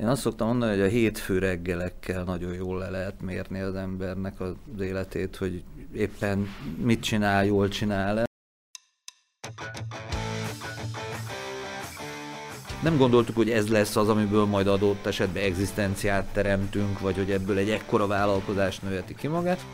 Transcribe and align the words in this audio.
Én 0.00 0.06
azt 0.06 0.20
szoktam 0.20 0.46
mondani, 0.46 0.70
hogy 0.70 0.80
a 0.80 0.88
hétfő 0.88 1.38
reggelekkel 1.38 2.24
nagyon 2.24 2.54
jól 2.54 2.78
le 2.78 2.90
lehet 2.90 3.20
mérni 3.20 3.60
az 3.60 3.74
embernek 3.74 4.40
az 4.40 4.54
életét, 4.80 5.36
hogy 5.36 5.62
éppen 5.94 6.48
mit 6.76 7.02
csinál, 7.02 7.44
jól 7.44 7.68
csinál-e. 7.68 8.24
Nem 12.82 12.96
gondoltuk, 12.96 13.36
hogy 13.36 13.50
ez 13.50 13.68
lesz 13.68 13.96
az, 13.96 14.08
amiből 14.08 14.44
majd 14.44 14.66
adott 14.66 15.06
esetben 15.06 15.42
egzisztenciát 15.42 16.32
teremtünk, 16.32 17.00
vagy 17.00 17.16
hogy 17.16 17.30
ebből 17.30 17.58
egy 17.58 17.70
ekkora 17.70 18.06
vállalkozás 18.06 18.78
növeti 18.78 19.14
ki 19.14 19.26
magát. 19.26 19.64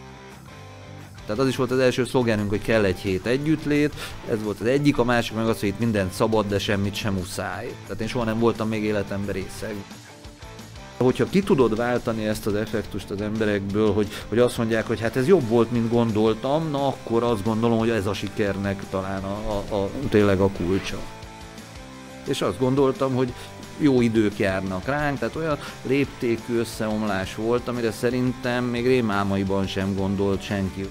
Tehát 1.26 1.40
az 1.40 1.48
is 1.48 1.56
volt 1.56 1.70
az 1.70 1.78
első 1.78 2.04
szlogenünk, 2.04 2.48
hogy 2.48 2.62
kell 2.62 2.84
egy 2.84 2.98
hét 2.98 3.26
együttlét, 3.26 3.94
ez 4.30 4.42
volt 4.42 4.60
az 4.60 4.66
egyik, 4.66 4.98
a 4.98 5.04
másik 5.04 5.36
meg 5.36 5.48
az, 5.48 5.60
hogy 5.60 5.68
itt 5.68 5.78
mindent 5.78 6.12
szabad, 6.12 6.46
de 6.46 6.58
semmit 6.58 6.94
sem 6.94 7.14
muszáj. 7.14 7.74
Tehát 7.82 8.00
én 8.00 8.08
soha 8.08 8.24
nem 8.24 8.38
voltam 8.38 8.68
még 8.68 8.82
életemben 8.82 9.34
részeg. 9.34 9.74
Hogyha 10.96 11.28
ki 11.28 11.42
tudod 11.42 11.76
váltani 11.76 12.26
ezt 12.26 12.46
az 12.46 12.54
effektust 12.54 13.10
az 13.10 13.20
emberekből, 13.20 13.92
hogy, 13.92 14.08
hogy 14.28 14.38
azt 14.38 14.58
mondják, 14.58 14.86
hogy 14.86 15.00
hát 15.00 15.16
ez 15.16 15.26
jobb 15.26 15.48
volt, 15.48 15.70
mint 15.70 15.90
gondoltam, 15.90 16.70
na 16.70 16.86
akkor 16.86 17.22
azt 17.22 17.44
gondolom, 17.44 17.78
hogy 17.78 17.90
ez 17.90 18.06
a 18.06 18.14
sikernek 18.14 18.82
talán 18.90 19.24
a, 19.24 19.64
a, 19.68 19.76
a 19.76 19.90
tényleg 20.08 20.40
a 20.40 20.48
kulcsa. 20.48 20.98
És 22.26 22.42
azt 22.42 22.58
gondoltam, 22.58 23.14
hogy 23.14 23.32
jó 23.78 24.00
idők 24.00 24.38
járnak 24.38 24.86
ránk, 24.86 25.18
tehát 25.18 25.36
olyan 25.36 25.58
léptékű 25.82 26.58
összeomlás 26.58 27.34
volt, 27.34 27.68
amire 27.68 27.90
szerintem 27.90 28.64
még 28.64 28.86
rémálmaiban 28.86 29.66
sem 29.66 29.94
gondolt 29.94 30.42
senki. 30.42 30.88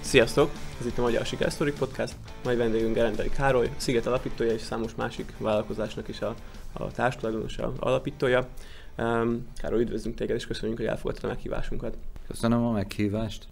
Sziasztok! 0.00 0.50
Ez 0.80 0.86
itt 0.86 0.98
a 0.98 1.02
Magyar 1.02 1.26
Sikersztorik 1.26 1.74
Podcast. 1.74 2.14
Mai 2.44 2.56
vendégünk 2.56 2.94
Gerendai 2.94 3.28
Károly, 3.28 3.70
Sziget 3.76 4.06
alapítója 4.06 4.52
és 4.52 4.60
számos 4.60 4.94
másik 4.94 5.32
vállalkozásnak 5.38 6.08
is 6.08 6.20
a, 6.20 6.34
a 6.72 6.90
társadalmas 6.90 7.58
alapítója. 7.78 8.48
Um, 8.98 9.46
Károly, 9.56 9.80
üdvözlünk 9.80 10.16
téged, 10.16 10.36
és 10.36 10.46
köszönjük, 10.46 10.78
hogy 10.78 10.86
elfogadtad 10.86 11.24
a 11.24 11.32
meghívásunkat. 11.32 11.96
Köszönöm 12.26 12.64
a 12.64 12.72
meghívást. 12.72 13.46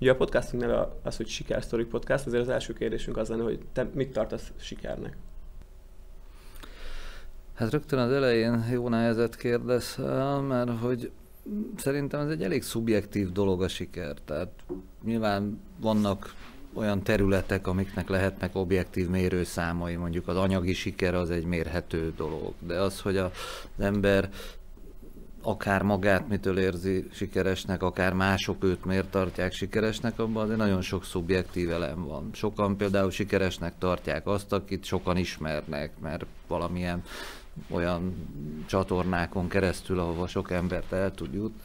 Ugye 0.00 0.10
a 0.10 0.16
podcastunk 0.16 0.62
neve 0.62 0.88
az, 1.02 1.16
hogy 1.16 1.28
Sikersztorik 1.28 1.86
Podcast, 1.86 2.26
azért 2.26 2.42
az 2.42 2.48
első 2.48 2.72
kérdésünk 2.72 3.16
az 3.16 3.28
lenne, 3.28 3.42
hogy 3.42 3.58
te 3.72 3.88
mit 3.94 4.12
tartasz 4.12 4.52
sikernek? 4.56 5.16
Hát 7.54 7.70
rögtön 7.70 7.98
az 7.98 8.12
elején 8.12 8.64
jó 8.72 8.88
nehezet 8.88 9.36
kérdezel, 9.36 10.40
mert 10.40 10.78
hogy 10.78 11.10
szerintem 11.76 12.20
ez 12.20 12.28
egy 12.28 12.42
elég 12.42 12.62
szubjektív 12.62 13.32
dolog 13.32 13.62
a 13.62 13.68
siker. 13.68 14.16
Tehát 14.24 14.50
nyilván 15.04 15.60
vannak 15.80 16.34
olyan 16.76 17.02
területek, 17.02 17.66
amiknek 17.66 18.08
lehetnek 18.08 18.50
objektív 18.54 19.08
mérőszámai, 19.08 19.96
mondjuk 19.96 20.28
az 20.28 20.36
anyagi 20.36 20.72
siker 20.72 21.14
az 21.14 21.30
egy 21.30 21.44
mérhető 21.44 22.12
dolog, 22.16 22.52
de 22.58 22.74
az, 22.74 23.00
hogy 23.00 23.16
az 23.16 23.30
ember 23.78 24.28
akár 25.46 25.82
magát 25.82 26.28
mitől 26.28 26.58
érzi 26.58 27.08
sikeresnek, 27.12 27.82
akár 27.82 28.12
mások 28.12 28.64
őt 28.64 28.84
miért 28.84 29.10
tartják 29.10 29.52
sikeresnek, 29.52 30.18
abban 30.18 30.42
azért 30.42 30.58
nagyon 30.58 30.82
sok 30.82 31.04
szubjektív 31.04 31.70
elem 31.70 32.04
van. 32.04 32.30
Sokan 32.32 32.76
például 32.76 33.10
sikeresnek 33.10 33.72
tartják 33.78 34.26
azt, 34.26 34.52
akit 34.52 34.84
sokan 34.84 35.16
ismernek, 35.16 35.90
mert 36.00 36.26
valamilyen 36.46 37.02
olyan 37.70 38.14
csatornákon 38.66 39.48
keresztül, 39.48 39.98
ahova 39.98 40.26
sok 40.26 40.50
embert 40.50 40.92
el 40.92 41.14
tud 41.14 41.34
jut, 41.34 41.64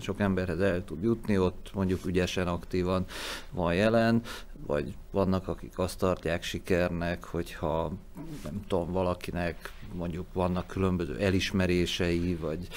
sok 0.00 0.20
emberhez 0.20 0.60
el 0.60 0.84
tud 0.84 1.02
jutni, 1.02 1.38
ott 1.38 1.70
mondjuk 1.74 2.06
ügyesen, 2.06 2.46
aktívan 2.46 3.04
van 3.50 3.74
jelen, 3.74 4.22
vagy 4.66 4.94
vannak, 5.10 5.48
akik 5.48 5.78
azt 5.78 5.98
tartják 5.98 6.42
sikernek, 6.42 7.24
hogyha 7.24 7.92
nem 8.44 8.64
tudom, 8.66 8.92
valakinek 8.92 9.72
mondjuk 9.94 10.26
vannak 10.32 10.66
különböző 10.66 11.18
elismerései, 11.18 12.34
vagy 12.34 12.68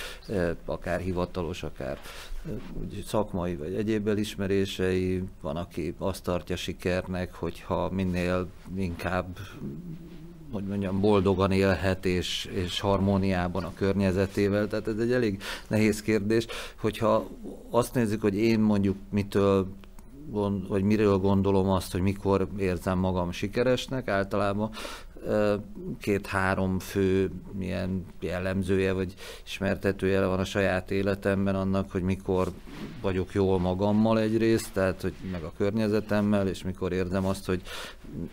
akár 0.66 1.00
hivatalos, 1.00 1.63
akár 1.63 2.00
úgy 2.81 3.03
szakmai, 3.07 3.56
vagy 3.56 3.73
egyéb 3.73 4.07
elismerései, 4.07 5.23
van, 5.41 5.56
aki 5.56 5.95
azt 5.97 6.23
tartja 6.23 6.56
sikernek, 6.56 7.34
hogyha 7.34 7.89
minél 7.89 8.47
inkább 8.75 9.38
hogy 10.55 10.63
mondjam, 10.63 10.99
boldogan 10.99 11.51
élhet 11.51 12.05
és, 12.05 12.49
és 12.53 12.79
harmóniában 12.79 13.63
a 13.63 13.73
környezetével. 13.73 14.67
Tehát 14.67 14.88
ez 14.88 14.97
egy 14.97 15.11
elég 15.11 15.41
nehéz 15.67 16.01
kérdés, 16.01 16.45
hogyha 16.75 17.27
azt 17.69 17.93
nézzük, 17.93 18.21
hogy 18.21 18.35
én 18.35 18.59
mondjuk 18.59 18.95
mitől 19.11 19.67
vagy 20.67 20.83
miről 20.83 21.17
gondolom 21.17 21.69
azt, 21.69 21.91
hogy 21.91 22.01
mikor 22.01 22.47
érzem 22.57 22.97
magam 22.97 23.31
sikeresnek, 23.31 24.07
általában 24.07 24.69
két-három 26.00 26.80
fő 26.80 27.31
milyen 27.52 28.06
jellemzője 28.19 28.94
vagy 28.94 29.13
ismertetője 29.46 30.25
van 30.25 30.40
a 30.40 30.46
saját 30.46 30.91
életemben 30.91 31.56
annak, 31.56 31.91
hogy 31.91 32.02
mikor 32.02 32.52
vagyok 33.02 33.34
jól 33.34 33.59
magammal 33.59 34.19
egyrészt, 34.19 34.74
tehát 34.74 35.02
hogy 35.02 35.13
meg 35.31 35.44
a 35.44 35.53
környezetemmel, 35.58 36.47
és 36.47 36.63
mikor 36.63 36.91
érzem 36.91 37.25
azt, 37.25 37.46
hogy 37.46 37.62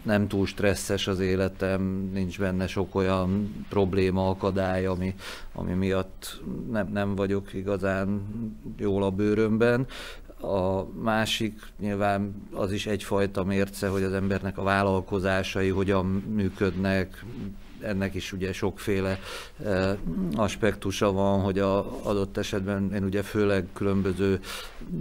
nem 0.03 0.29
túl 0.29 0.47
stresszes 0.47 1.07
az 1.07 1.21
életem, 1.21 2.11
nincs 2.13 2.39
benne 2.39 2.67
sok 2.67 2.95
olyan 2.95 3.55
probléma, 3.69 4.29
akadály, 4.29 4.87
ami, 4.87 5.15
ami 5.53 5.73
miatt 5.73 6.41
nem, 6.71 6.89
nem 6.93 7.15
vagyok 7.15 7.55
igazán 7.55 8.23
jól 8.77 9.03
a 9.03 9.11
bőrömben. 9.11 9.87
A 10.43 10.87
másik 11.03 11.61
nyilván 11.79 12.35
az 12.53 12.73
is 12.73 12.87
egyfajta 12.87 13.45
mérce, 13.45 13.89
hogy 13.89 14.03
az 14.03 14.13
embernek 14.13 14.59
a 14.59 14.63
vállalkozásai 14.63 15.69
hogyan 15.69 16.07
működnek, 16.07 17.25
ennek 17.85 18.15
is 18.15 18.33
ugye 18.33 18.53
sokféle 18.53 19.19
eh, 19.65 19.97
aspektusa 20.35 21.13
van, 21.13 21.41
hogy 21.41 21.59
a 21.59 22.07
adott 22.07 22.37
esetben 22.37 22.95
én 22.95 23.05
ugye 23.05 23.23
főleg 23.23 23.67
különböző 23.73 24.41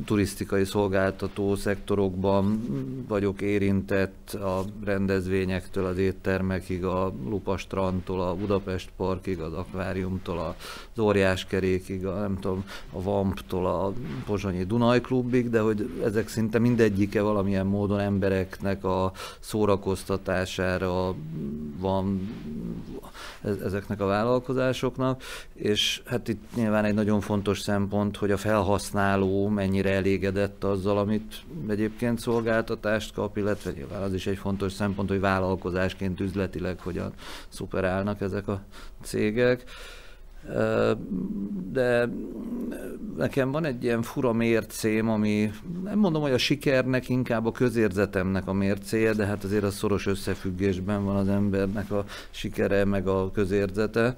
turisztikai 0.06 0.66
szolgáltató 0.66 1.56
szektorokban 1.56 2.62
vagyok 3.08 3.42
érintett 3.42 4.34
a 4.34 4.64
rendezvényektől, 4.84 5.86
az 5.86 5.98
éttermekig, 5.98 6.86
a 6.86 7.14
Lupastrandtól, 7.30 8.22
a 8.22 8.36
Budapest 8.36 8.90
Parkig, 8.98 9.40
az 9.40 9.54
akváriumtól, 9.54 10.56
az 10.94 11.00
Óriáskerékig, 11.00 12.06
a, 12.06 12.20
nem 12.20 12.40
tudom, 12.40 12.66
a 12.92 13.02
Vamptól, 13.02 13.66
a 13.66 13.94
Pozsonyi 14.26 14.64
Dunaj 14.64 15.02
Klubig, 15.02 15.50
de 15.50 15.60
hogy 15.60 16.02
ezek 16.04 16.28
szinte 16.28 16.60
mindegyike 16.60 17.22
valamilyen 17.22 17.66
módon 17.66 18.00
embereknek 18.00 18.84
a 18.84 19.12
szórakoztatására 19.40 21.16
van 21.80 22.30
ezeknek 23.64 24.02
a 24.02 24.06
vállalkozásoknak, 24.06 25.24
és 25.54 26.02
hát 26.06 26.28
itt 26.28 26.44
nyilván 26.56 26.86
egy 26.86 26.94
nagyon 26.94 27.22
fontos 27.22 27.60
szempont, 27.60 28.18
hogy 28.18 28.32
a 28.32 28.38
felhasználó 28.38 29.48
mennyire 29.48 29.92
elégedett 29.92 30.64
azzal, 30.64 30.98
amit 30.98 31.36
egyébként 31.68 32.20
szolgáltatást 32.20 33.14
kap, 33.14 33.38
illetve 33.38 33.72
nyilván 33.72 34.02
az 34.02 34.14
is 34.14 34.28
egy 34.28 34.38
fontos 34.38 34.74
szempont, 34.74 35.10
hogy 35.10 35.20
vállalkozásként 35.20 36.20
üzletileg 36.20 36.80
hogyan 36.80 37.14
szuperálnak 37.50 38.22
ezek 38.22 38.48
a 38.48 38.62
cégek 39.04 39.64
de 41.72 42.10
nekem 43.18 43.52
van 43.52 43.66
egy 43.66 43.84
ilyen 43.84 44.02
fura 44.02 44.34
mércém, 44.34 45.10
ami 45.10 45.52
nem 45.84 46.00
mondom, 46.00 46.22
hogy 46.22 46.32
a 46.32 46.38
sikernek, 46.38 47.10
inkább 47.10 47.46
a 47.46 47.52
közérzetemnek 47.52 48.48
a 48.48 48.54
mércéje, 48.54 49.14
de 49.14 49.26
hát 49.26 49.44
azért 49.44 49.64
a 49.64 49.72
szoros 49.72 50.06
összefüggésben 50.06 51.06
van 51.06 51.16
az 51.16 51.28
embernek 51.28 51.92
a 51.92 52.06
sikere, 52.30 52.86
meg 52.86 53.08
a 53.08 53.32
közérzete. 53.32 54.16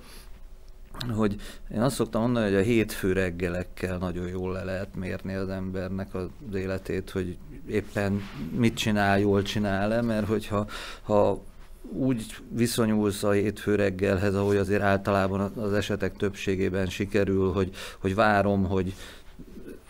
Hogy 1.16 1.36
én 1.74 1.82
azt 1.82 1.96
szoktam 1.96 2.22
mondani, 2.22 2.46
hogy 2.46 2.56
a 2.56 2.64
hétfő 2.64 3.14
reggelekkel 3.14 3.98
nagyon 3.98 4.28
jól 4.28 4.52
le 4.52 4.64
lehet 4.64 4.96
mérni 4.96 5.34
az 5.34 5.50
embernek 5.50 6.14
az 6.14 6.28
életét, 6.56 7.10
hogy 7.10 7.38
éppen 7.68 8.22
mit 8.56 8.76
csinál, 8.76 9.20
jól 9.20 9.42
csinál-e, 9.42 10.02
mert 10.02 10.28
hogyha 10.28 10.68
ha 11.02 11.42
úgy 11.94 12.26
viszonyulsz 12.50 13.24
a 13.24 13.32
hétfő 13.32 13.76
reggelhez, 13.76 14.36
ahogy 14.36 14.56
azért 14.56 14.82
általában 14.82 15.40
az 15.58 15.74
esetek 15.74 16.18
többségében 16.18 16.88
sikerül, 16.88 17.52
hogy, 17.52 17.70
hogy 18.00 18.16
várom, 18.16 18.64
hogy 18.64 18.94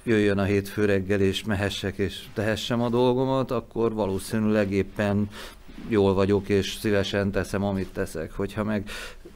jöjjön 0.03 0.37
a 0.37 0.43
hétfő 0.43 0.85
reggel, 0.85 1.21
és 1.21 1.43
mehessek, 1.43 1.97
és 1.97 2.23
tehessem 2.33 2.81
a 2.81 2.89
dolgomat, 2.89 3.51
akkor 3.51 3.93
valószínűleg 3.93 4.71
éppen 4.71 5.29
jól 5.87 6.13
vagyok, 6.13 6.49
és 6.49 6.77
szívesen 6.79 7.31
teszem, 7.31 7.63
amit 7.63 7.93
teszek. 7.93 8.31
Hogyha 8.31 8.63
meg 8.63 8.89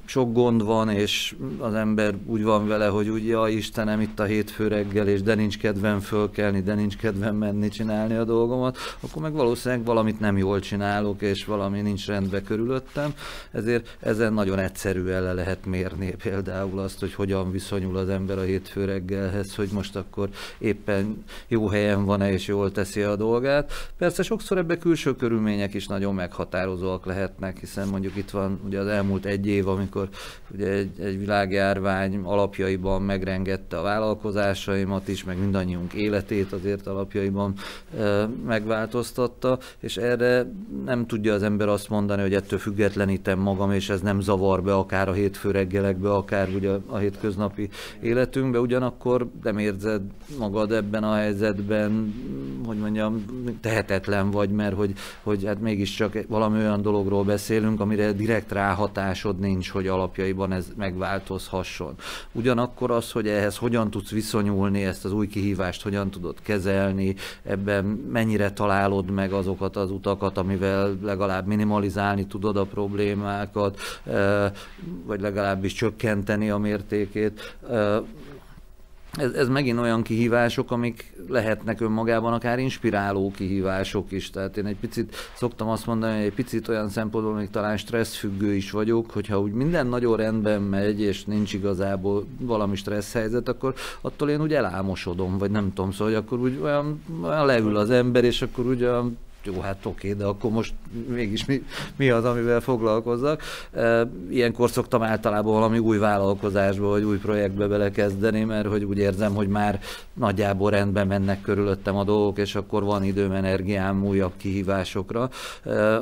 sok 0.08 0.34
gond 0.34 0.64
van, 0.64 0.90
és 0.90 1.36
az 1.58 1.74
ember 1.74 2.16
úgy 2.26 2.44
van 2.44 2.68
vele, 2.68 2.88
hogy 2.88 3.10
úgy, 3.10 3.28
ja 3.28 3.48
Istenem, 3.48 4.02
itt 4.02 4.20
a 4.20 4.24
hétfő 4.24 4.68
reggel, 4.68 5.08
és 5.08 5.22
de 5.22 5.36
nincs 5.36 5.58
kedvem 5.58 6.00
fölkelni, 6.00 6.62
de 6.62 6.74
nincs 6.74 6.98
kedvem 6.98 7.36
menni 7.36 7.70
csinálni 7.70 8.16
a 8.16 8.24
dolgomat, 8.24 8.78
akkor 9.00 9.22
meg 9.22 9.34
valószínűleg 9.34 9.86
valamit 9.86 10.20
nem 10.20 10.38
jól 10.38 10.60
csinálok, 10.60 11.22
és 11.22 11.46
valami 11.46 11.82
nincs 11.82 12.08
rendben 12.08 12.44
körülöttem. 12.44 13.14
Ezért 13.52 13.98
ezen 14.00 14.34
nagyon 14.34 14.60
egyszerűen 14.60 15.24
le 15.24 15.34
lehet 15.34 15.66
mérni 15.66 16.16
például 16.24 16.80
azt, 16.80 17.00
hogy 17.00 17.14
hogyan 17.14 17.52
viszonyul 17.52 17.98
az 17.98 18.10
ember 18.10 18.38
a 18.38 18.42
hétfő 18.42 18.86
reggelhez, 18.86 19.56
hogy 19.56 19.70
most 19.74 19.96
akkor 19.96 20.30
éppen 20.58 21.24
jó 21.48 21.68
helyen 21.68 22.06
van-e, 22.06 22.32
és 22.32 22.48
jól 22.48 22.72
teszi 22.72 23.02
a 23.02 23.16
dolgát. 23.16 23.72
Persze 23.98 24.24
sokszor 24.24 24.58
ebbe 24.58 24.78
külső 24.78 25.16
körülmények 25.16 25.74
is 25.74 25.88
nagyon 25.88 26.16
meghatározóak 26.16 27.06
lehetnek, 27.06 27.60
hiszen 27.60 27.88
mondjuk 27.88 28.16
itt 28.16 28.30
van 28.30 28.60
ugye 28.66 28.80
az 28.80 28.88
elmúlt 28.88 29.26
egy 29.26 29.48
év, 29.48 29.68
amikor 29.68 29.97
ugye 30.54 30.68
egy, 30.68 31.00
egy 31.00 31.20
világjárvány 31.20 32.20
alapjaiban 32.24 33.02
megrengette 33.02 33.78
a 33.78 33.82
vállalkozásaimat 33.82 35.08
is, 35.08 35.24
meg 35.24 35.40
mindannyiunk 35.40 35.94
életét 35.94 36.54
azért 36.54 36.88
alapjaiban 36.88 37.54
megváltoztatta, 38.46 39.60
és 39.80 39.98
erre 39.98 40.46
nem 40.86 41.06
tudja 41.06 41.34
az 41.34 41.44
ember 41.44 41.68
azt 41.68 41.90
mondani, 41.90 42.22
hogy 42.22 42.34
ettől 42.34 42.60
függetlenítem 42.60 43.40
magam, 43.40 43.72
és 43.72 43.90
ez 43.90 44.02
nem 44.02 44.20
zavar 44.20 44.64
be 44.64 44.74
akár 44.74 45.10
a 45.10 45.14
hétfő 45.14 45.52
reggelekbe, 45.52 46.14
akár 46.14 46.50
ugye 46.56 46.70
a 46.86 46.98
hétköznapi 46.98 47.70
életünkbe, 48.02 48.60
ugyanakkor 48.60 49.28
nem 49.44 49.58
érzed 49.58 50.02
magad 50.40 50.72
ebben 50.72 51.04
a 51.04 51.14
helyzetben, 51.14 52.14
hogy 52.66 52.78
mondjam, 52.78 53.26
tehetetlen 53.62 54.32
vagy, 54.32 54.50
mert 54.50 54.76
hogy, 54.76 54.94
hogy 55.24 55.46
hát 55.46 55.62
mégiscsak 55.62 56.18
valami 56.28 56.58
olyan 56.60 56.82
dologról 56.82 57.24
beszélünk, 57.24 57.80
amire 57.80 58.12
direkt 58.12 58.52
ráhatásod 58.52 59.40
nincs, 59.40 59.70
hogy 59.70 59.87
alapjaiban 59.88 60.52
ez 60.52 60.68
megváltozhasson. 60.76 61.96
Ugyanakkor 62.32 62.92
az, 62.92 63.12
hogy 63.12 63.28
ehhez 63.28 63.58
hogyan 63.58 63.90
tudsz 63.90 64.12
viszonyulni, 64.12 64.84
ezt 64.84 65.06
az 65.06 65.12
új 65.12 65.28
kihívást 65.28 65.82
hogyan 65.82 66.10
tudod 66.10 66.36
kezelni, 66.42 67.16
ebben 67.44 67.86
mennyire 67.86 68.52
találod 68.52 69.10
meg 69.10 69.32
azokat 69.32 69.76
az 69.76 69.92
utakat, 69.92 70.38
amivel 70.38 70.98
legalább 71.02 71.48
minimalizálni 71.48 72.28
tudod 72.28 72.58
a 72.58 72.66
problémákat, 72.66 73.80
vagy 75.06 75.22
legalábbis 75.22 75.74
csökkenteni 75.74 76.50
a 76.50 76.58
mértékét 76.58 77.56
ez, 79.18 79.32
ez 79.32 79.48
megint 79.48 79.80
olyan 79.80 80.02
kihívások, 80.02 80.72
amik 80.72 81.14
lehetnek 81.28 81.82
önmagában 81.82 82.34
akár 82.34 82.60
inspiráló 82.60 83.32
kihívások 83.32 84.12
is. 84.12 84.30
Tehát 84.30 84.58
én 84.58 84.66
egy 84.66 84.76
picit 84.76 85.16
szoktam 85.36 85.70
azt 85.70 85.86
mondani, 85.86 86.16
hogy 86.16 86.26
egy 86.26 86.34
picit 86.34 86.68
olyan 86.68 86.90
szempontból 86.90 87.34
még 87.34 87.50
talán 87.50 87.78
stresszfüggő 87.78 88.54
is 88.54 88.72
vagyok, 88.72 89.12
hogyha 89.12 89.40
úgy 89.40 89.52
minden 89.52 89.88
nagyon 89.88 90.18
rendben 90.18 90.62
megy, 90.62 91.02
és 91.02 91.26
nincs 91.26 91.54
igazából 91.54 92.26
valami 92.40 92.76
stressz 92.76 93.14
helyzet, 93.14 93.48
akkor 93.48 93.74
attól 94.02 94.30
én 94.30 94.42
úgy 94.42 94.54
elámosodom, 94.54 95.38
vagy 95.38 95.52
nem 95.52 95.74
tudom, 95.74 95.92
szóval 95.92 96.14
hogy 96.14 96.24
akkor 96.24 96.40
úgy 96.40 96.60
olyan, 96.64 97.04
olyan 97.24 97.46
leül 97.46 97.78
az 97.78 97.90
ember, 97.90 98.24
és 98.24 98.42
akkor 98.42 98.66
úgy 98.66 98.84
olyan 98.84 99.18
jó, 99.54 99.60
hát 99.62 99.86
oké, 99.86 100.14
de 100.14 100.26
akkor 100.26 100.52
most 100.52 100.74
mégis 101.08 101.46
mi, 101.46 101.64
mi 101.96 102.10
az, 102.10 102.26
amivel 102.26 102.62
foglalkozzak. 102.62 103.42
Ilyenkor 104.30 104.70
szoktam 104.70 105.04
általában 105.04 105.54
valami 105.54 105.80
új 105.80 105.98
vállalkozásba, 105.98 106.88
vagy 106.88 107.04
új 107.04 107.18
projektbe 107.18 107.68
belekezdeni, 107.68 108.44
mert 108.44 108.68
hogy 108.68 108.84
úgy 108.84 108.98
érzem, 108.98 109.36
hogy 109.36 109.48
már 109.48 109.80
nagyjából 110.14 110.72
rendben 110.72 111.08
mennek 111.08 111.42
körülöttem 111.42 111.96
a 111.98 112.04
dolgok, 112.04 112.38
és 112.38 112.56
akkor 112.56 112.84
van 112.84 113.04
időm, 113.04 113.32
energiám 113.32 114.06
újabb 114.06 114.34
kihívásokra. 114.38 115.30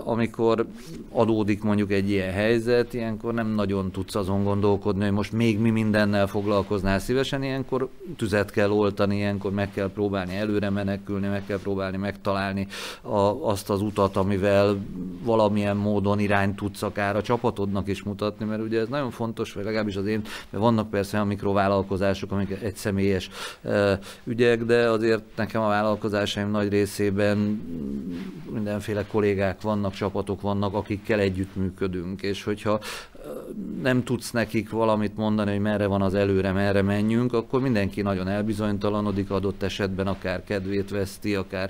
Amikor 0.03 0.65
adódik 1.11 1.63
mondjuk 1.63 1.91
egy 1.91 2.09
ilyen 2.09 2.31
helyzet, 2.31 2.93
ilyenkor 2.93 3.33
nem 3.33 3.47
nagyon 3.47 3.91
tudsz 3.91 4.15
azon 4.15 4.43
gondolkodni, 4.43 5.03
hogy 5.03 5.13
most 5.13 5.31
még 5.31 5.59
mi 5.59 5.69
mindennel 5.69 6.27
foglalkoznál 6.27 6.99
szívesen, 6.99 7.43
ilyenkor 7.43 7.89
tüzet 8.17 8.51
kell 8.51 8.69
oltani, 8.69 9.15
ilyenkor 9.15 9.51
meg 9.51 9.71
kell 9.71 9.89
próbálni 9.93 10.35
előre 10.35 10.69
menekülni, 10.69 11.27
meg 11.27 11.45
kell 11.45 11.59
próbálni 11.59 11.97
megtalálni 11.97 12.67
a, 13.01 13.34
azt 13.41 13.69
az 13.69 13.81
utat, 13.81 14.15
amivel 14.15 14.85
valamilyen 15.25 15.77
módon 15.77 16.19
irányt 16.19 16.55
tudsz 16.55 16.81
akár 16.81 17.15
a 17.15 17.21
csapatodnak 17.21 17.87
is 17.87 18.03
mutatni, 18.03 18.45
mert 18.45 18.61
ugye 18.61 18.79
ez 18.79 18.87
nagyon 18.87 19.11
fontos, 19.11 19.53
vagy 19.53 19.63
legalábbis 19.63 19.95
az 19.95 20.05
én, 20.05 20.21
mert 20.49 20.63
vannak 20.63 20.89
persze 20.89 21.15
olyan 21.15 21.27
mikrovállalkozások, 21.27 22.31
amik 22.31 22.57
egy 22.61 22.75
személyes 22.75 23.29
ügyek, 24.23 24.63
de 24.63 24.89
azért 24.89 25.23
nekem 25.35 25.61
a 25.61 25.67
vállalkozásaim 25.67 26.49
nagy 26.49 26.69
részében 26.69 27.37
mindenféle 28.51 29.05
kollégák 29.07 29.61
vannak, 29.61 29.93
csapatok 29.93 30.41
vannak, 30.41 30.73
akikkel 30.73 31.19
együttműködünk, 31.19 32.21
és 32.21 32.43
hogyha 32.43 32.79
nem 33.81 34.03
tudsz 34.03 34.31
nekik 34.31 34.69
valamit 34.69 35.17
mondani, 35.17 35.51
hogy 35.51 35.59
merre 35.59 35.85
van 35.85 36.01
az 36.01 36.13
előre, 36.13 36.51
merre 36.51 36.81
menjünk, 36.81 37.33
akkor 37.33 37.61
mindenki 37.61 38.01
nagyon 38.01 38.27
elbizonytalanodik 38.27 39.31
adott 39.31 39.63
esetben, 39.63 40.07
akár 40.07 40.43
kedvét 40.43 40.89
veszti, 40.89 41.35
akár 41.35 41.69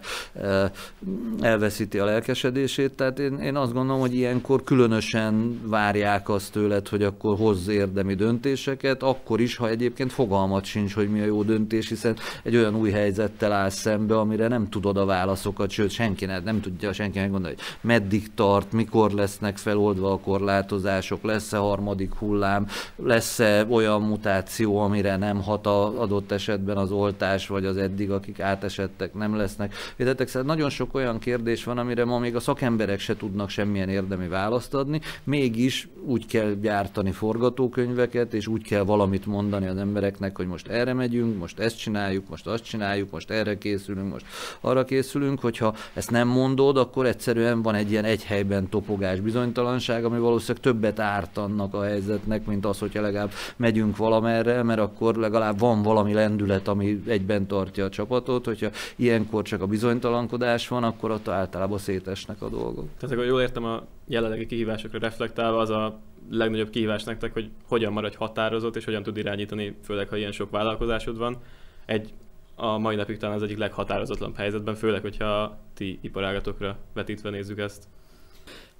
elveszíti 1.41 1.99
a 1.99 2.05
lelkesedését. 2.05 2.91
Tehát 2.91 3.19
én, 3.19 3.39
én 3.45 3.55
azt 3.55 3.73
gondolom, 3.73 4.01
hogy 4.01 4.15
ilyenkor 4.15 4.63
különösen 4.63 5.61
várják 5.65 6.29
azt 6.29 6.51
tőled, 6.51 6.87
hogy 6.87 7.03
akkor 7.03 7.37
hozz 7.37 7.67
érdemi 7.67 8.13
döntéseket, 8.13 9.03
akkor 9.03 9.39
is, 9.39 9.55
ha 9.55 9.69
egyébként 9.69 10.11
fogalmat 10.11 10.65
sincs, 10.65 10.93
hogy 10.93 11.09
mi 11.09 11.21
a 11.21 11.25
jó 11.25 11.43
döntés, 11.43 11.87
hiszen 11.87 12.15
egy 12.43 12.55
olyan 12.55 12.75
új 12.75 12.91
helyzettel 12.91 13.51
állsz 13.51 13.75
szembe, 13.75 14.19
amire 14.19 14.47
nem 14.47 14.69
tudod 14.69 14.97
a 14.97 15.05
válaszokat, 15.05 15.69
sőt 15.69 15.89
senki 15.89 16.25
nem, 16.25 16.43
nem 16.43 16.61
tudja 16.61 16.93
senki 16.93 17.19
megmondani, 17.19 17.53
hogy 17.53 17.63
meddig 17.81 18.33
tart, 18.33 18.71
mikor 18.71 19.11
lesznek 19.11 19.57
feloldva 19.57 20.11
a 20.11 20.19
korlátozások, 20.19 21.23
lesz-e 21.23 21.57
harmadik 21.57 22.13
hullám, 22.13 22.67
lesz-e 22.95 23.65
olyan 23.69 24.01
mutáció, 24.01 24.79
amire 24.79 25.17
nem 25.17 25.41
hat 25.41 25.65
a 25.65 26.01
adott 26.01 26.31
esetben 26.31 26.77
az 26.77 26.91
oltás, 26.91 27.47
vagy 27.47 27.65
az 27.65 27.77
eddig, 27.77 28.11
akik 28.11 28.39
átesettek, 28.39 29.13
nem 29.13 29.35
lesznek. 29.35 29.75
Védetek, 29.95 30.27
szóval 30.27 30.47
nagyon 30.47 30.69
sok 30.69 30.95
olyan 30.95 31.19
kérdés 31.19 31.63
van, 31.63 31.77
amire 31.77 32.05
ma 32.05 32.19
még 32.19 32.35
a 32.35 32.39
szakemberek 32.39 32.99
se 32.99 33.15
tudnak 33.15 33.33
semmilyen 33.47 33.89
érdemi 33.89 34.27
választ 34.27 34.73
adni, 34.73 35.01
mégis 35.23 35.87
úgy 36.05 36.25
kell 36.25 36.53
gyártani 36.61 37.11
forgatókönyveket, 37.11 38.33
és 38.33 38.47
úgy 38.47 38.63
kell 38.63 38.83
valamit 38.83 39.25
mondani 39.25 39.67
az 39.67 39.77
embereknek, 39.77 40.37
hogy 40.37 40.47
most 40.47 40.67
erre 40.67 40.93
megyünk, 40.93 41.39
most 41.39 41.59
ezt 41.59 41.77
csináljuk, 41.77 42.29
most 42.29 42.47
azt 42.47 42.63
csináljuk, 42.63 43.11
most 43.11 43.31
erre 43.31 43.57
készülünk, 43.57 44.11
most 44.11 44.25
arra 44.61 44.85
készülünk, 44.85 45.39
hogyha 45.39 45.75
ezt 45.93 46.11
nem 46.11 46.27
mondod, 46.27 46.77
akkor 46.77 47.05
egyszerűen 47.05 47.61
van 47.61 47.75
egy 47.75 47.91
ilyen 47.91 48.03
egy 48.03 48.23
helyben 48.23 48.69
topogás 48.69 49.19
bizonytalanság, 49.19 50.05
ami 50.05 50.19
valószínűleg 50.19 50.63
többet 50.63 50.99
árt 50.99 51.37
annak 51.37 51.73
a 51.73 51.83
helyzetnek, 51.83 52.45
mint 52.45 52.65
az, 52.65 52.79
hogyha 52.79 53.01
legalább 53.01 53.31
megyünk 53.55 53.97
valamerre, 53.97 54.63
mert 54.63 54.79
akkor 54.79 55.15
legalább 55.15 55.59
van 55.59 55.81
valami 55.81 56.13
lendület, 56.13 56.67
ami 56.67 57.01
egyben 57.07 57.47
tartja 57.47 57.85
a 57.85 57.89
csapatot, 57.89 58.45
hogyha 58.45 58.69
ilyenkor 58.95 59.43
csak 59.43 59.61
a 59.61 59.67
bizonytalankodás 59.67 60.67
van, 60.67 60.83
akkor 60.83 61.11
ott 61.11 61.27
általában 61.27 61.77
szétesnek 61.77 62.41
a 62.41 62.49
dolgok. 62.49 62.87
Tehát 62.99 63.15
jól 63.25 63.41
értem 63.41 63.63
a 63.63 63.83
jelenlegi 64.07 64.45
kihívásokra 64.45 64.99
reflektálva, 64.99 65.57
az 65.57 65.69
a 65.69 65.99
legnagyobb 66.29 66.69
kihívás 66.69 67.03
nektek, 67.03 67.33
hogy 67.33 67.49
hogyan 67.67 67.93
maradj 67.93 68.15
határozott, 68.15 68.75
és 68.75 68.85
hogyan 68.85 69.03
tud 69.03 69.17
irányítani, 69.17 69.75
főleg 69.83 70.09
ha 70.09 70.17
ilyen 70.17 70.31
sok 70.31 70.49
vállalkozásod 70.49 71.17
van. 71.17 71.37
Egy 71.85 72.13
a 72.55 72.77
mai 72.77 72.95
napig 72.95 73.17
talán 73.17 73.35
az 73.35 73.43
egyik 73.43 73.57
leghatározatlanabb 73.57 74.35
helyzetben, 74.35 74.75
főleg, 74.75 75.01
hogyha 75.01 75.57
ti 75.73 75.99
iparágatokra 76.01 76.77
vetítve 76.93 77.29
nézzük 77.29 77.59
ezt. 77.59 77.83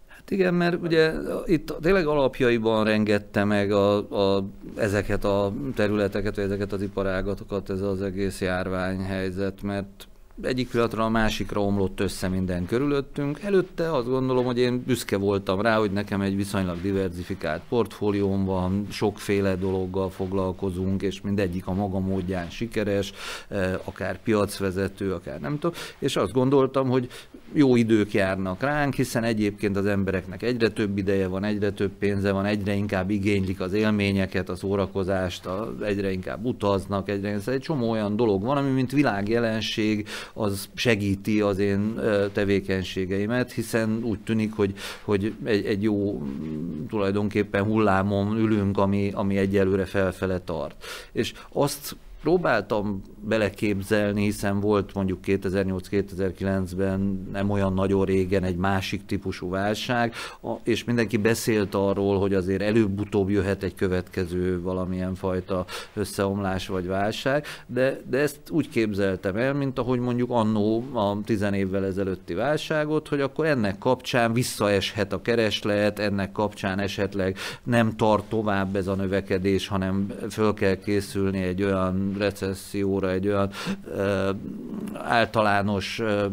Hát 0.07 0.31
igen, 0.31 0.53
mert 0.53 0.81
ugye 0.81 1.13
itt 1.45 1.73
tényleg 1.81 2.07
alapjaiban 2.07 2.85
rengette 2.85 3.43
meg 3.43 3.71
a, 3.71 3.97
a, 4.37 4.45
ezeket 4.75 5.23
a 5.23 5.53
területeket, 5.75 6.35
vagy 6.35 6.43
ezeket 6.43 6.71
az 6.71 6.81
iparágatokat 6.81 7.69
ez 7.69 7.81
az 7.81 8.01
egész 8.01 8.41
járványhelyzet, 8.41 9.61
mert 9.61 10.07
egyik 10.41 10.69
pillanatra 10.69 11.03
a 11.03 11.09
másikra 11.09 11.61
omlott 11.61 11.99
össze 11.99 12.27
minden 12.27 12.65
körülöttünk. 12.65 13.39
Előtte 13.41 13.95
azt 13.95 14.07
gondolom, 14.07 14.45
hogy 14.45 14.57
én 14.57 14.83
büszke 14.85 15.17
voltam 15.17 15.61
rá, 15.61 15.77
hogy 15.77 15.91
nekem 15.91 16.21
egy 16.21 16.35
viszonylag 16.35 16.81
diversifikált 16.81 17.61
portfólióm 17.69 18.45
van, 18.45 18.87
sokféle 18.89 19.55
dologgal 19.55 20.09
foglalkozunk, 20.09 21.01
és 21.01 21.21
mindegyik 21.21 21.67
a 21.67 21.73
maga 21.73 21.99
módján 21.99 22.49
sikeres, 22.49 23.13
eh, 23.47 23.73
akár 23.83 24.21
piacvezető, 24.21 25.13
akár 25.13 25.39
nem 25.39 25.59
tudom, 25.59 25.77
és 25.99 26.15
azt 26.15 26.33
gondoltam, 26.33 26.89
hogy 26.89 27.09
jó 27.53 27.75
idők 27.75 28.13
járnak 28.13 28.61
ránk, 28.61 28.93
hiszen 28.93 29.23
egyébként 29.23 29.77
az 29.77 29.85
embereknek 29.85 30.43
egyre 30.43 30.69
több 30.69 30.97
ideje 30.97 31.27
van, 31.27 31.43
egyre 31.43 31.71
több 31.71 31.91
pénze 31.91 32.31
van, 32.31 32.45
egyre 32.45 32.73
inkább 32.73 33.09
igénylik 33.09 33.59
az 33.59 33.73
élményeket, 33.73 34.49
az 34.49 34.63
órakozást, 34.63 35.49
egyre 35.81 36.11
inkább 36.11 36.45
utaznak, 36.45 37.09
egyre 37.09 37.29
ez 37.29 37.47
egy 37.47 37.59
csomó 37.59 37.89
olyan 37.89 38.15
dolog 38.15 38.43
van, 38.43 38.57
ami 38.57 38.69
mint 38.69 38.91
világjelenség, 38.91 40.07
az 40.33 40.69
segíti 40.75 41.41
az 41.41 41.59
én 41.59 41.99
tevékenységeimet, 42.33 43.51
hiszen 43.51 43.99
úgy 44.03 44.19
tűnik, 44.19 44.53
hogy, 44.53 44.73
hogy 45.01 45.33
egy, 45.43 45.65
egy 45.65 45.83
jó 45.83 46.27
tulajdonképpen 46.89 47.63
hullámon 47.63 48.37
ülünk, 48.37 48.77
ami, 48.77 49.11
ami 49.13 49.37
egyelőre 49.37 49.85
felfele 49.85 50.39
tart. 50.39 50.83
És 51.11 51.33
azt 51.49 51.95
próbáltam 52.25 53.01
beleképzelni, 53.27 54.23
hiszen 54.23 54.59
volt 54.59 54.93
mondjuk 54.93 55.19
2008-2009-ben 55.25 57.27
nem 57.31 57.49
olyan 57.49 57.73
nagyon 57.73 58.05
régen 58.05 58.43
egy 58.43 58.55
másik 58.55 59.05
típusú 59.05 59.49
válság, 59.49 60.13
és 60.63 60.83
mindenki 60.83 61.17
beszélt 61.17 61.75
arról, 61.75 62.19
hogy 62.19 62.33
azért 62.33 62.61
előbb-utóbb 62.61 63.29
jöhet 63.29 63.63
egy 63.63 63.75
következő 63.75 64.61
valamilyen 64.61 65.15
fajta 65.15 65.65
összeomlás 65.93 66.67
vagy 66.67 66.87
válság, 66.87 67.45
de, 67.67 67.99
de 68.09 68.17
ezt 68.17 68.39
úgy 68.49 68.69
képzeltem 68.69 69.35
el, 69.35 69.53
mint 69.53 69.79
ahogy 69.79 69.99
mondjuk 69.99 70.29
annó 70.31 70.83
a 70.93 71.17
tizen 71.25 71.53
évvel 71.53 71.85
ezelőtti 71.85 72.33
válságot, 72.33 73.07
hogy 73.07 73.21
akkor 73.21 73.45
ennek 73.45 73.77
kapcsán 73.77 74.33
visszaeshet 74.33 75.13
a 75.13 75.21
kereslet, 75.21 75.99
ennek 75.99 76.31
kapcsán 76.31 76.79
esetleg 76.79 77.37
nem 77.63 77.95
tart 77.95 78.29
tovább 78.29 78.75
ez 78.75 78.87
a 78.87 78.95
növekedés, 78.95 79.67
hanem 79.67 80.13
föl 80.29 80.53
kell 80.53 80.75
készülni 80.75 81.41
egy 81.41 81.63
olyan 81.63 82.14
recesszióra, 82.17 83.11
egy 83.11 83.27
olyan 83.27 83.49
ö, 83.87 84.29
általános 84.93 85.99
ö, 85.99 86.25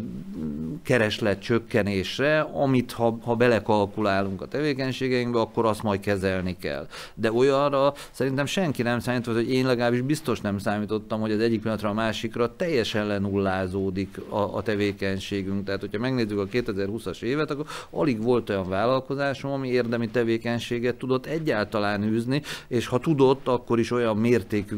kereslet 0.82 1.40
csökkenésre, 1.40 2.40
amit 2.40 2.92
ha, 2.92 3.18
ha 3.24 3.34
belekalkulálunk 3.34 4.42
a 4.42 4.46
tevékenységeinkbe, 4.46 5.40
akkor 5.40 5.66
azt 5.66 5.82
majd 5.82 6.00
kezelni 6.00 6.56
kell. 6.60 6.86
De 7.14 7.32
olyanra 7.32 7.94
szerintem 8.10 8.46
senki 8.46 8.82
nem 8.82 8.98
számított, 8.98 9.34
hogy 9.34 9.52
én 9.52 9.66
legalábbis 9.66 10.00
biztos 10.00 10.40
nem 10.40 10.58
számítottam, 10.58 11.20
hogy 11.20 11.32
az 11.32 11.40
egyik 11.40 11.60
pillanatra 11.60 11.88
a 11.88 11.92
másikra 11.92 12.56
teljesen 12.56 13.06
lenullázódik 13.06 14.20
a, 14.28 14.56
a 14.56 14.62
tevékenységünk. 14.62 15.64
Tehát, 15.64 15.80
hogyha 15.80 15.98
megnézzük 15.98 16.38
a 16.38 16.46
2020-as 16.46 17.22
évet, 17.22 17.50
akkor 17.50 17.66
alig 17.90 18.22
volt 18.22 18.50
olyan 18.50 18.68
vállalkozásom, 18.68 19.50
ami 19.50 19.68
érdemi 19.68 20.08
tevékenységet 20.08 20.94
tudott 20.94 21.26
egyáltalán 21.26 22.02
űzni, 22.02 22.42
és 22.68 22.86
ha 22.86 22.98
tudott, 22.98 23.48
akkor 23.48 23.78
is 23.78 23.90
olyan 23.90 24.16
mértékű 24.16 24.76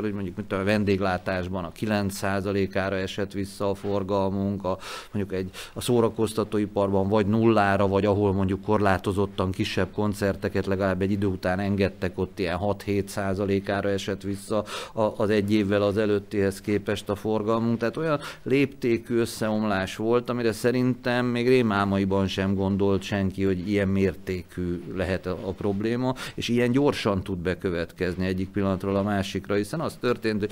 visszaesésekkel, 0.00 0.02
hogy 0.02 0.12
mondjuk 0.12 0.36
mint 0.36 0.52
a 0.52 0.64
vendéglátásban 0.64 1.64
a 1.64 1.72
9%-ára 1.80 2.96
esett 2.96 3.32
vissza 3.32 3.70
a 3.70 3.74
forgalmunk, 3.74 4.64
a, 4.64 4.78
mondjuk 5.12 5.38
egy, 5.38 5.50
a 5.72 5.80
szórakoztatóiparban 5.80 7.08
vagy 7.08 7.26
nullára, 7.26 7.88
vagy 7.88 8.04
ahol 8.04 8.32
mondjuk 8.32 8.62
korlátozottan 8.62 9.50
kisebb 9.50 9.88
koncerteket 9.92 10.66
legalább 10.66 11.02
egy 11.02 11.10
idő 11.10 11.26
után 11.26 11.58
engedtek, 11.58 12.18
ott 12.18 12.38
ilyen 12.38 12.58
6-7%-ára 12.60 13.88
esett 13.88 14.22
vissza 14.22 14.64
az 15.16 15.30
egy 15.30 15.52
évvel 15.52 15.82
az 15.82 15.96
előttihez 15.96 16.60
képest 16.60 17.08
a 17.08 17.14
forgalmunk. 17.14 17.78
Tehát 17.78 17.96
olyan 17.96 18.20
léptékű 18.42 19.16
összeomlás 19.16 19.96
volt, 19.96 20.30
amire 20.30 20.52
szerintem 20.52 21.26
még 21.26 21.48
rémálmaiban 21.48 22.26
sem 22.26 22.54
gondolt 22.54 23.02
senki, 23.02 23.44
hogy 23.44 23.68
ilyen 23.68 23.88
mértékű 23.88 24.82
lehet 24.94 25.26
a, 25.26 25.38
a 25.44 25.50
probléma, 25.50 26.14
és 26.34 26.48
ilyen 26.48 26.70
gyorsan 26.72 27.22
tud 27.22 27.38
bekövetkezni 27.38 28.26
egyik 28.26 28.48
pillanatról 28.48 28.96
a 28.96 29.02
másikra, 29.02 29.54
hiszen 29.54 29.77
az 29.80 29.96
történt, 30.00 30.40
hogy 30.40 30.50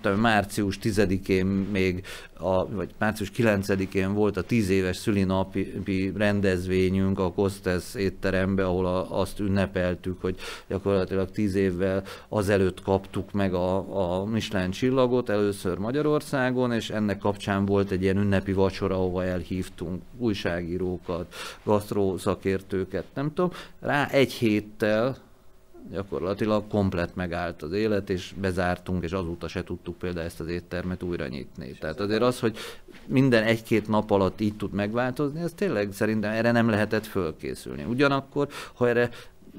tudom, 0.00 0.20
március 0.20 0.78
10-én 0.82 1.46
még, 1.46 2.04
a, 2.38 2.68
vagy 2.68 2.90
március 2.98 3.30
9-én 3.36 4.14
volt 4.14 4.36
a 4.36 4.42
10 4.42 4.68
éves 4.68 4.96
szülinapi 4.96 6.12
rendezvényünk 6.16 7.18
a 7.18 7.32
Kostesz 7.32 7.94
étterembe, 7.94 8.64
ahol 8.64 8.86
a, 8.86 9.20
azt 9.20 9.40
ünnepeltük, 9.40 10.20
hogy 10.20 10.36
gyakorlatilag 10.68 11.30
10 11.30 11.54
évvel 11.54 12.02
azelőtt 12.28 12.82
kaptuk 12.82 13.32
meg 13.32 13.54
a, 13.54 13.76
a 14.20 14.24
Michelin 14.24 14.70
csillagot 14.70 15.28
először 15.28 15.78
Magyarországon, 15.78 16.72
és 16.72 16.90
ennek 16.90 17.18
kapcsán 17.18 17.64
volt 17.64 17.90
egy 17.90 18.02
ilyen 18.02 18.16
ünnepi 18.16 18.52
vacsora, 18.52 18.94
ahova 18.94 19.24
elhívtunk 19.24 20.02
újságírókat, 20.18 21.34
gasztró 21.62 22.16
szakértőket, 22.16 23.04
nem 23.14 23.34
tudom. 23.34 23.50
Rá 23.80 24.08
egy 24.08 24.32
héttel 24.32 25.16
gyakorlatilag 25.90 26.68
komplet 26.68 27.14
megállt 27.14 27.62
az 27.62 27.72
élet, 27.72 28.10
és 28.10 28.34
bezártunk, 28.40 29.04
és 29.04 29.12
azóta 29.12 29.48
se 29.48 29.64
tudtuk 29.64 29.98
például 29.98 30.26
ezt 30.26 30.40
az 30.40 30.46
éttermet 30.46 31.02
újra 31.02 31.26
nyitni. 31.26 31.76
Tehát 31.80 32.00
azért 32.00 32.22
az, 32.22 32.40
hogy 32.40 32.56
minden 33.06 33.42
egy-két 33.42 33.88
nap 33.88 34.10
alatt 34.10 34.40
így 34.40 34.56
tud 34.56 34.72
megváltozni, 34.72 35.40
ez 35.40 35.52
tényleg 35.52 35.92
szerintem 35.92 36.32
erre 36.32 36.50
nem 36.50 36.68
lehetett 36.68 37.06
fölkészülni. 37.06 37.84
Ugyanakkor, 37.84 38.48
ha 38.74 38.88
erre 38.88 39.10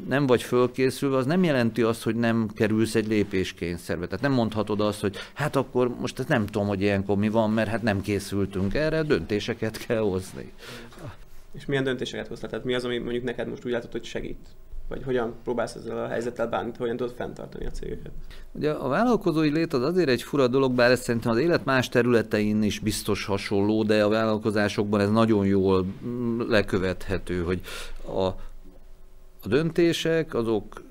nem 0.07 0.25
vagy 0.25 0.43
fölkészülve, 0.43 1.17
az 1.17 1.25
nem 1.25 1.43
jelenti 1.43 1.81
azt, 1.81 2.03
hogy 2.03 2.15
nem 2.15 2.47
kerülsz 2.53 2.95
egy 2.95 3.07
lépéskényszerbe. 3.07 4.05
Tehát 4.05 4.21
nem 4.21 4.31
mondhatod 4.31 4.81
azt, 4.81 5.01
hogy 5.01 5.15
hát 5.33 5.55
akkor 5.55 5.95
most 5.99 6.19
ezt 6.19 6.27
nem 6.27 6.45
tudom, 6.45 6.67
hogy 6.67 6.81
ilyenkor 6.81 7.17
mi 7.17 7.29
van, 7.29 7.51
mert 7.51 7.69
hát 7.69 7.81
nem 7.81 8.01
készültünk 8.01 8.73
erre, 8.73 9.03
döntéseket 9.03 9.85
kell 9.85 10.01
hozni. 10.01 10.51
És 11.53 11.65
milyen 11.65 11.83
döntéseket 11.83 12.27
hoztál? 12.27 12.49
Tehát 12.49 12.65
mi 12.65 12.73
az, 12.73 12.85
ami 12.85 12.97
mondjuk 12.97 13.23
neked 13.23 13.47
most 13.47 13.65
úgy 13.65 13.71
látod, 13.71 13.91
hogy 13.91 14.03
segít? 14.03 14.47
Vagy 14.87 15.03
hogyan 15.03 15.33
próbálsz 15.43 15.75
ezzel 15.75 16.03
a 16.03 16.07
helyzettel 16.07 16.47
bánni, 16.47 16.71
hogyan 16.77 16.97
tudod 16.97 17.13
fenntartani 17.15 17.65
a 17.65 17.71
cégeket? 17.71 18.11
Ugye 18.51 18.71
a 18.71 18.87
vállalkozói 18.87 19.49
lét 19.49 19.73
az 19.73 19.81
azért 19.81 20.09
egy 20.09 20.21
fura 20.21 20.47
dolog, 20.47 20.71
bár 20.73 20.91
ez 20.91 20.99
szerintem 20.99 21.31
az 21.31 21.37
élet 21.37 21.65
más 21.65 21.89
területein 21.89 22.63
is 22.63 22.79
biztos 22.79 23.25
hasonló, 23.25 23.83
de 23.83 24.03
a 24.03 24.09
vállalkozásokban 24.09 24.99
ez 24.99 25.09
nagyon 25.09 25.45
jól 25.45 25.85
lekövethető, 26.47 27.43
hogy 27.43 27.61
a, 28.05 28.25
a 29.41 29.47
döntések 29.47 30.33
azok 30.33 30.84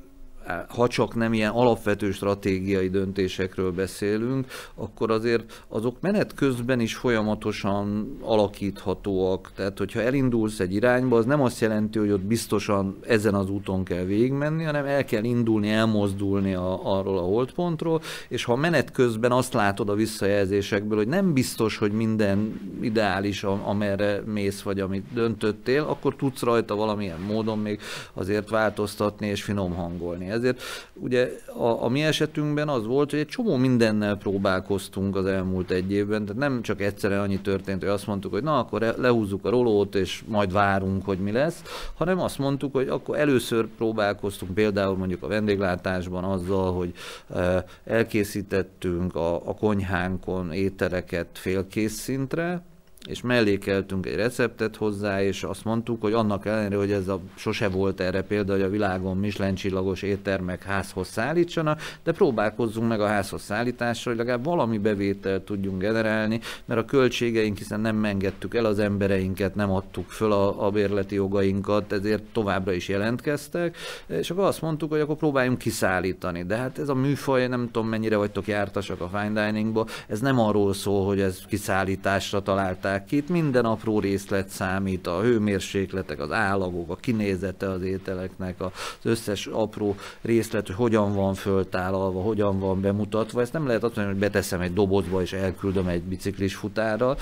ha 0.68 0.88
csak 0.88 1.14
nem 1.14 1.32
ilyen 1.32 1.50
alapvető 1.50 2.10
stratégiai 2.10 2.88
döntésekről 2.88 3.72
beszélünk, 3.72 4.46
akkor 4.74 5.10
azért 5.10 5.64
azok 5.68 5.96
menet 6.00 6.34
közben 6.34 6.80
is 6.80 6.94
folyamatosan 6.94 8.16
alakíthatóak. 8.20 9.52
Tehát, 9.54 9.78
hogyha 9.78 10.00
elindulsz 10.00 10.60
egy 10.60 10.74
irányba, 10.74 11.16
az 11.16 11.24
nem 11.24 11.42
azt 11.42 11.60
jelenti, 11.60 11.98
hogy 11.98 12.10
ott 12.10 12.20
biztosan 12.20 12.98
ezen 13.06 13.34
az 13.34 13.50
úton 13.50 13.84
kell 13.84 14.04
végigmenni, 14.04 14.64
hanem 14.64 14.84
el 14.84 15.04
kell 15.04 15.24
indulni, 15.24 15.70
elmozdulni 15.70 16.54
a, 16.54 16.96
arról 16.98 17.18
a 17.18 17.22
holdpontról, 17.22 18.00
és 18.28 18.44
ha 18.44 18.56
menet 18.56 18.90
közben 18.90 19.32
azt 19.32 19.52
látod 19.52 19.88
a 19.88 19.94
visszajelzésekből, 19.94 20.98
hogy 20.98 21.08
nem 21.08 21.32
biztos, 21.32 21.78
hogy 21.78 21.92
minden 21.92 22.60
ideális, 22.80 23.42
amerre 23.44 24.22
mész, 24.26 24.62
vagy 24.62 24.80
amit 24.80 25.04
döntöttél, 25.12 25.82
akkor 25.82 26.16
tudsz 26.16 26.42
rajta 26.42 26.74
valamilyen 26.74 27.20
módon 27.20 27.58
még 27.58 27.80
azért 28.12 28.50
változtatni 28.50 29.26
és 29.26 29.42
finom 29.42 29.74
hangolni 29.74 30.30
ezért 30.34 30.62
ugye 30.94 31.30
a, 31.58 31.84
a 31.84 31.88
mi 31.88 32.02
esetünkben 32.02 32.68
az 32.68 32.86
volt, 32.86 33.10
hogy 33.10 33.18
egy 33.18 33.26
csomó 33.26 33.56
mindennel 33.56 34.16
próbálkoztunk 34.16 35.16
az 35.16 35.26
elmúlt 35.26 35.70
egy 35.70 35.92
évben, 35.92 36.24
tehát 36.24 36.40
nem 36.40 36.62
csak 36.62 36.80
egyszerre 36.80 37.20
annyi 37.20 37.40
történt, 37.40 37.82
hogy 37.82 37.92
azt 37.92 38.06
mondtuk, 38.06 38.32
hogy 38.32 38.42
na 38.42 38.58
akkor 38.58 38.94
lehúzzuk 38.98 39.44
a 39.44 39.50
rolót, 39.50 39.94
és 39.94 40.22
majd 40.26 40.52
várunk, 40.52 41.04
hogy 41.04 41.18
mi 41.18 41.32
lesz, 41.32 41.62
hanem 41.94 42.20
azt 42.20 42.38
mondtuk, 42.38 42.72
hogy 42.72 42.88
akkor 42.88 43.18
először 43.18 43.66
próbálkoztunk 43.66 44.54
például 44.54 44.96
mondjuk 44.96 45.22
a 45.22 45.28
vendéglátásban 45.28 46.24
azzal, 46.24 46.72
hogy 46.72 46.92
e, 47.34 47.64
elkészítettünk 47.84 49.14
a, 49.16 49.34
a 49.34 49.54
konyhánkon 49.54 50.52
ételeket 50.52 51.26
félkész 51.32 51.94
szintre, 51.94 52.62
és 53.08 53.22
mellékeltünk 53.22 54.06
egy 54.06 54.14
receptet 54.14 54.76
hozzá, 54.76 55.22
és 55.22 55.42
azt 55.42 55.64
mondtuk, 55.64 56.00
hogy 56.00 56.12
annak 56.12 56.46
ellenére, 56.46 56.76
hogy 56.76 56.92
ez 56.92 57.08
a, 57.08 57.20
sose 57.34 57.68
volt 57.68 58.00
erre 58.00 58.22
példa, 58.22 58.52
hogy 58.52 58.62
a 58.62 58.68
világon 58.68 59.16
Michelin 59.16 59.54
csillagos 59.54 60.02
éttermek 60.02 60.62
házhoz 60.62 61.08
szállítsanak, 61.08 61.80
de 62.02 62.12
próbálkozzunk 62.12 62.88
meg 62.88 63.00
a 63.00 63.06
házhoz 63.06 63.42
szállításra, 63.42 64.10
hogy 64.10 64.18
legalább 64.18 64.44
valami 64.44 64.78
bevételt 64.78 65.42
tudjunk 65.42 65.80
generálni, 65.80 66.40
mert 66.64 66.80
a 66.80 66.84
költségeink, 66.84 67.58
hiszen 67.58 67.80
nem 67.80 68.04
engedtük 68.04 68.54
el 68.54 68.64
az 68.64 68.78
embereinket, 68.78 69.54
nem 69.54 69.70
adtuk 69.70 70.10
föl 70.10 70.32
a, 70.32 70.66
a 70.66 70.70
bérleti 70.70 71.14
jogainkat, 71.14 71.92
ezért 71.92 72.22
továbbra 72.22 72.72
is 72.72 72.88
jelentkeztek, 72.88 73.76
és 74.06 74.30
akkor 74.30 74.44
azt 74.44 74.62
mondtuk, 74.62 74.90
hogy 74.90 75.00
akkor 75.00 75.16
próbáljunk 75.16 75.58
kiszállítani. 75.58 76.42
De 76.44 76.56
hát 76.56 76.78
ez 76.78 76.88
a 76.88 76.94
műfaj, 76.94 77.46
nem 77.46 77.68
tudom 77.72 77.88
mennyire 77.88 78.16
vagytok 78.16 78.46
jártasak 78.46 79.00
a 79.00 79.08
fine 79.08 79.46
diningba, 79.46 79.86
ez 80.08 80.20
nem 80.20 80.38
arról 80.38 80.74
szól, 80.74 81.06
hogy 81.06 81.20
ez 81.20 81.42
kiszállításra 81.48 82.42
találták 82.42 82.93
ki, 83.02 83.16
itt 83.16 83.28
minden 83.28 83.64
apró 83.64 84.00
részlet 84.00 84.48
számít, 84.48 85.06
a 85.06 85.20
hőmérsékletek, 85.20 86.20
az 86.20 86.32
állagok, 86.32 86.90
a 86.90 86.96
kinézete 86.96 87.70
az 87.70 87.82
ételeknek, 87.82 88.60
az 88.60 88.70
összes 89.02 89.46
apró 89.46 89.96
részlet, 90.22 90.66
hogy 90.66 90.76
hogyan 90.76 91.14
van 91.14 91.34
föltálalva, 91.34 92.20
hogyan 92.20 92.58
van 92.58 92.80
bemutatva, 92.80 93.40
ezt 93.40 93.52
nem 93.52 93.66
lehet 93.66 93.84
azt 93.84 93.96
mondani, 93.96 94.18
hogy 94.18 94.30
beteszem 94.30 94.60
egy 94.60 94.72
dobozba 94.72 95.20
és 95.22 95.32
elküldöm 95.32 95.88
egy 95.88 96.02
biciklis 96.02 96.54
futárral, 96.54 97.16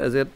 ezért 0.00 0.28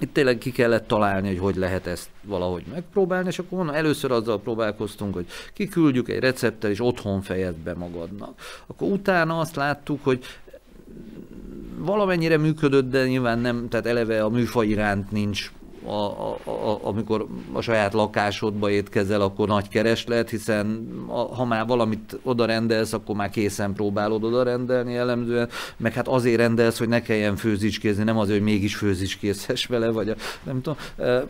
itt 0.00 0.12
tényleg 0.12 0.38
ki 0.38 0.50
kellett 0.50 0.86
találni, 0.86 1.28
hogy 1.28 1.38
hogy 1.38 1.56
lehet 1.56 1.86
ezt 1.86 2.08
valahogy 2.22 2.64
megpróbálni, 2.72 3.28
és 3.28 3.38
akkor 3.38 3.58
mondom, 3.58 3.74
először 3.74 4.10
azzal 4.10 4.40
próbálkoztunk, 4.40 5.14
hogy 5.14 5.26
kiküldjük 5.52 6.08
egy 6.08 6.18
recepttel, 6.18 6.70
és 6.70 6.80
otthon 6.80 7.22
fejezd 7.22 7.56
be 7.56 7.74
magadnak. 7.74 8.40
Akkor 8.66 8.88
utána 8.88 9.38
azt 9.38 9.56
láttuk, 9.56 10.04
hogy 10.04 10.24
valamennyire 11.84 12.36
működött, 12.36 12.90
de 12.90 13.06
nyilván 13.06 13.38
nem, 13.38 13.68
tehát 13.68 13.86
eleve 13.86 14.24
a 14.24 14.28
műfaj 14.28 14.66
iránt 14.66 15.10
nincs 15.10 15.52
a, 15.84 15.92
a, 15.92 16.78
amikor 16.82 17.26
a 17.52 17.60
saját 17.60 17.92
lakásodba 17.92 18.70
étkezel, 18.70 19.20
akkor 19.20 19.48
nagy 19.48 19.68
kereslet, 19.68 20.30
hiszen 20.30 20.88
a, 21.06 21.18
ha 21.18 21.44
már 21.44 21.66
valamit 21.66 22.18
oda 22.22 22.44
rendelsz, 22.44 22.92
akkor 22.92 23.16
már 23.16 23.30
készen 23.30 23.72
próbálod 23.72 24.24
oda 24.24 24.42
rendelni 24.42 24.92
jellemzően, 24.92 25.48
meg 25.76 25.92
hát 25.92 26.08
azért 26.08 26.36
rendelsz, 26.36 26.78
hogy 26.78 26.88
ne 26.88 27.02
kelljen 27.02 27.36
főzicskézni, 27.36 28.04
nem 28.04 28.18
azért, 28.18 28.38
hogy 28.38 28.48
mégis 28.48 28.76
főzicskészhes 28.76 29.66
vele, 29.66 29.90
vagy 29.90 30.08
a, 30.08 30.14
nem 30.42 30.62
tudom. 30.62 30.78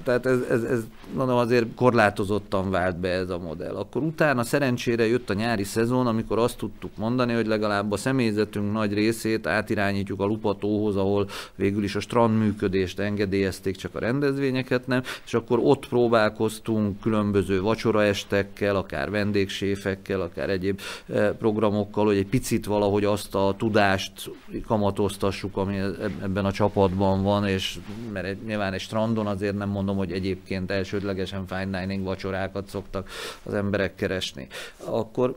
Tehát 0.04 0.26
ez, 0.26 0.38
ez, 0.50 0.62
ez 0.62 0.80
mondom, 1.14 1.37
azért 1.37 1.66
korlátozottan 1.75 2.71
vált 2.71 2.97
be 2.97 3.09
ez 3.09 3.30
a 3.30 3.38
modell. 3.38 3.75
Akkor 3.75 4.02
utána 4.02 4.42
szerencsére 4.42 5.07
jött 5.07 5.30
a 5.30 5.35
nyári 5.35 5.64
szezon, 5.64 6.07
amikor 6.07 6.38
azt 6.38 6.57
tudtuk 6.57 6.90
mondani, 6.97 7.33
hogy 7.33 7.47
legalább 7.47 7.92
a 7.92 7.97
személyzetünk 7.97 8.73
nagy 8.73 8.92
részét 8.92 9.47
átirányítjuk 9.47 10.21
a 10.21 10.25
Lupatóhoz, 10.25 10.97
ahol 10.97 11.28
végül 11.54 11.85
is 11.85 11.95
a 11.95 12.00
strand 12.00 12.38
működést 12.38 12.99
engedélyezték, 12.99 13.76
csak 13.76 13.95
a 13.95 13.99
rendezvényeket 14.40 14.87
nem, 14.87 15.02
és 15.25 15.35
akkor 15.35 15.59
ott 15.62 15.88
próbálkoztunk 15.88 17.00
különböző 17.00 17.61
vacsoraestekkel, 17.61 18.76
akár 18.76 19.11
vendégséfekkel, 19.11 20.20
akár 20.20 20.50
egyéb 20.50 20.80
eh, 21.06 21.30
programokkal, 21.38 22.04
hogy 22.04 22.16
egy 22.16 22.26
picit 22.26 22.66
valahogy 22.66 23.04
azt 23.04 23.35
a 23.35 23.54
tudást 23.59 24.30
kamatoztassuk, 24.66 25.56
ami 25.56 25.76
e-, 25.76 25.92
ebben 26.23 26.44
a 26.44 26.52
csapatban 26.52 27.23
van, 27.23 27.49
és 27.49 27.78
mert 28.12 28.47
nyilván 28.47 28.73
egy 28.73 28.80
strandon 28.80 29.26
azért 29.26 29.56
nem 29.56 29.68
mondom, 29.68 29.97
hogy 29.97 30.12
egyébként 30.12 30.70
elsődlegesen 30.70 31.47
fine 31.47 31.80
dining 31.80 32.04
vacsorákat 32.04 32.68
szoktak 32.68 33.09
az 33.42 33.54
emberek 33.54 33.94
keresni. 33.94 34.47
Akkor 34.85 35.37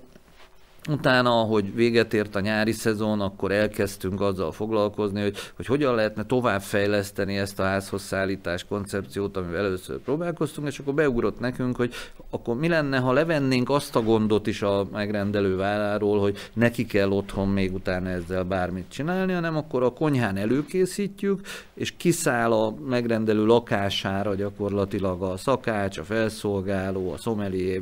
Utána, 0.89 1.39
ahogy 1.39 1.75
véget 1.75 2.13
ért 2.13 2.35
a 2.35 2.39
nyári 2.39 2.71
szezon, 2.71 3.21
akkor 3.21 3.51
elkezdtünk 3.51 4.21
azzal 4.21 4.51
foglalkozni, 4.51 5.21
hogy, 5.21 5.37
hogy 5.55 5.65
hogyan 5.65 5.95
lehetne 5.95 6.25
továbbfejleszteni 6.25 7.37
ezt 7.37 7.59
a 7.59 7.63
házhoz 7.63 8.01
szállítás 8.01 8.65
koncepciót, 8.65 9.37
amivel 9.37 9.65
először 9.65 9.97
próbálkoztunk, 9.97 10.67
és 10.67 10.79
akkor 10.79 10.93
beugrott 10.93 11.39
nekünk, 11.39 11.75
hogy 11.75 11.93
akkor 12.29 12.55
mi 12.55 12.67
lenne, 12.67 12.97
ha 12.97 13.11
levennénk 13.11 13.69
azt 13.69 13.95
a 13.95 14.01
gondot 14.01 14.47
is 14.47 14.61
a 14.61 14.87
megrendelő 14.91 15.55
válláról, 15.55 16.19
hogy 16.19 16.37
neki 16.53 16.85
kell 16.85 17.09
otthon 17.09 17.47
még 17.47 17.73
utána 17.73 18.09
ezzel 18.09 18.43
bármit 18.43 18.89
csinálni, 18.89 19.33
hanem 19.33 19.55
akkor 19.55 19.83
a 19.83 19.93
konyhán 19.93 20.37
előkészítjük, 20.37 21.39
és 21.73 21.93
kiszáll 21.97 22.51
a 22.51 22.75
megrendelő 22.89 23.45
lakására 23.45 24.35
gyakorlatilag 24.35 25.21
a 25.21 25.37
szakács, 25.37 25.97
a 25.97 26.03
felszolgáló, 26.03 27.11
a 27.11 27.17
szomelié, 27.17 27.81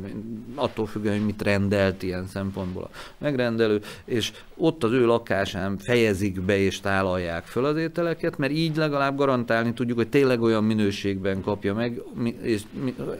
attól 0.54 0.86
függően, 0.86 1.16
hogy 1.16 1.26
mit 1.26 1.42
rendelt 1.42 2.02
ilyen 2.02 2.26
szempontból 2.26 2.90
megrendelő, 3.18 3.80
és 4.04 4.32
ott 4.56 4.84
az 4.84 4.92
ő 4.92 5.06
lakásán 5.06 5.78
fejezik 5.78 6.40
be 6.40 6.58
és 6.58 6.80
tálalják 6.80 7.44
föl 7.44 7.64
az 7.64 7.76
ételeket, 7.76 8.38
mert 8.38 8.52
így 8.52 8.76
legalább 8.76 9.16
garantálni 9.16 9.72
tudjuk, 9.72 9.96
hogy 9.96 10.08
tényleg 10.08 10.42
olyan 10.42 10.64
minőségben 10.64 11.40
kapja 11.40 11.74
meg, 11.74 12.02
és 12.42 12.62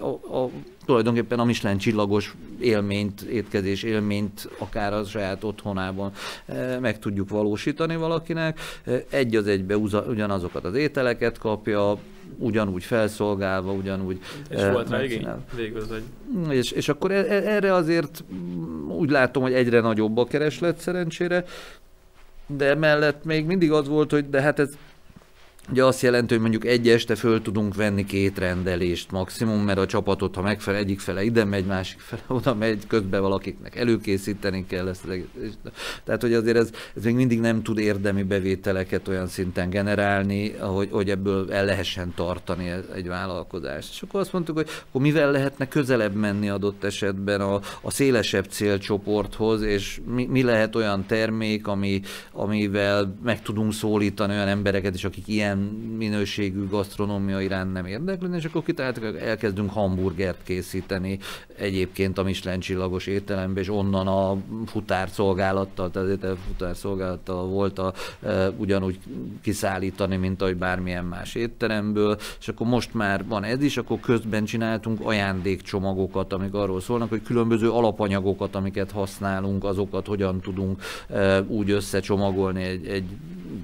a, 0.01 0.37
a, 0.37 0.51
tulajdonképpen 0.85 1.39
a 1.39 1.45
Michelin 1.45 1.79
csillagos 1.79 2.35
élményt, 2.61 3.21
étkezés 3.21 3.83
élményt 3.83 4.49
akár 4.59 4.93
az 4.93 5.09
saját 5.09 5.45
otthonában 5.45 6.13
e, 6.47 6.79
meg 6.79 6.99
tudjuk 6.99 7.29
valósítani 7.29 7.97
valakinek. 7.97 8.61
E, 8.85 9.05
egy 9.11 9.37
az 9.37 9.47
egybe 9.47 9.77
ugyanazokat 9.77 10.65
az 10.65 10.75
ételeket 10.75 11.39
kapja, 11.39 11.99
ugyanúgy 12.39 12.85
felszolgálva, 12.85 13.73
ugyanúgy... 13.73 14.21
És 14.49 14.63
uh, 14.63 14.73
volt 14.73 14.91
rá 14.91 15.03
igény? 15.03 15.29
Végül, 15.57 15.87
hogy... 15.89 16.03
És, 16.57 16.71
és 16.71 16.89
akkor 16.89 17.11
e, 17.11 17.25
erre 17.29 17.75
azért 17.75 18.25
úgy 18.89 19.11
látom, 19.11 19.43
hogy 19.43 19.53
egyre 19.53 19.81
nagyobb 19.81 20.17
a 20.17 20.25
kereslet 20.25 20.79
szerencsére, 20.79 21.45
de 22.47 22.75
mellett 22.75 23.25
még 23.25 23.47
mindig 23.47 23.73
az 23.73 23.89
volt, 23.89 24.11
hogy 24.11 24.29
de 24.29 24.41
hát 24.41 24.59
ez 24.59 24.71
Ugye 25.71 25.85
azt 25.85 26.03
jelenti, 26.03 26.33
hogy 26.33 26.43
mondjuk 26.43 26.65
egy 26.65 26.89
este 26.89 27.15
föl 27.15 27.43
tudunk 27.43 27.75
venni 27.75 28.05
két 28.05 28.39
rendelést 28.39 29.11
maximum, 29.11 29.61
mert 29.61 29.79
a 29.79 29.87
csapatot, 29.87 30.35
ha 30.35 30.43
megfelel, 30.43 30.81
egyik 30.81 31.01
fele 31.01 31.23
ide 31.23 31.45
megy, 31.45 31.65
másik 31.65 31.99
fele 32.01 32.23
oda 32.27 32.55
megy, 32.55 32.87
közben 32.87 33.21
valakiknek 33.21 33.77
előkészíteni 33.77 34.67
kell 34.67 34.89
ezt. 34.89 35.07
Tehát, 36.05 36.21
hogy 36.21 36.35
azért 36.35 36.57
ez, 36.57 36.71
ez 36.97 37.05
még 37.05 37.15
mindig 37.15 37.41
nem 37.41 37.63
tud 37.63 37.79
érdemi 37.79 38.23
bevételeket 38.23 39.09
olyan 39.09 39.27
szinten 39.27 39.71
generálni, 39.71 40.51
hogy, 40.51 40.89
hogy 40.91 41.11
ebből 41.11 41.53
el 41.53 41.65
lehessen 41.65 42.13
tartani 42.15 42.73
egy 42.95 43.09
vállalkozást. 43.09 43.91
És 43.93 44.03
akkor 44.03 44.21
azt 44.21 44.33
mondtuk, 44.33 44.57
hogy 44.57 44.69
akkor 44.89 45.01
mivel 45.01 45.31
lehetne 45.31 45.69
közelebb 45.69 46.15
menni 46.15 46.49
adott 46.49 46.85
esetben 46.85 47.41
a, 47.41 47.61
a 47.83 47.91
szélesebb 47.91 48.45
célcsoporthoz, 48.45 49.63
és 49.63 50.01
mi, 50.15 50.27
mi 50.27 50.43
lehet 50.43 50.77
olyan 50.77 51.07
termék, 51.07 51.67
ami, 51.67 52.01
amivel 52.33 53.15
meg 53.23 53.43
tudunk 53.43 53.73
szólítani 53.73 54.33
olyan 54.33 54.49
embereket 54.49 54.95
is, 54.95 55.05
akik 55.05 55.29
ilyen 55.29 55.52
ilyen 55.53 55.65
minőségű 55.97 56.69
gasztronómia 56.69 57.41
iránt 57.41 57.73
nem 57.73 57.87
érdeklődni, 57.87 58.37
és 58.37 58.45
akkor 58.45 58.63
kitaláltuk, 58.63 59.05
elkezdünk 59.21 59.71
hamburgert 59.71 60.43
készíteni 60.43 61.19
egyébként 61.57 62.19
a 62.19 62.23
Michelin 62.23 62.61
csillagos 62.61 63.07
ételembe, 63.07 63.61
és 63.61 63.69
onnan 63.69 64.07
a 64.07 64.37
futárszolgálattal, 64.67 65.91
tehát 65.91 66.25
a 66.25 66.37
futárszolgálattal 66.47 67.47
volt 67.47 67.79
a, 67.79 67.93
e, 68.23 68.49
ugyanúgy 68.49 68.99
kiszállítani, 69.43 70.17
mint 70.17 70.43
ahogy 70.43 70.57
bármilyen 70.57 71.05
más 71.05 71.35
étteremből, 71.35 72.17
és 72.41 72.49
akkor 72.49 72.67
most 72.67 72.95
már 72.95 73.25
van 73.27 73.45
ez 73.45 73.63
is, 73.63 73.77
akkor 73.77 74.01
közben 74.01 74.45
csináltunk 74.45 75.01
ajándékcsomagokat, 75.03 76.33
amik 76.33 76.55
arról 76.55 76.81
szólnak, 76.81 77.09
hogy 77.09 77.23
különböző 77.23 77.71
alapanyagokat, 77.71 78.55
amiket 78.55 78.91
használunk, 78.91 79.65
azokat 79.65 80.07
hogyan 80.07 80.41
tudunk 80.41 80.83
e, 81.09 81.41
úgy 81.41 81.71
összecsomagolni 81.71 82.63
egy, 82.63 82.87
egy 82.87 83.05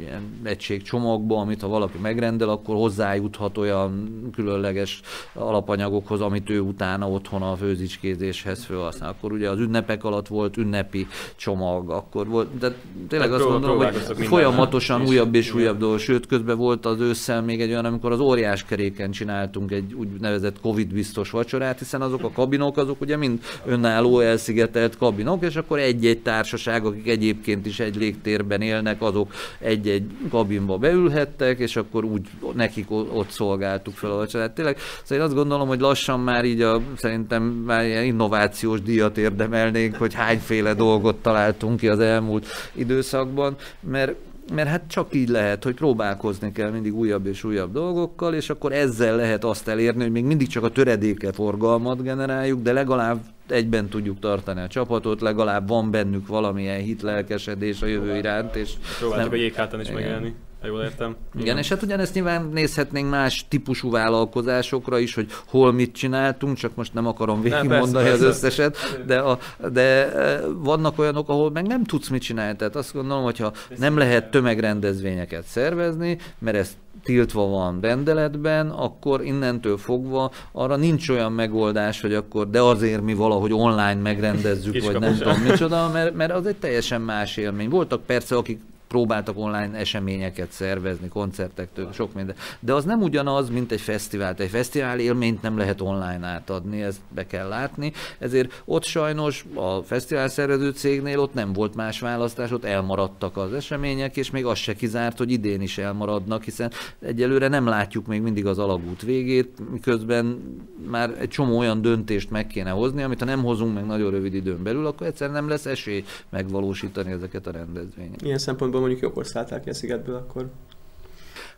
ilyen 0.01 0.23
egységcsomagba, 0.43 1.41
amit 1.41 1.61
ha 1.61 1.69
valaki 1.69 1.99
megrendel, 1.99 2.49
akkor 2.49 2.75
hozzájuthat 2.75 3.59
olyan 3.59 4.09
különleges 4.33 5.01
alapanyagokhoz, 5.35 6.21
amit 6.21 6.51
ő 6.51 6.61
utána 6.61 7.09
otthon 7.09 7.43
a 7.43 7.57
főzicskézéshez 7.57 8.65
felhasznál. 8.65 9.09
Akkor 9.09 9.33
ugye 9.33 9.51
az 9.51 9.59
ünnepek 9.59 10.05
alatt 10.05 10.27
volt 10.27 10.57
ünnepi 10.57 11.07
csomag, 11.37 11.91
akkor 11.91 12.27
volt, 12.27 12.59
de 12.59 12.75
tényleg 13.09 13.33
azt 13.33 13.49
mondom, 13.49 13.77
hogy 13.77 14.27
folyamatosan 14.27 15.07
újabb 15.07 15.35
és 15.35 15.55
újabb 15.55 15.79
dolgok, 15.79 15.99
sőt 15.99 16.27
közben 16.27 16.57
volt 16.57 16.87
az 16.87 17.01
ősszel 17.01 17.43
még 17.43 17.61
egy 17.61 17.71
olyan, 17.71 17.85
amikor 17.85 18.13
az 18.13 18.21
óriás 18.21 18.65
keréken 18.65 19.11
csináltunk 19.11 19.71
egy 19.73 19.95
úgynevezett 19.95 20.61
Covid 20.61 20.93
biztos 20.93 21.31
vacsorát, 21.31 21.79
hiszen 21.79 22.03
azok 22.03 22.25
a 22.25 22.31
kabinok, 22.31 22.77
azok 22.77 23.01
ugye 23.01 23.17
mind 23.17 23.41
önálló 23.67 24.21
elszigetelt 24.21 24.97
kabinok, 24.97 25.45
és 25.45 25.57
akkor 25.57 25.79
egy-egy 25.79 26.19
társaság, 26.19 26.85
akik 26.85 27.09
egyébként 27.09 27.67
is 27.67 27.81
egy 27.81 27.97
légtérben 27.97 28.61
élnek, 28.61 29.03
azok 29.03 29.33
egy-egy 29.79 30.11
kabinba 30.31 30.79
beülhettek, 30.79 31.59
és 31.59 31.77
akkor 31.77 32.05
úgy 32.05 32.29
nekik 32.55 32.91
ott 32.91 33.31
szolgáltuk 33.31 33.95
fel 33.95 34.11
a 34.11 34.17
vacsorát. 34.17 34.53
Tényleg, 34.53 34.79
szóval 35.03 35.19
én 35.19 35.31
azt 35.31 35.35
gondolom, 35.35 35.69
hogy 35.69 35.81
lassan 35.81 36.21
már 36.21 36.45
így 36.45 36.63
a, 36.63 36.81
szerintem 36.97 37.43
már 37.43 37.85
ilyen 37.85 38.05
innovációs 38.05 38.83
díjat 38.83 39.19
érdemelnénk, 39.19 39.97
hogy 39.97 40.15
hányféle 40.15 40.75
dolgot 40.75 41.17
találtunk 41.17 41.79
ki 41.79 41.89
az 41.89 42.01
elmúlt 42.01 42.47
időszakban, 42.73 43.57
mert 43.81 44.15
mert 44.53 44.69
hát 44.69 44.83
csak 44.89 45.15
így 45.15 45.29
lehet, 45.29 45.65
hogy 45.65 45.75
próbálkozni 45.75 46.53
kell 46.53 46.71
mindig 46.71 46.95
újabb 46.95 47.27
és 47.27 47.45
újabb 47.45 47.73
dolgokkal, 47.73 48.35
és 48.35 48.51
akkor 48.51 48.73
ezzel 48.73 49.17
lehet 49.17 49.45
azt 49.45 49.69
elérni, 49.69 50.03
hogy 50.03 50.13
még 50.13 50.25
mindig 50.25 50.49
csak 50.49 50.65
a 50.65 50.71
töredéke 50.71 51.33
forgalmat 51.33 52.03
generáljuk, 52.03 52.63
de 52.63 52.73
legalább 52.73 53.21
egyben 53.49 53.89
tudjuk 53.89 54.19
tartani 54.19 54.61
a 54.61 54.67
csapatot, 54.67 55.21
legalább 55.21 55.69
van 55.69 55.91
bennük 55.91 56.27
valamilyen 56.27 56.81
hitlelkesedés 56.81 57.83
a 57.83 57.87
jövő 57.87 58.17
iránt. 58.17 58.57
És 58.57 58.73
Próbáljuk 58.99 59.31
nem... 59.31 59.39
a 59.39 59.43
jégháton 59.43 59.81
is 59.81 59.91
megélni 59.91 60.35
ha 60.61 60.67
jól 60.67 60.83
értem. 60.83 61.17
Igen, 61.33 61.43
Igen, 61.43 61.59
és 61.59 61.69
hát 61.69 61.83
ugyanezt 61.83 62.15
nyilván 62.15 62.49
nézhetnénk 62.53 63.11
más 63.11 63.47
típusú 63.49 63.91
vállalkozásokra 63.91 64.99
is, 64.99 65.15
hogy 65.15 65.27
hol 65.47 65.73
mit 65.73 65.93
csináltunk, 65.93 66.57
csak 66.57 66.75
most 66.75 66.95
nem 66.95 67.07
akarom 67.07 67.43
végigmondani 67.43 68.09
az 68.09 68.23
összeset, 68.23 69.03
de, 69.07 69.19
a, 69.19 69.39
de 69.73 70.13
e, 70.13 70.41
vannak 70.47 70.99
olyanok, 70.99 71.29
ahol 71.29 71.51
meg 71.51 71.67
nem 71.67 71.85
tudsz 71.85 72.09
mit 72.09 72.23
csinálni. 72.23 72.57
Tehát 72.57 72.77
azt 72.77 72.93
gondolom, 72.93 73.23
hogyha 73.23 73.53
nem 73.79 73.97
lehet 73.97 74.31
tömegrendezvényeket 74.31 75.45
szervezni, 75.45 76.19
mert 76.39 76.57
ez 76.57 76.77
tiltva 77.03 77.47
van 77.47 77.79
rendeletben, 77.81 78.71
akkor 78.71 79.25
innentől 79.25 79.77
fogva 79.77 80.31
arra 80.53 80.77
nincs 80.77 81.09
olyan 81.09 81.33
megoldás, 81.33 82.01
hogy 82.01 82.15
akkor 82.15 82.51
de 82.51 82.61
azért 82.61 83.03
mi 83.03 83.15
valahogy 83.15 83.53
online 83.53 83.95
megrendezzük, 83.95 84.85
vagy 84.85 84.99
nem 84.99 85.17
tudom 85.17 85.41
micsoda, 85.41 85.91
mert, 85.93 86.15
mert 86.15 86.33
az 86.33 86.47
egy 86.47 86.57
teljesen 86.57 87.01
más 87.01 87.37
élmény. 87.37 87.69
Voltak 87.69 88.03
persze, 88.03 88.37
akik 88.37 88.61
próbáltak 88.89 89.39
online 89.39 89.77
eseményeket 89.77 90.51
szervezni, 90.51 91.09
koncertektől, 91.09 91.93
sok 91.93 92.15
minden. 92.15 92.35
De 92.61 92.73
az 92.73 92.85
nem 92.85 93.03
ugyanaz, 93.03 93.51
mint 93.51 93.73
egy 93.73 93.81
fesztivál. 93.81 94.35
Egy 94.39 94.49
fesztivál 94.49 94.99
élményt 94.99 95.43
nem 95.43 95.59
lehet 95.59 95.81
online 95.81 96.27
átadni, 96.27 96.83
ezt 96.83 97.01
be 97.15 97.27
kell 97.27 97.49
látni. 97.49 97.93
Ezért 98.19 98.63
ott 98.65 98.85
sajnos 98.85 99.45
a 99.55 99.83
fesztivál 99.83 100.29
szervező 100.29 100.71
cégnél 100.71 101.19
ott 101.19 101.35
nem 101.35 101.53
volt 101.53 101.75
más 101.75 102.01
választás, 102.01 102.51
ott 102.51 102.65
elmaradtak 102.65 103.37
az 103.37 103.53
események, 103.53 104.17
és 104.17 104.31
még 104.31 104.47
az 104.47 104.59
se 104.59 104.75
kizárt, 104.75 105.19
hogy 105.19 105.31
idén 105.31 105.61
is 105.61 105.79
elmaradnak, 105.79 106.45
hiszen 106.45 106.71
egyelőre 107.01 107.49
nem 107.49 107.67
látjuk 107.67 108.07
még 108.07 108.23
mindig 108.23 108.47
az 108.47 108.59
alagút 108.59 109.03
végét, 109.03 109.71
miközben 109.71 110.57
már 110.91 111.17
egy 111.21 111.29
csomó 111.29 111.59
olyan 111.59 111.83
döntést 111.83 112.31
meg 112.31 112.47
kéne 112.47 112.71
hozni, 112.71 113.03
amit 113.03 113.19
ha 113.19 113.25
nem 113.25 113.43
hozunk 113.43 113.75
meg 113.75 113.87
nagyon 113.87 114.11
rövid 114.11 114.35
időn 114.35 114.63
belül, 114.63 114.87
akkor 114.87 115.07
egyszerűen 115.07 115.37
nem 115.37 115.49
lesz 115.49 115.67
esély 115.67 116.05
megvalósítani 116.31 117.11
ezeket 117.11 117.47
a 117.47 117.51
rendezvényeket. 117.51 118.23
Ilyen 118.23 118.39
szempontból 118.39 118.78
mondjuk 118.79 119.01
jókor 119.01 119.27
szálltál 119.27 119.61
ki 119.61 119.71
a 119.71 119.75
szigetből 119.75 120.15
akkor? 120.15 120.51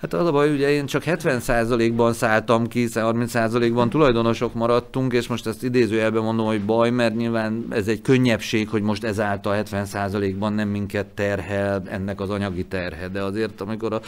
Hát 0.01 0.15
az 0.15 0.27
a 0.27 0.33
baj, 0.33 0.53
ugye 0.53 0.71
én 0.71 0.87
csak 0.87 1.03
70%-ban 1.07 2.13
szálltam 2.13 2.67
ki, 2.67 2.89
30%-ban 2.95 3.91
tulajdonosok 3.91 4.55
maradtunk, 4.55 5.13
és 5.13 5.27
most 5.27 5.47
ezt 5.47 5.63
idézőjelben 5.63 6.23
mondom, 6.23 6.47
hogy 6.47 6.65
baj, 6.65 6.91
mert 6.91 7.17
nyilván 7.17 7.67
ez 7.71 7.89
egy 7.89 8.03
könnyebbség, 8.03 8.69
hogy 8.69 8.83
most 8.83 9.05
ezáltal 9.05 9.63
70%-ban 9.65 10.53
nem 10.53 10.69
minket 10.69 11.07
terhel 11.07 11.83
ennek 11.87 12.21
az 12.21 12.31
anyagi 12.31 12.65
terhe, 12.65 13.09
de 13.09 13.23
azért 13.23 13.61
amikor 13.61 13.93
a, 13.93 14.01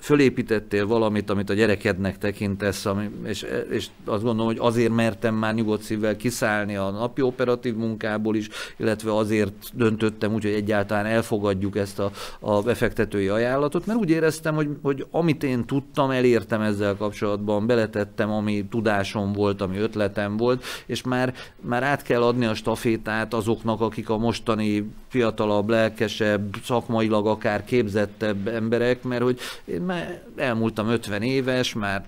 fölépítettél 0.00 0.86
valamit, 0.86 1.30
amit 1.30 1.50
a 1.50 1.54
gyerekednek 1.54 2.18
tekintesz, 2.18 2.86
ami, 2.86 3.10
és, 3.24 3.46
és 3.70 3.86
azt 4.04 4.22
gondolom, 4.22 4.46
hogy 4.46 4.58
azért 4.60 4.94
mertem 4.94 5.34
már 5.34 5.54
nyugodt 5.54 5.82
szívvel 5.82 6.16
kiszállni 6.16 6.76
a 6.76 6.90
napi 6.90 7.22
operatív 7.22 7.74
munkából 7.74 8.36
is, 8.36 8.48
illetve 8.76 9.16
azért 9.16 9.52
döntöttem 9.74 10.32
úgy, 10.32 10.42
hogy 10.42 10.52
egyáltalán 10.52 11.06
elfogadjuk 11.06 11.76
ezt 11.76 11.98
a, 11.98 12.10
a 12.40 12.62
befektetői 12.62 13.28
ajánlatot, 13.28 13.86
mert 13.86 13.98
úgy 13.98 14.10
éreztem, 14.10 14.54
hogy, 14.54 14.68
hogy 14.82 15.06
amit 15.10 15.38
én 15.42 15.64
tudtam, 15.64 16.10
elértem 16.10 16.60
ezzel 16.60 16.96
kapcsolatban, 16.96 17.66
beletettem, 17.66 18.30
ami 18.30 18.64
tudásom 18.70 19.32
volt, 19.32 19.60
ami 19.60 19.78
ötletem 19.78 20.36
volt, 20.36 20.64
és 20.86 21.02
már, 21.02 21.34
már 21.60 21.82
át 21.82 22.02
kell 22.02 22.22
adni 22.22 22.44
a 22.44 22.54
stafétát 22.54 23.34
azoknak, 23.34 23.80
akik 23.80 24.10
a 24.10 24.18
mostani 24.18 24.90
fiatalabb, 25.10 25.68
lelkesebb, 25.68 26.56
szakmailag 26.64 27.26
akár 27.26 27.64
képzettebb 27.64 28.48
emberek, 28.48 29.02
mert 29.02 29.22
hogy 29.22 29.38
én 29.64 29.80
már 29.80 30.22
elmúltam 30.36 30.88
50 30.88 31.22
éves, 31.22 31.74
már 31.74 32.04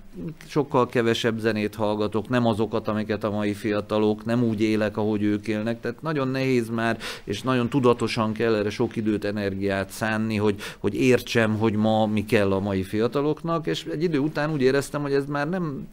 sokkal 0.47 0.87
kevesebb 0.87 1.39
zenét 1.39 1.75
hallgatok, 1.75 2.29
nem 2.29 2.45
azokat, 2.45 2.87
amiket 2.87 3.23
a 3.23 3.31
mai 3.31 3.53
fiatalok, 3.53 4.25
nem 4.25 4.43
úgy 4.43 4.61
élek, 4.61 4.97
ahogy 4.97 5.23
ők 5.23 5.47
élnek, 5.47 5.79
tehát 5.79 6.01
nagyon 6.01 6.27
nehéz 6.27 6.69
már, 6.69 6.97
és 7.23 7.41
nagyon 7.41 7.69
tudatosan 7.69 8.33
kell 8.33 8.55
erre 8.55 8.69
sok 8.69 8.95
időt, 8.95 9.25
energiát 9.25 9.89
szánni, 9.89 10.35
hogy, 10.35 10.55
hogy 10.77 10.95
értsem, 10.95 11.57
hogy 11.57 11.73
ma 11.73 12.05
mi 12.05 12.25
kell 12.25 12.51
a 12.51 12.59
mai 12.59 12.83
fiataloknak, 12.83 13.67
és 13.67 13.85
egy 13.91 14.03
idő 14.03 14.17
után 14.19 14.51
úgy 14.51 14.61
éreztem, 14.61 15.01
hogy 15.01 15.13
ez 15.13 15.25
már 15.25 15.49
nem 15.49 15.87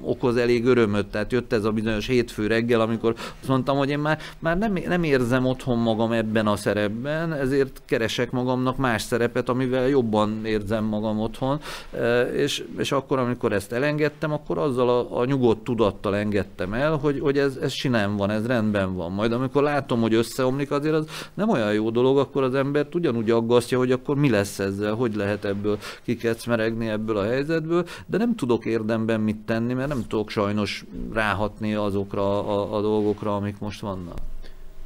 okoz 0.00 0.36
elég 0.36 0.66
örömöt, 0.66 1.06
tehát 1.06 1.32
jött 1.32 1.52
ez 1.52 1.64
a 1.64 1.70
bizonyos 1.70 2.06
hétfő 2.06 2.46
reggel, 2.46 2.80
amikor 2.80 3.14
azt 3.40 3.48
mondtam, 3.48 3.76
hogy 3.76 3.88
én 3.88 3.98
már, 3.98 4.18
már 4.38 4.58
nem, 4.58 4.78
nem 4.86 5.02
érzem 5.02 5.46
otthon 5.46 5.78
magam 5.78 6.12
ebben 6.12 6.46
a 6.46 6.56
szerepben, 6.56 7.32
ezért 7.32 7.82
keresek 7.84 8.30
magamnak 8.30 8.76
más 8.76 9.02
szerepet, 9.02 9.48
amivel 9.48 9.88
jobban 9.88 10.44
érzem 10.44 10.84
magam 10.84 11.20
otthon, 11.20 11.60
e, 11.92 12.20
és, 12.20 12.64
és 12.78 12.92
akkor, 12.92 13.18
amikor 13.18 13.52
ezt 13.52 13.72
elengedtem, 13.72 14.32
akkor 14.32 14.58
azzal 14.58 14.88
a, 14.88 15.20
a 15.20 15.24
nyugodt 15.24 15.64
tudattal 15.64 16.16
engedtem 16.16 16.72
el, 16.72 16.96
hogy, 16.96 17.20
hogy 17.20 17.38
ez, 17.38 17.56
ez 17.56 17.72
sinem 17.72 18.16
van, 18.16 18.30
ez 18.30 18.46
rendben 18.46 18.94
van. 18.94 19.12
Majd 19.12 19.32
amikor 19.32 19.62
látom, 19.62 20.00
hogy 20.00 20.14
összeomlik, 20.14 20.70
azért 20.70 20.94
az 20.94 21.06
nem 21.34 21.48
olyan 21.48 21.72
jó 21.72 21.90
dolog, 21.90 22.18
akkor 22.18 22.42
az 22.42 22.54
embert 22.54 22.94
ugyanúgy 22.94 23.30
aggasztja, 23.30 23.78
hogy 23.78 23.92
akkor 23.92 24.16
mi 24.16 24.30
lesz 24.30 24.58
ezzel, 24.58 24.94
hogy 24.94 25.14
lehet 25.14 25.44
ebből 25.44 25.78
kikecmeregni 26.04 26.88
ebből 26.88 27.16
a 27.16 27.24
helyzetből, 27.24 27.84
de 28.06 28.18
nem 28.18 28.34
tudok 28.34 28.64
érdemben 28.64 29.20
mit 29.30 29.44
tenni, 29.44 29.72
mert 29.72 29.88
nem 29.88 30.06
tudok 30.06 30.30
sajnos 30.30 30.84
ráhatni 31.12 31.74
azokra 31.74 32.46
a, 32.46 32.76
a 32.76 32.80
dolgokra, 32.80 33.36
amik 33.36 33.58
most 33.58 33.80
vannak. 33.80 34.18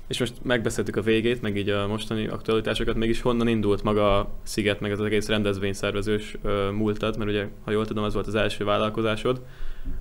És 0.06 0.18
most 0.18 0.34
megbeszéltük 0.42 0.96
a 0.96 1.02
végét, 1.02 1.42
meg 1.42 1.56
így 1.56 1.68
a 1.68 1.86
mostani 1.86 2.26
aktualitásokat, 2.26 2.94
mégis 2.94 3.20
honnan 3.20 3.48
indult 3.48 3.82
maga 3.82 4.18
a 4.18 4.28
Sziget, 4.42 4.80
meg 4.80 4.92
az 4.92 5.00
egész 5.00 5.28
rendezvényszervezős 5.28 6.36
múltad, 6.72 7.16
mert 7.16 7.30
ugye, 7.30 7.48
ha 7.64 7.70
jól 7.70 7.86
tudom, 7.86 8.04
az 8.04 8.14
volt 8.14 8.26
az 8.26 8.34
első 8.34 8.64
vállalkozásod, 8.64 9.40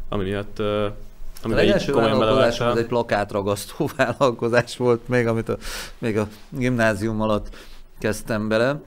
ami 0.10 0.24
miatt 0.24 0.62
amit 1.44 1.58
az 1.58 1.64
első 1.64 1.94
vállalkozás 1.94 2.60
az 2.60 2.78
egy 2.78 2.86
plakátragasztó 2.86 3.90
vállalkozás 3.98 4.78
volt, 4.78 5.08
még 5.08 5.28
amit 5.28 5.50
a, 5.50 5.58
még 5.98 6.18
a 6.18 6.28
gimnázium 6.50 7.22
alatt 7.22 7.56
kezdtem 8.00 8.48
bele, 8.48 8.82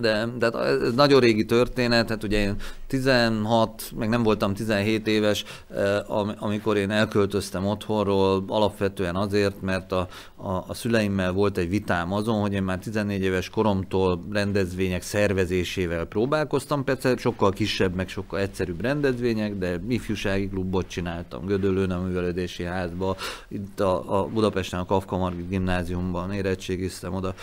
de, 0.00 0.26
de 0.38 0.50
ez 0.50 0.94
nagyon 0.94 1.20
régi 1.20 1.44
történet, 1.44 2.08
hát 2.08 2.22
ugye 2.22 2.38
én 2.38 2.56
16, 2.86 3.92
meg 3.96 4.08
nem 4.08 4.22
voltam 4.22 4.54
17 4.54 5.06
éves, 5.06 5.44
eh, 5.70 6.42
amikor 6.42 6.76
én 6.76 6.90
elköltöztem 6.90 7.66
otthonról, 7.66 8.44
alapvetően 8.46 9.16
azért, 9.16 9.60
mert 9.60 9.92
a, 9.92 10.08
a, 10.36 10.64
a 10.66 10.74
szüleimmel 10.74 11.32
volt 11.32 11.58
egy 11.58 11.68
vitám 11.68 12.12
azon, 12.12 12.40
hogy 12.40 12.52
én 12.52 12.62
már 12.62 12.78
14 12.78 13.22
éves 13.22 13.50
koromtól 13.50 14.24
rendezvények 14.32 15.02
szervezésével 15.02 16.04
próbálkoztam, 16.04 16.84
persze 16.84 17.16
sokkal 17.16 17.52
kisebb, 17.52 17.94
meg 17.94 18.08
sokkal 18.08 18.40
egyszerűbb 18.40 18.80
rendezvények, 18.80 19.58
de 19.58 19.80
ifjúsági 19.88 20.48
klubot 20.48 20.86
csináltam, 20.86 21.46
Gödöllőn 21.46 21.90
a 21.90 22.00
művelődési 22.00 22.62
házba, 22.62 23.16
itt 23.48 23.80
a, 23.80 24.20
a 24.20 24.26
Budapesten 24.26 24.80
a 24.80 24.86
Kafka 24.86 25.16
Margit 25.16 25.48
gimnáziumban 25.48 26.32
érettségiztem, 26.32 27.14
oda 27.14 27.34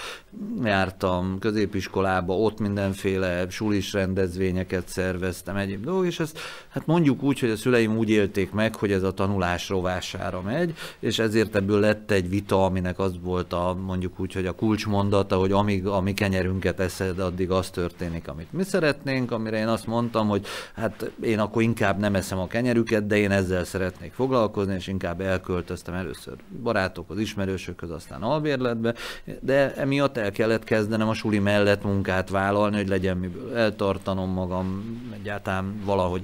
jártam 0.63 1.39
középiskolába, 1.39 2.30
ott 2.37 2.59
mindenféle 2.59 3.49
sulis 3.49 3.93
rendezvényeket 3.93 4.87
szerveztem, 4.87 5.55
egyéb 5.55 5.83
dolgok, 5.83 6.05
és 6.05 6.19
ezt 6.19 6.39
hát 6.69 6.85
mondjuk 6.85 7.23
úgy, 7.23 7.39
hogy 7.39 7.49
a 7.49 7.55
szüleim 7.55 7.97
úgy 7.97 8.09
élték 8.09 8.51
meg, 8.51 8.75
hogy 8.75 8.91
ez 8.91 9.03
a 9.03 9.11
tanulás 9.11 9.69
rovására 9.69 10.41
megy, 10.41 10.73
és 10.99 11.19
ezért 11.19 11.55
ebből 11.55 11.79
lett 11.79 12.11
egy 12.11 12.29
vita, 12.29 12.65
aminek 12.65 12.99
az 12.99 13.13
volt 13.21 13.53
a 13.53 13.77
mondjuk 13.85 14.19
úgy, 14.19 14.33
hogy 14.33 14.45
a 14.45 14.51
kulcsmondata, 14.51 15.37
hogy 15.37 15.51
amíg 15.51 15.87
a 15.87 16.01
mi 16.01 16.13
kenyerünket 16.13 16.79
eszed, 16.79 17.19
addig 17.19 17.51
az 17.51 17.69
történik, 17.69 18.27
amit 18.27 18.53
mi 18.53 18.63
szeretnénk, 18.63 19.31
amire 19.31 19.57
én 19.57 19.67
azt 19.67 19.87
mondtam, 19.87 20.27
hogy 20.27 20.45
hát 20.75 21.11
én 21.21 21.39
akkor 21.39 21.61
inkább 21.61 21.99
nem 21.99 22.15
eszem 22.15 22.39
a 22.39 22.47
kenyerüket, 22.47 23.07
de 23.07 23.17
én 23.17 23.31
ezzel 23.31 23.63
szeretnék 23.63 24.13
foglalkozni, 24.13 24.73
és 24.73 24.87
inkább 24.87 25.21
elköltöztem 25.21 25.93
először 25.93 26.33
barátokhoz, 26.63 27.19
ismerősökhöz, 27.19 27.89
aztán 27.89 28.21
albérletbe, 28.21 28.93
de 29.39 29.73
emiatt 29.75 30.17
el 30.17 30.31
kellett 30.31 30.63
kezdenem 30.63 31.07
a 31.07 31.13
suli 31.13 31.39
mellett 31.39 31.83
munkát 31.83 32.20
vállalni, 32.29 32.75
hogy 32.75 32.87
legyen 32.87 33.17
miből 33.17 33.55
eltartanom 33.55 34.29
magam, 34.29 34.83
egy 35.13 35.19
egyáltalán 35.19 35.81
valahogy 35.85 36.23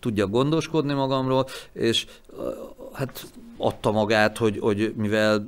tudja 0.00 0.26
gondoskodni 0.26 0.92
magamról, 0.92 1.46
és 1.72 2.06
hát 2.92 3.26
adta 3.58 3.90
magát, 3.90 4.38
hogy, 4.38 4.58
hogy 4.58 4.92
mivel 4.96 5.46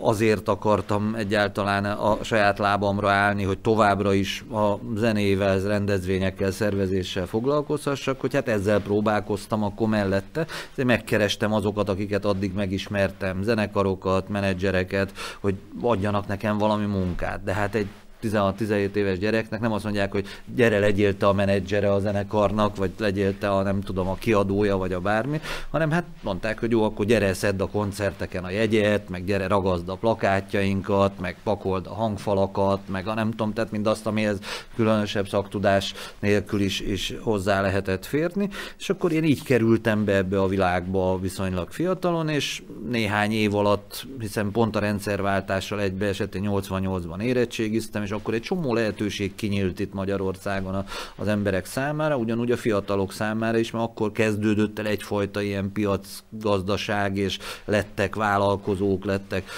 azért 0.00 0.48
akartam 0.48 1.14
egyáltalán 1.14 1.84
a 1.84 2.18
saját 2.22 2.58
lábamra 2.58 3.10
állni, 3.10 3.42
hogy 3.42 3.58
továbbra 3.58 4.12
is 4.12 4.44
a 4.52 4.74
zenével, 4.96 5.60
rendezvényekkel, 5.60 6.50
szervezéssel 6.50 7.26
foglalkozhassak, 7.26 8.20
hogy 8.20 8.34
hát 8.34 8.48
ezzel 8.48 8.80
próbálkoztam 8.80 9.62
akkor 9.62 9.88
mellette. 9.88 10.46
De 10.74 10.84
megkerestem 10.84 11.52
azokat, 11.52 11.88
akiket 11.88 12.24
addig 12.24 12.54
megismertem, 12.54 13.42
zenekarokat, 13.42 14.28
menedzsereket, 14.28 15.12
hogy 15.40 15.54
adjanak 15.80 16.26
nekem 16.26 16.58
valami 16.58 16.86
munkát. 16.86 17.42
De 17.44 17.52
hát 17.52 17.74
egy 17.74 17.88
16-17 18.22 18.94
éves 18.94 19.18
gyereknek 19.18 19.60
nem 19.60 19.72
azt 19.72 19.84
mondják, 19.84 20.12
hogy 20.12 20.26
gyere 20.54 20.78
legyél 20.78 21.16
te 21.16 21.26
a 21.26 21.32
menedzsere 21.32 21.92
a 21.92 21.98
zenekarnak, 21.98 22.76
vagy 22.76 22.90
legyél 22.98 23.38
te 23.38 23.50
a 23.50 23.62
nem 23.62 23.80
tudom, 23.80 24.08
a 24.08 24.14
kiadója, 24.14 24.76
vagy 24.76 24.92
a 24.92 25.00
bármi, 25.00 25.40
hanem 25.70 25.90
hát 25.90 26.04
mondták, 26.22 26.60
hogy 26.60 26.70
jó, 26.70 26.84
akkor 26.84 27.04
gyere 27.04 27.34
szedd 27.34 27.60
a 27.60 27.66
koncerteken 27.66 28.44
a 28.44 28.50
jegyet, 28.50 29.08
meg 29.08 29.24
gyere 29.24 29.46
ragazd 29.46 29.88
a 29.88 29.94
plakátjainkat, 29.94 31.20
meg 31.20 31.36
pakold 31.42 31.86
a 31.86 31.94
hangfalakat, 31.94 32.80
meg 32.88 33.06
a 33.06 33.14
nem 33.14 33.30
tudom, 33.30 33.52
tehát 33.52 33.70
mindazt, 33.70 34.06
amihez 34.06 34.38
különösebb 34.74 35.28
szaktudás 35.28 35.94
nélkül 36.18 36.60
is, 36.60 36.80
is 36.80 37.14
hozzá 37.20 37.60
lehetett 37.60 38.06
férni, 38.06 38.48
és 38.78 38.90
akkor 38.90 39.12
én 39.12 39.24
így 39.24 39.42
kerültem 39.42 40.04
be 40.04 40.14
ebbe 40.14 40.40
a 40.40 40.48
világba 40.48 41.18
viszonylag 41.18 41.70
fiatalon, 41.70 42.28
és 42.28 42.62
néhány 42.88 43.32
év 43.32 43.54
alatt, 43.54 44.06
hiszen 44.18 44.50
pont 44.50 44.76
a 44.76 44.78
rendszerváltással 44.78 45.80
egybeesett, 45.80 46.34
én 46.34 46.48
88-ban 46.52 47.20
érettségiztem, 47.20 48.04
és 48.06 48.12
akkor 48.12 48.34
egy 48.34 48.42
csomó 48.42 48.74
lehetőség 48.74 49.34
kinyílt 49.34 49.80
itt 49.80 49.92
Magyarországon 49.92 50.84
az 51.16 51.28
emberek 51.28 51.66
számára, 51.66 52.16
ugyanúgy 52.16 52.50
a 52.50 52.56
fiatalok 52.56 53.12
számára 53.12 53.58
is, 53.58 53.70
mert 53.70 53.84
akkor 53.84 54.12
kezdődött 54.12 54.78
el 54.78 54.86
egyfajta 54.86 55.42
ilyen 55.42 55.72
piacgazdaság, 55.72 57.16
és 57.16 57.38
lettek 57.64 58.14
vállalkozók, 58.14 59.04
lettek 59.04 59.50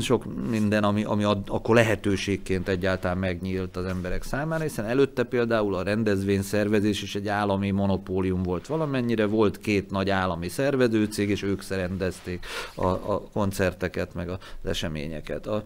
sok 0.00 0.24
minden, 0.50 0.84
ami, 0.84 1.04
ami 1.04 1.24
akkor 1.24 1.74
lehetőségként 1.74 2.68
egyáltalán 2.68 3.18
megnyílt 3.18 3.76
az 3.76 3.84
emberek 3.84 4.22
számára, 4.22 4.62
hiszen 4.62 4.84
előtte 4.84 5.22
például 5.22 5.74
a 5.74 5.82
rendezvényszervezés 5.82 7.02
is 7.02 7.14
egy 7.14 7.28
állami 7.28 7.70
monopólium 7.70 8.42
volt 8.42 8.66
valamennyire, 8.66 9.26
volt 9.26 9.58
két 9.58 9.90
nagy 9.90 10.10
állami 10.10 10.48
szervezőcég, 10.48 11.30
és 11.30 11.42
ők 11.42 11.62
szerendezték 11.62 12.46
a, 12.74 12.86
a 12.86 13.22
koncerteket, 13.32 14.14
meg 14.14 14.28
az 14.28 14.38
eseményeket. 14.64 15.46
A, 15.46 15.64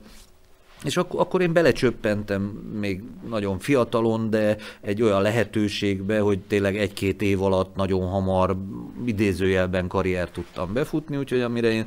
és 0.84 0.96
ak- 0.96 1.14
akkor 1.14 1.40
én 1.40 1.52
belecsöppentem 1.52 2.42
még 2.80 3.02
nagyon 3.28 3.58
fiatalon, 3.58 4.30
de 4.30 4.56
egy 4.80 5.02
olyan 5.02 5.22
lehetőségbe, 5.22 6.20
hogy 6.20 6.38
tényleg 6.38 6.76
egy-két 6.76 7.22
év 7.22 7.42
alatt 7.42 7.74
nagyon 7.76 8.08
hamar 8.08 8.56
idézőjelben 9.04 9.86
karriert 9.86 10.32
tudtam 10.32 10.72
befutni, 10.72 11.16
úgyhogy 11.16 11.40
amire 11.40 11.70
én 11.70 11.84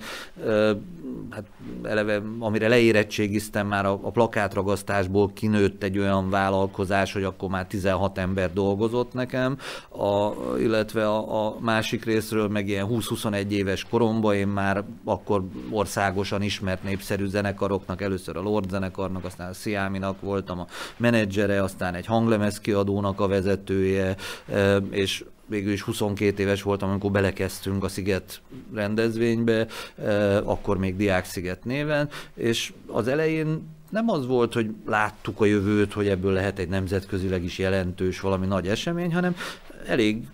hát 1.29 1.45
eleve, 1.83 2.21
amire 2.39 2.67
leérettségiztem 2.67 3.67
már 3.67 3.85
a, 3.85 3.99
a 4.01 4.11
plakátragasztásból 4.11 5.31
kinőtt 5.33 5.83
egy 5.83 5.97
olyan 5.97 6.29
vállalkozás, 6.29 7.13
hogy 7.13 7.23
akkor 7.23 7.49
már 7.49 7.67
16 7.67 8.17
ember 8.17 8.53
dolgozott 8.53 9.13
nekem, 9.13 9.57
a, 9.89 10.31
illetve 10.59 11.07
a, 11.07 11.45
a 11.45 11.57
másik 11.59 12.05
részről 12.05 12.47
meg 12.47 12.67
ilyen 12.67 12.87
20-21 12.89 13.49
éves 13.49 13.83
koromban 13.83 14.35
én 14.35 14.47
már 14.47 14.83
akkor 15.03 15.43
országosan 15.69 16.41
ismert 16.41 16.83
népszerű 16.83 17.25
zenekaroknak, 17.25 18.01
először 18.01 18.37
a 18.37 18.41
Lord 18.41 18.69
zenekarnak, 18.85 19.25
aztán 19.25 19.49
a 19.49 19.53
Sziáminak 19.53 20.21
voltam 20.21 20.59
a 20.59 20.67
menedzsere, 20.97 21.63
aztán 21.63 21.93
egy 21.93 22.05
hanglemez 22.05 22.59
kiadónak 22.59 23.19
a 23.19 23.27
vezetője, 23.27 24.15
és 24.89 25.25
végül 25.45 25.71
is 25.71 25.81
22 25.81 26.41
éves 26.43 26.61
voltam, 26.61 26.89
amikor 26.89 27.11
belekezdtünk 27.11 27.83
a 27.83 27.87
Sziget 27.87 28.41
rendezvénybe, 28.73 29.67
akkor 30.43 30.77
még 30.77 30.95
Diák 30.95 31.25
Sziget 31.25 31.63
néven, 31.63 32.09
és 32.33 32.73
az 32.87 33.07
elején 33.07 33.73
nem 33.89 34.09
az 34.09 34.25
volt, 34.25 34.53
hogy 34.53 34.69
láttuk 34.85 35.41
a 35.41 35.45
jövőt, 35.45 35.93
hogy 35.93 36.07
ebből 36.07 36.33
lehet 36.33 36.59
egy 36.59 36.69
nemzetközileg 36.69 37.43
is 37.43 37.57
jelentős 37.57 38.19
valami 38.19 38.45
nagy 38.45 38.67
esemény, 38.67 39.13
hanem 39.13 39.35
elég 39.87 40.27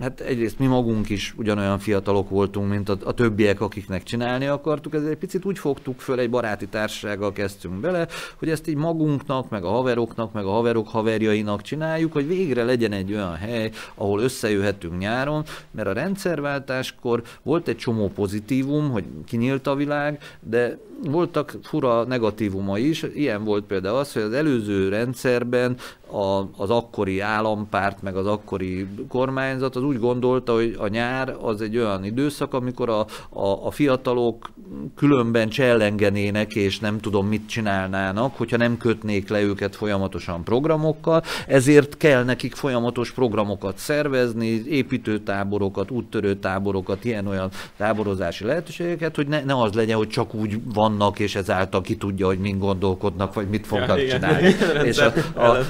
hát 0.00 0.20
egyrészt 0.20 0.58
mi 0.58 0.66
magunk 0.66 1.08
is 1.08 1.34
ugyanolyan 1.36 1.78
fiatalok 1.78 2.28
voltunk, 2.28 2.70
mint 2.70 2.88
a, 2.88 2.96
a 3.04 3.12
többiek, 3.12 3.60
akiknek 3.60 4.02
csinálni 4.02 4.46
akartuk, 4.46 4.94
ezért 4.94 5.10
egy 5.10 5.18
picit 5.18 5.44
úgy 5.44 5.58
fogtuk 5.58 6.00
föl, 6.00 6.18
egy 6.18 6.30
baráti 6.30 6.66
társasággal 6.66 7.32
kezdtünk 7.32 7.74
bele, 7.74 8.08
hogy 8.38 8.48
ezt 8.48 8.68
így 8.68 8.76
magunknak, 8.76 9.48
meg 9.48 9.64
a 9.64 9.70
haveroknak, 9.70 10.32
meg 10.32 10.44
a 10.44 10.50
haverok 10.50 10.88
haverjainak 10.88 11.62
csináljuk, 11.62 12.12
hogy 12.12 12.26
végre 12.26 12.64
legyen 12.64 12.92
egy 12.92 13.12
olyan 13.12 13.34
hely, 13.34 13.70
ahol 13.94 14.20
összejöhetünk 14.20 14.98
nyáron, 14.98 15.44
mert 15.70 15.88
a 15.88 15.92
rendszerváltáskor 15.92 17.22
volt 17.42 17.68
egy 17.68 17.76
csomó 17.76 18.08
pozitívum, 18.08 18.90
hogy 18.90 19.04
kinyílt 19.24 19.66
a 19.66 19.74
világ, 19.74 20.18
de 20.40 20.78
voltak 21.02 21.58
fura 21.62 22.04
negatívuma 22.04 22.78
is, 22.78 23.02
ilyen 23.14 23.44
volt 23.44 23.64
például 23.64 23.96
az, 23.96 24.12
hogy 24.12 24.22
az 24.22 24.32
előző 24.32 24.88
rendszerben 24.88 25.76
a, 26.12 26.42
az 26.56 26.70
akkori 26.70 27.20
állampárt, 27.20 28.02
meg 28.02 28.16
az 28.16 28.26
akkori 28.26 28.86
kormányzat 29.08 29.76
az 29.76 29.82
úgy 29.82 29.98
gondolta, 29.98 30.54
hogy 30.54 30.76
a 30.78 30.88
nyár 30.88 31.36
az 31.40 31.60
egy 31.60 31.76
olyan 31.76 32.04
időszak, 32.04 32.54
amikor 32.54 32.88
a, 32.88 33.06
a, 33.28 33.66
a 33.66 33.70
fiatalok 33.70 34.50
különben 34.96 35.48
csellengenének, 35.48 36.54
és 36.54 36.78
nem 36.78 36.98
tudom 36.98 37.26
mit 37.26 37.48
csinálnának, 37.48 38.36
hogyha 38.36 38.56
nem 38.56 38.76
kötnék 38.76 39.28
le 39.28 39.40
őket 39.40 39.76
folyamatosan 39.76 40.44
programokkal, 40.44 41.22
ezért 41.46 41.96
kell 41.96 42.24
nekik 42.24 42.54
folyamatos 42.54 43.10
programokat 43.10 43.78
szervezni, 43.78 44.62
építőtáborokat, 44.68 45.90
úttörőtáborokat, 45.90 47.04
ilyen-olyan 47.04 47.50
táborozási 47.76 48.44
lehetőségeket, 48.44 49.16
hogy 49.16 49.26
ne, 49.26 49.44
ne 49.44 49.60
az 49.60 49.72
legyen, 49.72 49.96
hogy 49.96 50.08
csak 50.08 50.34
úgy 50.34 50.60
vannak, 50.74 51.18
és 51.18 51.34
ezáltal 51.34 51.80
ki 51.80 51.96
tudja, 51.96 52.26
hogy 52.26 52.38
mind 52.38 52.60
gondolkodnak, 52.60 53.34
vagy 53.34 53.48
mit 53.48 53.66
fognak 53.66 54.00
ja, 54.00 54.08
csinálni. 54.08 54.48
Igen, 54.70 54.86
és, 54.86 54.98
a, 54.98 55.12
a, 55.34 55.42
a, 55.42 55.66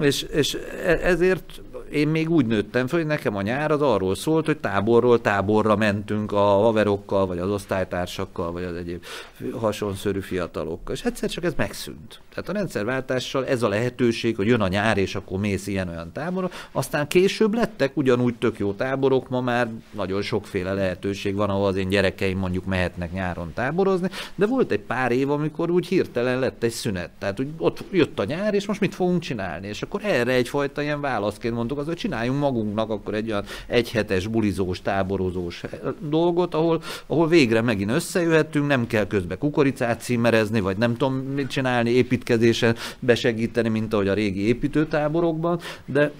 és, 0.00 0.22
és 0.22 0.58
e, 0.84 0.98
ezért 1.02 1.62
én 1.90 2.08
még 2.08 2.30
úgy 2.30 2.46
nőttem 2.46 2.86
fel, 2.86 2.98
hogy 2.98 3.08
nekem 3.08 3.36
a 3.36 3.42
nyár 3.42 3.70
az 3.70 3.82
arról 3.82 4.14
szólt, 4.14 4.46
hogy 4.46 4.58
táborról 4.58 5.20
táborra 5.20 5.76
mentünk 5.76 6.32
a 6.32 6.36
haverokkal, 6.36 7.26
vagy 7.26 7.38
az 7.38 7.50
osztálytársakkal, 7.50 8.52
vagy 8.52 8.62
az 8.62 8.74
egyéb 8.74 9.04
hasonszörű 9.52 10.20
fiatalokkal. 10.20 10.94
És 10.94 11.04
egyszer 11.04 11.28
csak 11.28 11.44
ez 11.44 11.52
megszűnt. 11.56 12.20
Tehát 12.34 12.48
a 12.48 12.52
rendszerváltással 12.52 13.46
ez 13.46 13.62
a 13.62 13.68
lehetőség, 13.68 14.36
hogy 14.36 14.46
jön 14.46 14.60
a 14.60 14.68
nyár, 14.68 14.98
és 14.98 15.14
akkor 15.14 15.38
mész 15.38 15.66
ilyen-olyan 15.66 16.12
táborra. 16.12 16.50
Aztán 16.72 17.08
később 17.08 17.54
lettek 17.54 17.96
ugyanúgy 17.96 18.34
tök 18.34 18.58
jó 18.58 18.72
táborok, 18.72 19.28
ma 19.28 19.40
már 19.40 19.68
nagyon 19.90 20.22
sokféle 20.22 20.72
lehetőség 20.72 21.34
van, 21.34 21.50
ahol 21.50 21.66
az 21.66 21.76
én 21.76 21.88
gyerekeim 21.88 22.38
mondjuk 22.38 22.64
mehetnek 22.64 23.12
nyáron 23.12 23.52
táborozni, 23.54 24.08
de 24.34 24.46
volt 24.46 24.70
egy 24.70 24.80
pár 24.80 25.12
év, 25.12 25.30
amikor 25.30 25.70
úgy 25.70 25.86
hirtelen 25.86 26.38
lett 26.38 26.62
egy 26.62 26.70
szünet. 26.70 27.10
Tehát 27.18 27.40
úgy 27.40 27.48
ott 27.58 27.84
jött 27.90 28.18
a 28.18 28.24
nyár, 28.24 28.54
és 28.54 28.66
most 28.66 28.80
mit 28.80 28.94
fogunk 28.94 29.20
csinálni? 29.20 29.66
És 29.66 29.82
akkor 29.82 30.00
erre 30.04 30.32
egyfajta 30.32 30.82
ilyen 30.82 31.00
válaszként 31.00 31.54
mondtuk, 31.54 31.78
az, 31.80 31.86
hogy 31.86 31.96
csináljunk 31.96 32.40
magunknak 32.40 32.90
akkor 32.90 33.14
egy 33.14 33.30
olyan 33.30 33.44
egyhetes 33.66 34.26
bulizós, 34.26 34.82
táborozós 34.82 35.62
dolgot, 35.98 36.54
ahol, 36.54 36.82
ahol 37.06 37.28
végre 37.28 37.60
megint 37.60 37.90
összejöhetünk, 37.90 38.66
nem 38.66 38.86
kell 38.86 39.06
közbe 39.06 39.36
kukoricát 39.36 40.00
címerezni, 40.00 40.60
vagy 40.60 40.76
nem 40.76 40.96
tudom 40.96 41.14
mit 41.14 41.48
csinálni, 41.48 41.90
építkezésen 41.90 42.76
besegíteni, 42.98 43.68
mint 43.68 43.92
ahogy 43.92 44.08
a 44.08 44.14
régi 44.14 44.46
építőtáborokban, 44.46 45.60
de 45.84 46.12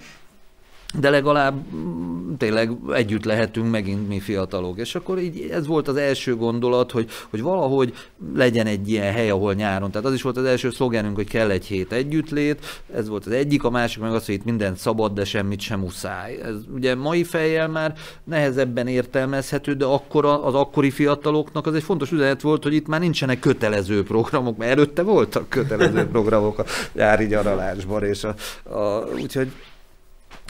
de 0.99 1.09
legalább 1.09 1.73
mm, 1.75 2.33
tényleg 2.37 2.71
együtt 2.93 3.25
lehetünk 3.25 3.71
megint 3.71 4.07
mi 4.07 4.19
fiatalok. 4.19 4.77
És 4.77 4.95
akkor 4.95 5.19
így 5.19 5.49
ez 5.51 5.67
volt 5.67 5.87
az 5.87 5.95
első 5.95 6.35
gondolat, 6.35 6.91
hogy, 6.91 7.09
hogy 7.29 7.41
valahogy 7.41 7.93
legyen 8.35 8.65
egy 8.65 8.89
ilyen 8.89 9.13
hely, 9.13 9.29
ahol 9.29 9.53
nyáron. 9.53 9.91
Tehát 9.91 10.07
az 10.07 10.13
is 10.13 10.21
volt 10.21 10.37
az 10.37 10.43
első 10.45 10.69
szlogenünk, 10.69 11.15
hogy 11.15 11.27
kell 11.27 11.49
egy 11.49 11.65
hét 11.65 11.91
együttlét. 11.91 12.83
Ez 12.93 13.07
volt 13.07 13.25
az 13.25 13.31
egyik, 13.31 13.63
a 13.63 13.69
másik 13.69 14.01
meg 14.01 14.13
az, 14.13 14.25
hogy 14.25 14.35
itt 14.35 14.43
minden 14.43 14.75
szabad, 14.75 15.13
de 15.13 15.25
semmit 15.25 15.59
sem 15.59 15.79
muszáj. 15.79 16.39
Ez 16.43 16.55
ugye 16.73 16.95
mai 16.95 17.23
fejjel 17.23 17.67
már 17.67 17.93
nehezebben 18.23 18.87
értelmezhető, 18.87 19.73
de 19.73 19.85
akkor 19.85 20.25
az 20.25 20.53
akkori 20.53 20.89
fiataloknak 20.89 21.67
az 21.67 21.73
egy 21.73 21.83
fontos 21.83 22.11
üzenet 22.11 22.41
volt, 22.41 22.63
hogy 22.63 22.73
itt 22.73 22.87
már 22.87 22.99
nincsenek 22.99 23.39
kötelező 23.39 24.03
programok, 24.03 24.57
mert 24.57 24.71
előtte 24.71 25.01
voltak 25.01 25.49
kötelező 25.49 26.07
programok 26.07 26.59
a 26.59 26.65
nyári 26.93 27.25
nyaralásban, 27.25 28.03
és 28.03 28.23
a, 28.23 28.35
a, 28.69 29.07
úgyhogy 29.21 29.51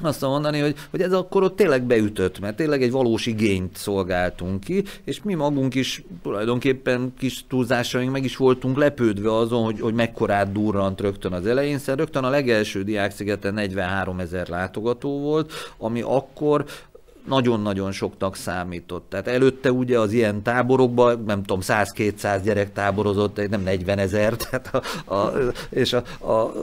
azt 0.04 0.22
mondani, 0.22 0.60
hogy, 0.60 0.76
hogy 0.90 1.02
ez 1.02 1.14
akkor 1.14 1.44
ott 1.44 1.56
tényleg 1.56 1.84
beütött, 1.84 2.40
mert 2.40 2.56
tényleg 2.56 2.84
egy 2.84 2.92
valós 2.92 3.26
igényt 3.26 3.78
szolgáltunk 3.78 4.60
ki, 4.60 4.84
és 5.04 5.24
mi 5.24 5.34
magunk 5.34 5.76
is 5.76 6.04
tulajdonképpen 6.24 7.14
kis 7.18 7.46
túlzásaink 7.48 8.12
meg 8.12 8.24
is 8.24 8.38
voltunk 8.38 8.78
lepődve 8.78 9.36
azon, 9.36 9.64
hogy, 9.64 9.80
hogy 9.80 9.94
mekkorát 9.94 10.52
durrant 10.52 11.02
rögtön 11.02 11.34
az 11.34 11.46
elején, 11.46 11.78
szóval 11.78 11.96
rögtön 11.96 12.24
a 12.24 12.30
legelső 12.30 12.84
Diákszigeten 12.84 13.54
43 13.54 14.20
ezer 14.20 14.48
látogató 14.48 15.20
volt, 15.20 15.52
ami 15.78 16.02
akkor 16.02 16.66
nagyon-nagyon 17.26 17.92
soknak 17.92 18.36
számított. 18.36 19.06
Tehát 19.10 19.28
előtte 19.28 19.72
ugye 19.72 20.00
az 20.00 20.12
ilyen 20.12 20.42
táborokban, 20.42 21.24
nem 21.26 21.44
tudom, 21.44 21.60
100-200 21.62 22.42
gyerek 22.44 22.74
táborozott, 22.74 23.50
nem 23.50 23.62
40 23.62 23.98
ezer, 23.98 24.34
tehát 24.50 24.76
a, 25.06 25.16
a, 25.16 25.34
és 25.70 25.94
a, 25.94 26.28
a 26.32 26.54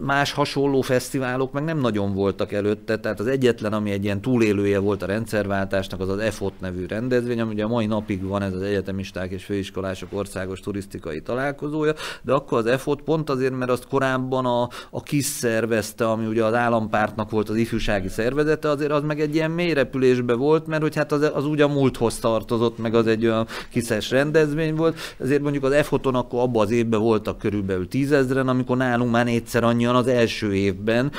más 0.00 0.32
hasonló 0.32 0.80
fesztiválok 0.80 1.52
meg 1.52 1.64
nem 1.64 1.78
nagyon 1.78 2.14
voltak 2.14 2.52
előtte, 2.52 2.98
tehát 2.98 3.20
az 3.20 3.26
egyetlen, 3.26 3.72
ami 3.72 3.90
egy 3.90 4.04
ilyen 4.04 4.20
túlélője 4.20 4.78
volt 4.78 5.02
a 5.02 5.06
rendszerváltásnak, 5.06 6.00
az 6.00 6.08
az 6.08 6.18
EFOT 6.18 6.60
nevű 6.60 6.86
rendezvény, 6.86 7.40
ami 7.40 7.52
ugye 7.52 7.64
a 7.64 7.68
mai 7.68 7.86
napig 7.86 8.22
van 8.22 8.42
ez 8.42 8.52
az 8.52 8.62
egyetemisták 8.62 9.30
és 9.30 9.44
főiskolások 9.44 10.08
országos 10.12 10.60
turisztikai 10.60 11.20
találkozója, 11.20 11.92
de 12.22 12.32
akkor 12.32 12.58
az 12.58 12.66
EFOT 12.66 13.02
pont 13.02 13.30
azért, 13.30 13.56
mert 13.56 13.70
azt 13.70 13.86
korábban 13.88 14.46
a, 14.46 14.68
a 14.90 15.02
KISZ 15.02 15.26
szervezte, 15.26 16.08
ami 16.10 16.26
ugye 16.26 16.44
az 16.44 16.54
állampártnak 16.54 17.30
volt 17.30 17.48
az 17.48 17.56
ifjúsági 17.56 18.08
szervezete, 18.08 18.68
azért 18.68 18.92
az 18.92 19.02
meg 19.02 19.20
egy 19.20 19.34
ilyen 19.34 19.50
mélyre 19.50 19.84
településbe 19.96 20.34
volt, 20.34 20.66
mert 20.66 20.82
hogy 20.82 20.96
hát 20.96 21.12
az, 21.12 21.30
az 21.34 21.46
úgy 21.46 21.60
a 21.60 21.68
múlthoz 21.68 22.18
tartozott, 22.18 22.78
meg 22.78 22.94
az 22.94 23.06
egy 23.06 23.26
olyan 23.26 23.46
kiszes 23.70 24.10
rendezvény 24.10 24.74
volt, 24.74 24.98
ezért 25.20 25.42
mondjuk 25.42 25.64
az 25.64 25.72
EFOTon 25.72 26.14
akkor 26.14 26.40
abban 26.40 26.64
az 26.64 26.70
évben 26.70 27.00
voltak 27.00 27.38
körülbelül 27.38 27.88
tízezren, 27.88 28.48
amikor 28.48 28.76
nálunk 28.76 29.10
már 29.10 29.24
négyszer 29.24 29.64
annyian 29.64 29.94
az 29.94 30.06
első 30.06 30.54
évben, 30.54 31.12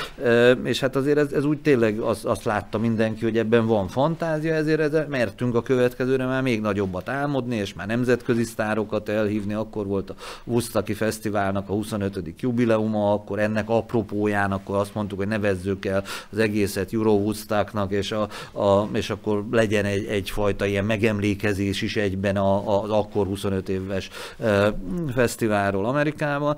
és 0.64 0.80
hát 0.80 0.96
azért 0.96 1.18
ez, 1.18 1.32
ez 1.32 1.46
úgy 1.46 1.58
tényleg 1.58 2.00
az, 2.00 2.26
azt 2.26 2.44
látta 2.44 2.78
mindenki, 2.78 3.24
hogy 3.24 3.38
ebben 3.38 3.66
van 3.66 3.88
fantázia, 3.88 4.54
ezért 4.54 4.80
ezzel 4.80 5.08
mertünk 5.10 5.56
a 5.56 5.62
következőre 5.62 6.26
már 6.26 6.42
még 6.42 6.62
nagyobbat 6.62 7.10
álmodni, 7.10 7.56
és 7.56 7.74
már 7.74 7.88
nemzetközi 7.88 8.44
sztárokat 8.44 9.10
elhívni, 9.10 9.54
akkor 9.54 9.86
volt 9.86 10.10
a 10.10 10.16
Woodstocki 10.44 10.94
Fesztiválnak 10.94 11.70
a 11.70 11.74
25. 11.74 12.34
jubileuma, 12.40 13.14
akkor 13.14 13.40
ennek 13.40 13.70
apropóján 13.70 14.52
akkor 14.52 14.76
azt 14.76 14.94
mondtuk, 14.94 15.18
hogy 15.18 15.28
nevezzük 15.28 15.86
el 15.86 16.04
az 16.32 16.38
egészet 16.38 16.94
Euro 16.94 17.12
Woodstocknak, 17.12 17.92
és 17.92 18.12
a, 18.12 18.28
a 18.52 18.67
a, 18.68 18.90
és 18.94 19.10
akkor 19.10 19.46
legyen 19.52 19.86
egy, 19.86 20.06
egyfajta 20.06 20.66
ilyen 20.66 20.86
megemlékezés 20.86 21.82
is 21.82 21.96
egyben 21.96 22.38
a, 22.38 22.82
az 22.82 22.90
akkor 22.90 23.26
25 23.26 23.70
éves 23.70 24.10
e, 24.40 24.74
fesztiválról 25.14 25.86
Amerikában, 25.86 26.56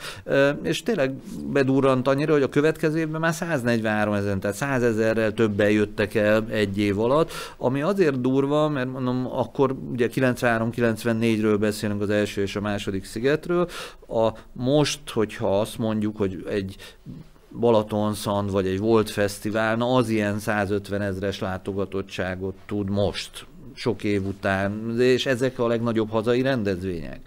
és 0.63 0.83
tényleg 0.83 1.13
bedurrant 1.51 2.07
annyira, 2.07 2.33
hogy 2.33 2.41
a 2.41 2.49
következő 2.49 2.97
évben 2.97 3.21
már 3.21 3.33
143 3.33 4.13
ezer, 4.13 4.37
tehát 4.37 4.55
100 4.55 4.83
ezerrel 4.83 5.33
többen 5.33 5.69
jöttek 5.69 6.15
el 6.15 6.45
egy 6.49 6.77
év 6.77 6.99
alatt, 6.99 7.31
ami 7.57 7.81
azért 7.81 8.21
durva, 8.21 8.69
mert 8.69 8.91
mondom, 8.91 9.27
akkor 9.31 9.75
ugye 9.91 10.09
93-94-ről 10.13 11.57
beszélünk 11.59 12.01
az 12.01 12.09
első 12.09 12.41
és 12.41 12.55
a 12.55 12.61
második 12.61 13.05
szigetről, 13.05 13.69
a 14.07 14.29
most, 14.53 14.99
hogyha 15.09 15.59
azt 15.59 15.77
mondjuk, 15.77 16.17
hogy 16.17 16.45
egy 16.49 16.75
Balatonszand 17.59 18.51
vagy 18.51 18.67
egy 18.67 18.79
Volt 18.79 19.09
Fesztivál, 19.09 19.75
na 19.75 19.95
az 19.95 20.09
ilyen 20.09 20.39
150 20.39 21.01
ezres 21.01 21.39
látogatottságot 21.39 22.55
tud 22.65 22.89
most 22.89 23.47
sok 23.79 24.03
év 24.03 24.25
után, 24.25 24.99
és 24.99 25.25
ezek 25.25 25.59
a 25.59 25.67
legnagyobb 25.67 26.09
hazai 26.09 26.41
rendezvények. 26.41 27.19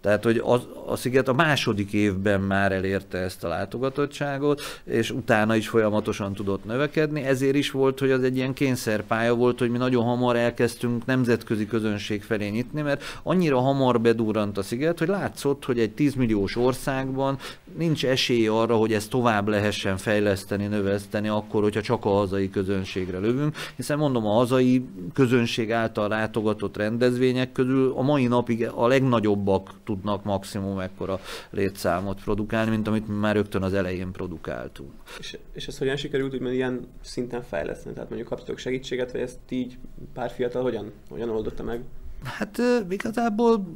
Tehát, 0.00 0.24
hogy 0.24 0.42
az, 0.44 0.60
a 0.86 0.96
sziget 0.96 1.28
a 1.28 1.32
második 1.32 1.92
évben 1.92 2.40
már 2.40 2.72
elérte 2.72 3.18
ezt 3.18 3.44
a 3.44 3.48
látogatottságot, 3.48 4.60
és 4.84 5.10
utána 5.10 5.56
is 5.56 5.68
folyamatosan 5.68 6.32
tudott 6.32 6.64
növekedni, 6.64 7.22
ezért 7.22 7.54
is 7.54 7.70
volt, 7.70 7.98
hogy 7.98 8.10
az 8.10 8.22
egy 8.22 8.36
ilyen 8.36 8.52
kényszerpálya 8.52 9.34
volt, 9.34 9.58
hogy 9.58 9.70
mi 9.70 9.78
nagyon 9.78 10.04
hamar 10.04 10.36
elkezdtünk 10.36 11.06
nemzetközi 11.06 11.66
közönség 11.66 12.22
felé 12.22 12.48
nyitni, 12.48 12.80
mert 12.82 13.02
annyira 13.22 13.58
hamar 13.60 14.00
bedurrant 14.00 14.58
a 14.58 14.62
sziget, 14.62 14.98
hogy 14.98 15.08
látszott, 15.08 15.64
hogy 15.64 15.78
egy 15.78 15.90
10 15.90 16.14
milliós 16.14 16.56
országban 16.56 17.38
nincs 17.76 18.06
esély 18.06 18.46
arra, 18.46 18.76
hogy 18.76 18.92
ezt 18.92 19.10
tovább 19.10 19.48
lehessen 19.48 19.96
fejleszteni, 19.96 20.66
növeszteni, 20.66 21.28
akkor, 21.28 21.62
hogyha 21.62 21.80
csak 21.80 22.04
a 22.04 22.08
hazai 22.08 22.50
közönségre 22.50 23.18
lövünk, 23.18 23.56
hiszen 23.76 23.98
mondom, 23.98 24.26
a 24.26 24.32
hazai 24.32 24.84
közönség 25.12 25.72
által 25.72 26.08
látogatott 26.08 26.76
rendezvények 26.76 27.52
közül 27.52 27.92
a 27.96 28.02
mai 28.02 28.26
napig 28.26 28.68
a 28.74 28.86
legnagyobbak 28.86 29.70
tudnak 29.84 30.24
maximum 30.24 30.78
ekkora 30.78 31.20
létszámot 31.50 32.22
produkálni, 32.22 32.70
mint 32.70 32.88
amit 32.88 33.08
mi 33.08 33.14
már 33.14 33.34
rögtön 33.34 33.62
az 33.62 33.74
elején 33.74 34.10
produkáltunk. 34.12 34.90
És, 35.18 35.38
és 35.52 35.66
ez 35.66 35.78
hogyan 35.78 35.96
sikerült 35.96 36.34
úgymond 36.34 36.54
ilyen 36.54 36.86
szinten 37.00 37.42
fejleszteni? 37.42 37.94
Tehát 37.94 38.08
mondjuk 38.08 38.30
kaptatok 38.30 38.58
segítséget, 38.58 39.12
vagy 39.12 39.20
ezt 39.20 39.38
így 39.48 39.78
pár 40.14 40.30
fiatal 40.30 40.62
hogyan, 40.62 40.92
hogyan 41.08 41.30
oldotta 41.30 41.62
meg? 41.62 41.82
Hát 42.24 42.62
igazából 42.90 43.66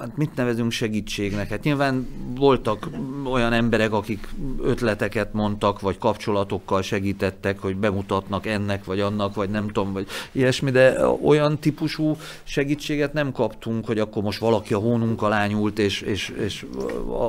hát 0.00 0.16
mit 0.16 0.34
nevezünk 0.34 0.70
segítségnek? 0.70 1.48
Hát 1.48 1.62
nyilván 1.62 2.08
voltak 2.36 2.88
olyan 3.24 3.52
emberek, 3.52 3.92
akik 3.92 4.28
ötleteket 4.62 5.32
mondtak, 5.32 5.80
vagy 5.80 5.98
kapcsolatokkal 5.98 6.82
segítettek, 6.82 7.58
hogy 7.58 7.76
bemutatnak 7.76 8.46
ennek, 8.46 8.84
vagy 8.84 9.00
annak, 9.00 9.34
vagy 9.34 9.50
nem 9.50 9.66
tudom, 9.66 9.92
vagy 9.92 10.06
ilyesmi, 10.32 10.70
de 10.70 11.06
olyan 11.06 11.58
típusú 11.58 12.16
segítséget 12.42 13.12
nem 13.12 13.32
kaptunk, 13.32 13.86
hogy 13.86 13.98
akkor 13.98 14.22
most 14.22 14.40
valaki 14.40 14.74
a 14.74 14.78
hónunk 14.78 15.22
alá 15.22 15.46
nyúlt, 15.46 15.78
és, 15.78 16.00
és, 16.00 16.28
és 16.28 16.66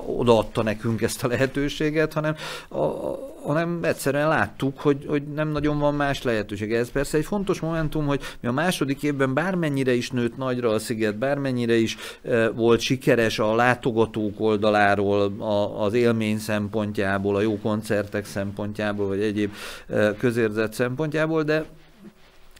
odaadta 0.05 0.63
nekünk 0.63 1.01
ezt 1.01 1.23
a 1.23 1.27
lehetőséget, 1.27 2.13
hanem 2.13 2.35
a, 2.69 2.85
hanem 3.43 3.79
egyszerűen 3.83 4.27
láttuk, 4.27 4.79
hogy, 4.79 5.05
hogy 5.07 5.23
nem 5.23 5.47
nagyon 5.47 5.79
van 5.79 5.95
más 5.95 6.23
lehetőség. 6.23 6.73
Ez 6.73 6.91
persze 6.91 7.17
egy 7.17 7.25
fontos 7.25 7.59
momentum, 7.59 8.05
hogy 8.05 8.21
mi 8.39 8.47
a 8.47 8.51
második 8.51 9.03
évben 9.03 9.33
bármennyire 9.33 9.93
is 9.93 10.11
nőtt 10.11 10.37
nagyra 10.37 10.69
a 10.69 10.79
sziget, 10.79 11.17
bármennyire 11.17 11.75
is 11.75 11.97
e, 12.23 12.49
volt 12.49 12.79
sikeres 12.79 13.39
a 13.39 13.55
látogatók 13.55 14.39
oldaláról, 14.39 15.33
a, 15.39 15.83
az 15.83 15.93
élmény 15.93 16.37
szempontjából, 16.37 17.35
a 17.35 17.41
jó 17.41 17.59
koncertek 17.59 18.25
szempontjából, 18.25 19.07
vagy 19.07 19.21
egyéb 19.21 19.53
e, 19.87 20.15
közérzet 20.17 20.73
szempontjából, 20.73 21.43
de 21.43 21.65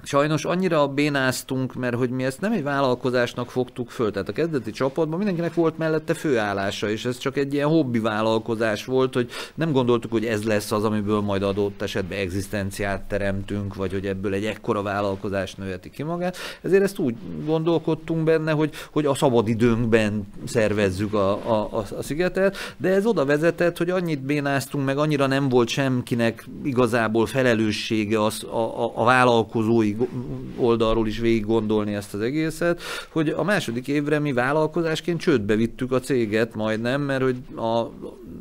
Sajnos 0.04 0.46
annyira 0.46 0.88
bénáztunk, 0.88 1.74
mert 1.74 1.96
hogy 1.96 2.10
mi 2.10 2.24
ezt 2.24 2.42
nem 2.42 2.52
egy 2.52 2.64
vállalkozásnak 2.64 3.52
fogtuk 3.52 3.90
föl. 3.90 4.12
Tehát 4.12 4.30
a 4.30 4.34
kezdeti 4.34 4.72
csapatban 4.72 5.18
mindenkinek 5.18 5.54
volt 5.54 5.78
mellette 5.78 6.14
főállása, 6.14 6.90
és 6.90 7.06
ez 7.06 7.18
csak 7.18 7.38
egy 7.38 7.54
ilyen 7.54 7.68
hobbi 7.68 8.00
vállalkozás 8.00 8.86
volt, 8.86 9.14
hogy 9.14 9.30
nem 9.56 9.72
gondoltuk, 9.72 10.12
hogy 10.12 10.26
ez 10.26 10.44
lesz 10.44 10.72
az, 10.72 10.84
amiből 10.84 11.20
majd 11.20 11.44
adott 11.44 11.82
esetben 11.82 12.18
egzisztenciát 12.18 13.02
teremtünk, 13.02 13.76
vagy 13.76 13.92
hogy 13.92 14.06
ebből 14.06 14.34
egy 14.34 14.46
ekkora 14.46 14.82
vállalkozás 14.82 15.56
növeti 15.56 15.90
ki 15.90 16.04
magát. 16.04 16.38
Ezért 16.62 16.84
ezt 16.84 17.00
úgy 17.00 17.16
gondolkodtunk 17.46 18.24
benne, 18.24 18.52
hogy, 18.52 18.74
hogy 18.92 19.06
a 19.06 19.16
szabadidőnkben 19.16 20.28
szervezzük 20.46 21.14
a, 21.14 21.32
a, 21.32 21.70
a, 21.72 21.84
a 21.98 22.04
szigetet, 22.04 22.58
de 22.78 22.90
ez 22.90 23.06
oda 23.06 23.26
vezetett, 23.26 23.78
hogy 23.78 23.90
annyit 23.90 24.22
bénáztunk, 24.22 24.86
meg 24.86 24.98
annyira 24.98 25.28
nem 25.28 25.50
volt 25.50 25.68
semkinek 25.68 26.46
igazából 26.64 27.26
felelőssége 27.26 28.24
az, 28.24 28.44
a, 28.44 28.84
a, 28.84 28.92
a 28.96 29.04
vállalkozói 29.04 29.91
oldalról 30.56 31.08
is 31.08 31.20
végig 31.20 31.46
gondolni 31.46 31.94
ezt 31.94 32.14
az 32.14 32.22
egészet, 32.22 32.82
hogy 33.10 33.30
a 33.30 33.44
második 33.44 33.88
évre 33.88 34.20
mi 34.20 34.34
vállalkozásként 34.34 35.20
csődbe 35.20 35.56
vittük 35.56 35.92
a 35.92 36.00
céget 36.00 36.56
majdnem, 36.56 37.02
mert 37.02 37.24
hogy 37.24 37.38
a, 37.56 37.90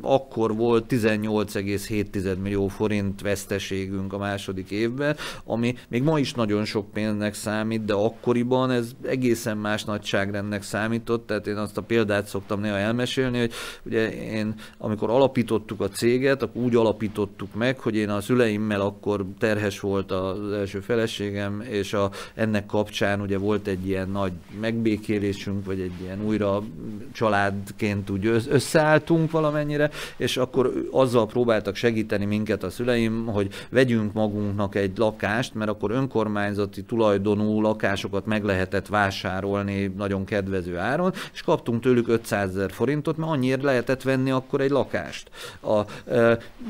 akkor 0.01 0.55
volt 0.55 0.85
18,7 0.89 2.37
millió 2.41 2.67
forint 2.67 3.21
veszteségünk 3.21 4.13
a 4.13 4.17
második 4.17 4.71
évben, 4.71 5.15
ami 5.43 5.75
még 5.87 6.03
ma 6.03 6.19
is 6.19 6.33
nagyon 6.33 6.65
sok 6.65 6.91
pénznek 6.91 7.33
számít, 7.33 7.85
de 7.85 7.93
akkoriban 7.93 8.71
ez 8.71 8.91
egészen 9.03 9.57
más 9.57 9.83
nagyságrendnek 9.83 10.63
számított, 10.63 11.27
tehát 11.27 11.47
én 11.47 11.55
azt 11.55 11.77
a 11.77 11.81
példát 11.81 12.27
szoktam 12.27 12.61
néha 12.61 12.77
elmesélni, 12.77 13.39
hogy 13.39 13.51
ugye 13.83 14.11
én, 14.13 14.53
amikor 14.77 15.09
alapítottuk 15.09 15.81
a 15.81 15.89
céget, 15.89 16.41
akkor 16.41 16.61
úgy 16.61 16.75
alapítottuk 16.75 17.53
meg, 17.55 17.79
hogy 17.79 17.95
én 17.95 18.09
a 18.09 18.21
szüleimmel 18.21 18.81
akkor 18.81 19.25
terhes 19.39 19.79
volt 19.79 20.11
az 20.11 20.51
első 20.51 20.79
feleségem, 20.79 21.40
feleségem, 21.41 21.61
és 21.61 21.93
a, 21.93 22.11
ennek 22.33 22.65
kapcsán 22.65 23.21
ugye 23.21 23.37
volt 23.37 23.67
egy 23.67 23.87
ilyen 23.87 24.09
nagy 24.09 24.31
megbékélésünk, 24.59 25.65
vagy 25.65 25.79
egy 25.79 25.91
ilyen 26.01 26.23
újra 26.25 26.63
családként 27.11 28.09
úgy 28.09 28.25
összeálltunk 28.49 29.31
valamennyire, 29.31 29.89
és 30.17 30.37
akkor 30.37 30.87
azzal 30.91 31.27
próbáltak 31.27 31.75
segíteni 31.75 32.25
minket 32.25 32.63
a 32.63 32.69
szüleim, 32.69 33.25
hogy 33.25 33.47
vegyünk 33.69 34.13
magunknak 34.13 34.75
egy 34.75 34.97
lakást, 34.97 35.53
mert 35.53 35.69
akkor 35.69 35.91
önkormányzati 35.91 36.83
tulajdonú 36.83 37.61
lakásokat 37.61 38.25
meg 38.25 38.43
lehetett 38.43 38.87
vásárolni 38.87 39.93
nagyon 39.97 40.25
kedvező 40.25 40.77
áron, 40.77 41.13
és 41.33 41.41
kaptunk 41.41 41.81
tőlük 41.81 42.07
500 42.07 42.49
ezer 42.49 42.71
forintot, 42.71 43.17
mert 43.17 43.31
annyiért 43.31 43.63
lehetett 43.63 44.01
venni 44.01 44.31
akkor 44.31 44.61
egy 44.61 44.69
lakást. 44.69 45.29
A, 45.61 45.81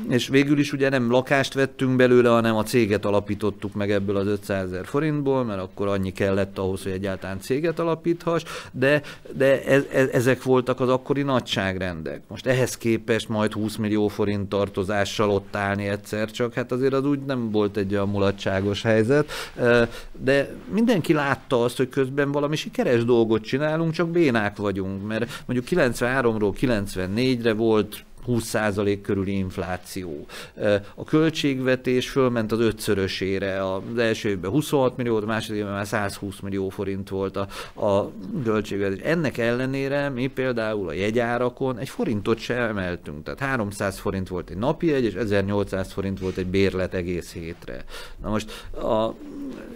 és 0.08 0.28
végül 0.28 0.58
is 0.58 0.72
ugye 0.72 0.88
nem 0.88 1.10
lakást 1.10 1.54
vettünk 1.54 1.96
belőle, 1.96 2.28
hanem 2.28 2.56
a 2.56 2.62
céget 2.62 3.04
alapítottuk 3.04 3.74
meg 3.74 3.90
ebből 3.90 4.16
az 4.16 4.26
500 4.26 4.61
ezer 4.62 4.86
forintból, 4.86 5.44
mert 5.44 5.60
akkor 5.60 5.88
annyi 5.88 6.12
kellett 6.12 6.58
ahhoz, 6.58 6.82
hogy 6.82 6.92
egyáltalán 6.92 7.40
céget 7.40 7.78
alapíthass, 7.78 8.42
de, 8.72 9.02
de 9.32 9.64
ez, 9.64 9.82
ez, 9.92 10.08
ezek 10.08 10.42
voltak 10.42 10.80
az 10.80 10.88
akkori 10.88 11.22
nagyságrendek. 11.22 12.20
Most 12.28 12.46
ehhez 12.46 12.76
képest 12.76 13.28
majd 13.28 13.52
20 13.52 13.76
millió 13.76 14.08
forint 14.08 14.48
tartozással 14.48 15.30
ott 15.30 15.56
állni 15.56 15.88
egyszer 15.88 16.30
csak, 16.30 16.54
hát 16.54 16.72
azért 16.72 16.92
az 16.92 17.04
úgy 17.04 17.20
nem 17.20 17.50
volt 17.50 17.76
egy 17.76 17.92
olyan 17.92 18.08
mulatságos 18.08 18.82
helyzet, 18.82 19.30
de 20.12 20.54
mindenki 20.72 21.12
látta 21.12 21.64
azt, 21.64 21.76
hogy 21.76 21.88
közben 21.88 22.32
valami 22.32 22.56
sikeres 22.56 23.04
dolgot 23.04 23.42
csinálunk, 23.42 23.92
csak 23.92 24.08
bénák 24.08 24.56
vagyunk, 24.56 25.06
mert 25.06 25.42
mondjuk 25.46 25.68
93-ról 25.70 26.54
94-re 26.60 27.52
volt 27.52 28.04
20% 28.26 28.98
körüli 29.02 29.36
infláció. 29.36 30.26
A 30.94 31.04
költségvetés 31.04 32.08
fölment 32.10 32.52
az 32.52 32.60
ötszörösére, 32.60 33.72
az 33.74 33.98
első 33.98 34.28
évben 34.28 34.50
26 34.50 34.96
millió, 34.96 35.16
a 35.16 35.24
második 35.24 35.60
évben 35.60 35.72
már 35.72 35.86
120 35.86 36.40
millió 36.40 36.68
forint 36.68 37.08
volt 37.08 37.36
a, 37.36 37.46
a 37.86 38.10
költségvetés. 38.44 39.00
Ennek 39.04 39.38
ellenére 39.38 40.08
mi 40.08 40.26
például 40.26 40.88
a 40.88 40.92
jegyárakon 40.92 41.78
egy 41.78 41.88
forintot 41.88 42.38
sem 42.38 42.62
emeltünk, 42.62 43.22
tehát 43.22 43.40
300 43.40 43.98
forint 43.98 44.28
volt 44.28 44.50
egy 44.50 44.56
napi 44.56 44.86
jegy, 44.86 45.04
és 45.04 45.14
1800 45.14 45.92
forint 45.92 46.18
volt 46.18 46.36
egy 46.36 46.46
bérlet 46.46 46.94
egész 46.94 47.32
hétre. 47.32 47.84
Na 48.22 48.30
most, 48.30 48.66
a, 48.74 49.14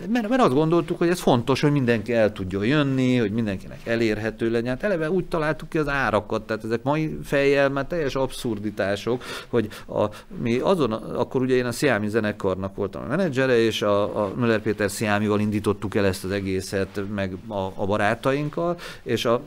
mert, 0.08 0.28
mert 0.28 0.42
azt 0.42 0.54
gondoltuk, 0.54 0.98
hogy 0.98 1.08
ez 1.08 1.20
fontos, 1.20 1.60
hogy 1.60 1.72
mindenki 1.72 2.12
el 2.12 2.32
tudjon 2.32 2.66
jönni, 2.66 3.16
hogy 3.16 3.32
mindenkinek 3.32 3.80
elérhető 3.84 4.50
legyen. 4.50 4.68
Hát 4.68 4.82
eleve 4.82 5.10
úgy 5.10 5.24
találtuk 5.24 5.68
ki 5.68 5.78
az 5.78 5.88
árakat, 5.88 6.46
tehát 6.46 6.64
ezek 6.64 6.82
mai 6.82 7.18
fejjel 7.24 7.68
már 7.68 7.86
teljes 7.86 8.14
abszolút 8.14 8.35
abszurditások, 8.36 9.22
hogy 9.48 9.68
a, 9.88 10.04
mi 10.42 10.58
azon, 10.58 10.92
akkor 10.92 11.40
ugye 11.40 11.54
én 11.54 11.66
a 11.66 11.72
Sziámi 11.72 12.08
zenekarnak 12.08 12.76
voltam 12.76 13.02
a 13.02 13.06
menedzsere, 13.06 13.58
és 13.58 13.82
a, 13.82 14.24
a 14.24 14.32
Müller 14.34 14.60
Péter 14.60 14.90
Sziámival 14.90 15.40
indítottuk 15.40 15.94
el 15.94 16.06
ezt 16.06 16.24
az 16.24 16.30
egészet, 16.30 17.00
meg 17.14 17.36
a, 17.48 17.72
a 17.74 17.86
barátainkkal, 17.86 18.78
és 19.02 19.24
a 19.24 19.40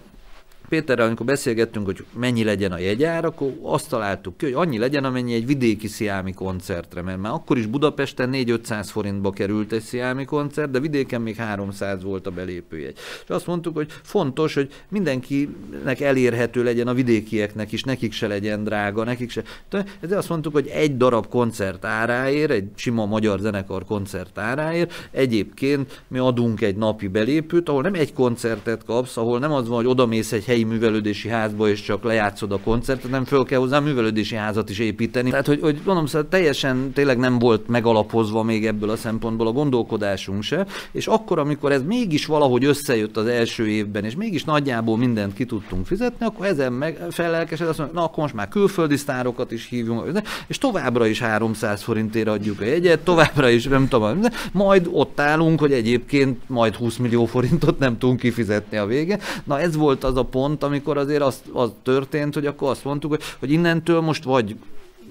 Péterrel, 0.70 1.06
amikor 1.06 1.26
beszélgettünk, 1.26 1.86
hogy 1.86 2.06
mennyi 2.14 2.44
legyen 2.44 2.72
a 2.72 2.78
jegyár, 2.78 3.26
akkor 3.26 3.54
azt 3.62 3.90
találtuk 3.90 4.38
ki, 4.38 4.46
hogy 4.46 4.54
annyi 4.54 4.78
legyen, 4.78 5.04
amennyi 5.04 5.34
egy 5.34 5.46
vidéki 5.46 5.88
sziámi 5.88 6.34
koncertre, 6.34 7.02
mert 7.02 7.20
már 7.20 7.34
akkor 7.34 7.58
is 7.58 7.66
Budapesten 7.66 8.30
4-500 8.34 8.88
forintba 8.92 9.32
került 9.32 9.72
egy 9.72 9.82
sziámi 9.82 10.26
koncert, 10.26 10.72
de 10.72 10.80
vidéken 10.80 11.22
még 11.22 11.36
300 11.36 12.04
volt 12.04 12.28
a 12.28 12.32
belépőjegy. 12.32 12.98
És 13.24 13.30
azt 13.30 13.48
mondtuk, 13.48 13.76
hogy 13.76 13.88
fontos, 14.04 14.54
hogy 14.54 14.70
mindenkinek 14.90 16.00
elérhető 16.02 16.64
legyen 16.64 16.88
a 16.88 16.94
vidékieknek 16.94 17.72
is, 17.72 17.84
nekik 17.84 18.12
se 18.12 18.28
legyen 18.28 18.64
drága, 18.64 19.04
nekik 19.04 19.30
se. 19.30 19.44
De 19.70 20.18
azt 20.18 20.30
mondtuk, 20.30 20.54
hogy 20.54 20.68
egy 20.68 20.98
darab 20.98 21.28
koncert 21.28 21.86
áráért, 21.86 22.52
egy 22.52 22.68
sima 22.76 23.06
magyar 23.06 23.40
zenekar 23.40 23.86
koncert 23.86 24.38
áráért, 24.38 25.10
egyébként 25.12 26.04
mi 26.08 26.18
adunk 26.18 26.62
egy 26.62 26.76
napi 26.76 27.08
belépőt, 27.08 27.70
ahol 27.70 27.82
nem 27.82 27.94
egy 27.94 28.14
koncertet 28.14 28.84
kapsz, 28.84 29.18
ahol 29.18 29.40
nem 29.40 29.52
az 29.52 29.68
van, 29.68 29.78
hogy 29.78 29.88
odamész 29.88 30.32
egy 30.32 30.46
helyi 30.46 30.59
helyi 30.60 30.72
művelődési 30.72 31.30
házba, 31.30 31.70
és 31.70 31.82
csak 31.82 32.04
lejátszod 32.04 32.52
a 32.52 32.60
koncertet, 32.60 33.12
nem 33.12 33.26
föl 33.26 33.44
kell 33.44 33.60
hozzá 33.60 33.80
művelődési 33.80 34.36
házat 34.36 34.70
is 34.70 34.80
építeni. 34.80 35.30
Tehát, 35.30 35.46
hogy, 35.46 35.60
hogy 35.62 35.82
mondom, 35.86 36.06
szóval 36.06 36.28
teljesen 36.30 36.92
tényleg 36.94 37.18
nem 37.18 37.40
volt 37.40 37.68
megalapozva 37.68 38.44
még 38.44 38.66
ebből 38.66 38.90
a 38.90 38.96
szempontból 38.96 39.48
a 39.48 39.52
gondolkodásunk 39.52 40.44
se, 40.44 40.66
és 40.92 41.08
akkor, 41.08 41.40
amikor 41.40 41.72
ez 41.72 41.84
mégis 41.84 42.26
valahogy 42.26 42.66
összejött 42.66 43.18
az 43.18 43.26
első 43.26 43.68
évben, 43.68 44.04
és 44.04 44.16
mégis 44.16 44.44
nagyjából 44.44 44.98
mindent 44.98 45.34
ki 45.34 45.46
tudtunk 45.46 45.86
fizetni, 45.86 46.26
akkor 46.26 46.46
ezen 46.46 46.74
meg 46.74 47.06
felelkesed, 47.10 47.68
azt 47.68 47.78
mondja, 47.78 48.00
na 48.00 48.06
akkor 48.06 48.24
most 48.24 48.34
már 48.34 48.48
külföldi 48.48 48.96
sztárokat 48.96 49.52
is 49.52 49.68
hívjunk, 49.70 50.22
és 50.48 50.58
továbbra 50.58 51.06
is 51.06 51.20
300 51.20 51.82
forintért 51.82 52.28
adjuk 52.28 52.62
a 52.62 52.66
jegyet, 52.66 53.00
továbbra 53.00 53.50
is 53.50 53.64
nem 53.64 53.88
tudom, 53.88 54.20
majd 54.52 54.90
ott 54.92 55.20
állunk, 55.20 55.60
hogy 55.60 55.72
egyébként 55.72 56.38
majd 56.48 56.76
20 56.76 56.98
millió 56.98 57.26
forintot 57.26 57.80
nem 57.80 57.98
tudunk 57.98 58.20
kifizetni 58.20 58.78
a 58.78 58.86
vége. 58.86 59.20
Na 59.44 59.60
ez 59.60 59.76
volt 59.76 60.04
az 60.04 60.18
a 60.18 60.24
pont, 60.24 60.49
amikor 60.64 60.98
azért 60.98 61.22
az, 61.22 61.42
az 61.54 61.72
történt, 61.84 62.34
hogy 62.34 62.46
akkor 62.46 62.70
azt 62.70 62.84
mondtuk, 62.84 63.12
hogy, 63.12 63.22
hogy 63.40 63.52
innentől 63.52 64.02
most 64.02 64.24
vagy 64.24 64.56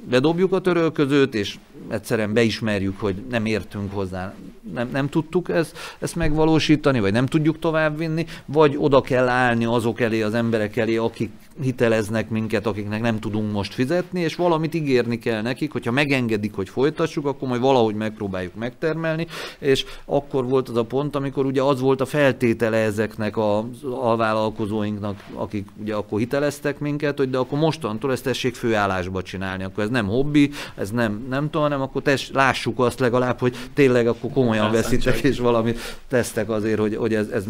bedobjuk 0.04 0.52
a 0.52 0.60
törölközőt, 0.60 1.34
és 1.34 1.58
egyszerűen 1.88 2.32
beismerjük, 2.32 3.00
hogy 3.00 3.16
nem 3.30 3.46
értünk 3.46 3.92
hozzá, 3.92 4.34
nem, 4.74 4.88
nem 4.92 5.08
tudtuk 5.08 5.48
ezt, 5.48 5.78
ezt 5.98 6.16
megvalósítani, 6.16 7.00
vagy 7.00 7.12
nem 7.12 7.26
tudjuk 7.26 7.58
továbbvinni, 7.58 8.26
vagy 8.46 8.76
oda 8.78 9.00
kell 9.00 9.28
állni 9.28 9.64
azok 9.64 10.00
elé, 10.00 10.22
az 10.22 10.34
emberek 10.34 10.76
elé, 10.76 10.96
akik 10.96 11.30
hiteleznek 11.62 12.30
minket, 12.30 12.66
akiknek 12.66 13.00
nem 13.00 13.18
tudunk 13.18 13.52
most 13.52 13.74
fizetni, 13.74 14.20
és 14.20 14.34
valamit 14.34 14.74
ígérni 14.74 15.18
kell 15.18 15.42
nekik, 15.42 15.72
hogyha 15.72 15.90
megengedik, 15.90 16.54
hogy 16.54 16.68
folytassuk, 16.68 17.26
akkor 17.26 17.48
majd 17.48 17.60
valahogy 17.60 17.94
megpróbáljuk 17.94 18.54
megtermelni, 18.54 19.26
és 19.58 19.84
akkor 20.04 20.48
volt 20.48 20.68
az 20.68 20.76
a 20.76 20.84
pont, 20.84 21.16
amikor 21.16 21.46
ugye 21.46 21.62
az 21.62 21.80
volt 21.80 22.00
a 22.00 22.06
feltétele 22.06 22.76
ezeknek 22.76 23.36
a 23.36 23.68
alvállalkozóinknak, 23.90 25.24
akik 25.34 25.68
ugye 25.80 25.94
akkor 25.94 26.18
hiteleztek 26.18 26.78
minket, 26.78 27.18
hogy 27.18 27.30
de 27.30 27.38
akkor 27.38 27.58
mostantól 27.58 28.12
ezt 28.12 28.24
tessék 28.24 28.54
főállásba 28.54 29.22
csinálni, 29.22 29.64
akkor 29.64 29.84
ez 29.88 29.94
nem 29.94 30.06
hobbi, 30.06 30.50
ez 30.74 30.90
nem, 30.90 31.26
nem 31.28 31.44
tudom, 31.44 31.62
hanem 31.62 31.80
akkor 31.80 32.02
tess, 32.02 32.30
lássuk 32.32 32.80
azt 32.80 33.00
legalább, 33.00 33.38
hogy 33.38 33.56
tényleg 33.74 34.06
akkor 34.06 34.30
komolyan 34.30 34.70
veszitek, 34.70 35.18
és 35.18 35.38
valamit 35.38 35.78
tesztek 36.08 36.50
azért, 36.50 36.78
hogy, 36.78 36.96
hogy 36.96 37.14
ez, 37.14 37.28
ez 37.28 37.44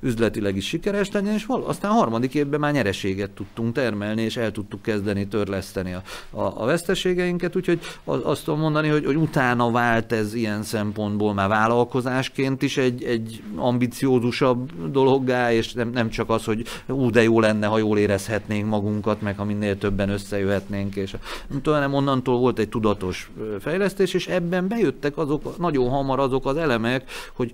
üzletileg 0.00 0.56
is 0.56 0.66
sikeres 0.66 1.10
legyen, 1.10 1.34
és 1.34 1.46
val- 1.46 1.66
aztán 1.66 1.90
harmadik 1.90 2.34
évben 2.34 2.60
már 2.60 2.72
nyereséget 2.72 3.30
tud 3.30 3.46
tudtunk 3.56 3.74
termelni, 3.74 4.22
és 4.22 4.36
el 4.36 4.52
tudtuk 4.52 4.82
kezdeni 4.82 5.26
törleszteni 5.26 5.92
a, 5.92 6.02
a, 6.30 6.62
a 6.62 6.64
veszteségeinket, 6.64 7.56
úgyhogy 7.56 7.80
azt 8.04 8.44
tudom 8.44 8.60
mondani, 8.60 8.88
hogy, 8.88 9.04
hogy 9.04 9.16
utána 9.16 9.70
vált 9.70 10.12
ez 10.12 10.34
ilyen 10.34 10.62
szempontból 10.62 11.34
már 11.34 11.48
vállalkozásként 11.48 12.62
is 12.62 12.76
egy, 12.76 13.02
egy 13.04 13.42
ambiciózusabb 13.56 14.90
dologgá, 14.90 15.52
és 15.52 15.72
nem, 15.72 15.90
nem 15.90 16.08
csak 16.08 16.30
az, 16.30 16.44
hogy 16.44 16.64
ú, 16.88 17.10
de 17.10 17.22
jó 17.22 17.40
lenne, 17.40 17.66
ha 17.66 17.78
jól 17.78 17.98
érezhetnénk 17.98 18.68
magunkat, 18.68 19.20
meg 19.20 19.36
ha 19.36 19.44
minél 19.44 19.78
többen 19.78 20.08
összejöhetnénk, 20.08 20.96
és 20.96 21.16
nem 21.48 21.62
tudom, 21.62 21.75
hanem 21.76 21.94
onnantól 21.94 22.38
volt 22.38 22.58
egy 22.58 22.68
tudatos 22.68 23.30
fejlesztés, 23.60 24.14
és 24.14 24.26
ebben 24.26 24.68
bejöttek 24.68 25.16
azok 25.16 25.58
nagyon 25.58 25.88
hamar 25.88 26.18
azok 26.18 26.46
az 26.46 26.56
elemek, 26.56 27.10
hogy 27.32 27.50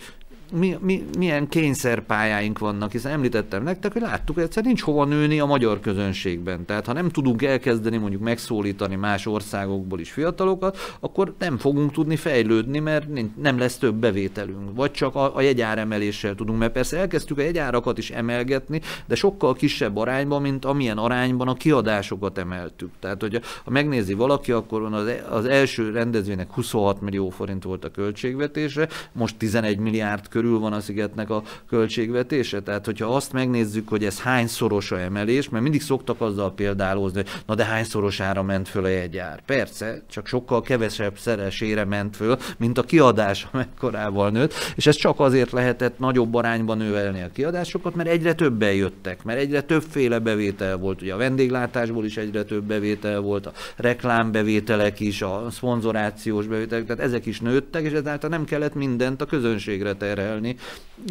mi, 0.53 0.77
mi, 0.81 1.05
milyen 1.19 1.49
kényszerpályáink 1.49 2.59
vannak, 2.59 2.93
hiszen 2.93 3.13
említettem 3.13 3.63
nektek, 3.63 3.93
hogy 3.93 4.03
láttuk, 4.03 4.35
hogy 4.35 4.45
egyszer 4.45 4.65
nincs 4.65 4.83
hova 4.83 5.05
nőni 5.05 5.41
a 5.41 5.47
magyar 5.47 5.81
közönségben. 5.81 6.65
Tehát 6.65 6.87
ha 6.87 6.93
nem 6.93 7.09
tudunk 7.09 7.43
elkezdeni 7.43 7.97
mondjuk 7.97 8.23
megszólítani 8.23 8.95
más 8.95 9.27
országokból 9.27 10.01
is 10.01 10.11
fiatalokat, 10.13 10.97
akkor 11.01 11.35
nem 11.39 11.59
fogunk 11.59 11.93
tudni 11.93 12.17
fejlődni, 12.17 12.79
mert 12.79 13.07
nem 13.43 13.59
lesz 13.59 13.77
több 13.77 13.95
bevételünk. 13.95 14.75
Vagy 14.75 14.91
csak 14.91 15.15
a, 15.15 15.37
a 15.37 15.41
jegyáremeléssel 15.41 16.35
tudunk, 16.35 16.59
mert 16.59 16.73
persze 16.73 16.99
elkezdtük 16.99 17.39
a 17.39 17.43
jegyárakat 17.43 17.99
is 17.99 18.11
emelgetni, 18.11 18.81
de 19.07 19.15
sokkal 19.15 19.55
kisebb 19.55 19.97
arányban, 19.97 20.43
mint 20.43 20.65
amilyen 20.65 20.99
arányban 20.99 21.49
a 21.49 21.55
kiadásokat 21.55 22.39
emeltük. 22.39 22.91
Tehát, 23.01 23.21
hogy 23.21 23.41
ha 23.65 23.71
megnézi 23.71 24.15
valaki, 24.15 24.53
akkor 24.53 24.83
az, 24.83 25.13
az 25.31 25.45
első 25.45 25.91
rendezvénynek 25.91 26.53
26 26.53 27.01
millió 27.01 27.29
forint 27.29 27.63
volt 27.63 27.85
a 27.85 27.91
költségvetése, 27.91 28.89
most 29.13 29.37
11 29.37 29.79
milliárd 29.79 30.29
körül 30.29 30.42
körül 30.43 30.59
van 30.59 30.73
a 30.73 30.81
szigetnek 30.81 31.31
a 31.31 31.43
költségvetése. 31.69 32.61
Tehát, 32.61 32.85
hogyha 32.85 33.15
azt 33.15 33.33
megnézzük, 33.33 33.89
hogy 33.89 34.05
ez 34.05 34.21
hányszoros 34.21 34.91
a 34.91 35.01
emelés, 35.01 35.49
mert 35.49 35.63
mindig 35.63 35.83
szoktak 35.83 36.21
azzal 36.21 36.55
példálózni, 36.55 37.17
hogy 37.17 37.31
na 37.47 37.55
de 37.55 37.65
hányszorosára 37.65 38.43
ment 38.43 38.69
föl 38.69 38.85
a 38.85 38.89
jegyár. 38.89 39.43
Persze, 39.47 40.03
csak 40.11 40.27
sokkal 40.27 40.63
kevesebb 40.63 41.19
szeresére 41.19 41.85
ment 41.85 42.17
föl, 42.17 42.39
mint 42.59 42.79
a 42.79 42.83
kiadás, 42.83 43.47
amekkorával 43.53 44.31
nőtt, 44.31 44.55
és 44.77 44.87
ez 44.87 44.97
csak 44.97 45.21
azért 45.21 45.51
lehetett 45.51 45.99
nagyobb 45.99 46.35
arányban 46.35 46.77
növelni 46.77 47.23
a 47.23 47.31
kiadásokat, 47.33 47.95
mert 47.95 48.09
egyre 48.09 48.35
többen 48.35 48.73
jöttek, 48.73 49.25
mert 49.25 49.39
egyre 49.39 49.61
többféle 49.61 50.19
bevétel 50.19 50.77
volt. 50.77 51.03
Ugye 51.03 51.15
a 51.15 51.17
vendéglátásból 51.17 52.05
is 52.05 52.17
egyre 52.17 52.43
több 52.43 52.65
bevétel 52.65 53.21
volt, 53.21 53.47
a 53.47 53.53
reklámbevételek 53.77 55.01
is, 55.01 55.23
a 55.23 55.47
szponzorációs 55.51 56.47
bevételek, 56.47 56.87
tehát 56.87 57.03
ezek 57.03 57.27
is 57.27 57.41
nőttek, 57.41 57.83
és 57.83 57.93
ezáltal 57.93 58.31
nem 58.31 58.45
kellett 58.45 58.75
mindent 58.75 59.21
a 59.21 59.27
közönségre 59.27 59.93
terhelni 60.33 60.57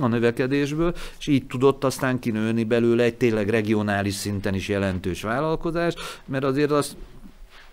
a 0.02 0.08
növekedésből, 0.08 0.94
és 1.20 1.28
így 1.28 1.48
tudott 1.48 1.84
aztán 1.84 2.20
kinőni 2.20 2.64
belőle 2.64 3.04
egy 3.04 3.16
tényleg 3.16 3.50
regionális 3.50 4.14
szinten 4.14 4.54
is 4.54 4.68
jelentős 4.68 5.22
vállalkozás, 5.22 5.94
mert 6.26 6.44
azért 6.44 6.72
az 6.72 6.96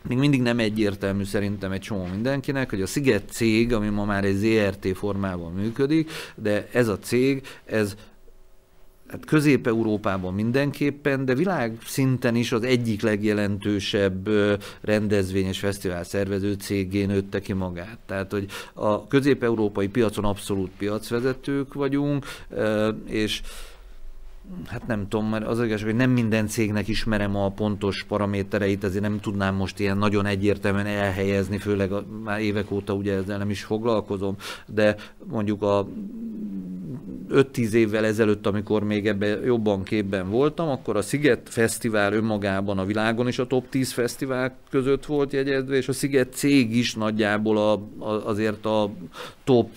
még 0.08 0.18
mindig 0.18 0.42
nem 0.42 0.58
egyértelmű 0.58 1.24
szerintem 1.24 1.72
egy 1.72 1.80
csomó 1.80 2.04
mindenkinek, 2.04 2.70
hogy 2.70 2.82
a 2.82 2.86
Sziget 2.86 3.30
cég, 3.30 3.72
ami 3.72 3.88
ma 3.88 4.04
már 4.04 4.24
egy 4.24 4.36
ZRT 4.36 4.96
formában 4.96 5.52
működik, 5.52 6.10
de 6.34 6.68
ez 6.72 6.88
a 6.88 6.98
cég, 6.98 7.46
ez 7.64 7.94
hát 9.08 9.24
Közép-Európában 9.24 10.34
mindenképpen, 10.34 11.24
de 11.24 11.34
világ 11.34 11.78
szinten 11.84 12.34
is 12.34 12.52
az 12.52 12.62
egyik 12.62 13.02
legjelentősebb 13.02 14.28
rendezvényes 14.80 15.58
fesztivál 15.58 16.04
szervező 16.04 16.52
cégé 16.52 17.04
nőtte 17.04 17.40
ki 17.40 17.52
magát. 17.52 17.98
Tehát, 18.06 18.32
hogy 18.32 18.46
a 18.72 19.06
közép-európai 19.06 19.88
piacon 19.88 20.24
abszolút 20.24 20.70
piacvezetők 20.78 21.74
vagyunk, 21.74 22.24
és 23.04 23.40
hát 24.66 24.86
nem 24.86 25.08
tudom, 25.08 25.28
mert 25.28 25.46
az 25.46 25.62
igaz, 25.62 25.82
hogy 25.82 25.94
nem 25.94 26.10
minden 26.10 26.46
cégnek 26.46 26.88
ismerem 26.88 27.36
a 27.36 27.50
pontos 27.50 28.04
paramétereit, 28.08 28.84
ezért 28.84 29.02
nem 29.02 29.20
tudnám 29.20 29.54
most 29.54 29.78
ilyen 29.78 29.98
nagyon 29.98 30.26
egyértelműen 30.26 30.86
elhelyezni, 30.86 31.58
főleg 31.58 31.92
a, 31.92 32.04
már 32.24 32.40
évek 32.40 32.70
óta 32.70 32.92
ugye 32.92 33.14
ezzel 33.14 33.38
nem 33.38 33.50
is 33.50 33.64
foglalkozom, 33.64 34.36
de 34.66 34.96
mondjuk 35.30 35.62
a 35.62 35.88
5-10 37.30 37.72
évvel 37.72 38.04
ezelőtt, 38.04 38.46
amikor 38.46 38.82
még 38.82 39.06
ebben 39.06 39.44
jobban 39.44 39.82
képben 39.82 40.30
voltam, 40.30 40.68
akkor 40.68 40.96
a 40.96 41.02
Sziget 41.02 41.48
Fesztivál 41.48 42.12
önmagában 42.12 42.78
a 42.78 42.84
világon 42.84 43.28
is 43.28 43.38
a 43.38 43.46
top 43.46 43.68
10 43.68 43.92
fesztivál 43.92 44.56
között 44.70 45.06
volt 45.06 45.32
jegyezve, 45.32 45.76
és 45.76 45.88
a 45.88 45.92
Sziget 45.92 46.32
cég 46.32 46.76
is 46.76 46.94
nagyjából 46.94 47.58
a, 47.58 47.72
a, 48.04 48.26
azért 48.26 48.64
a 48.64 48.90
top 49.44 49.70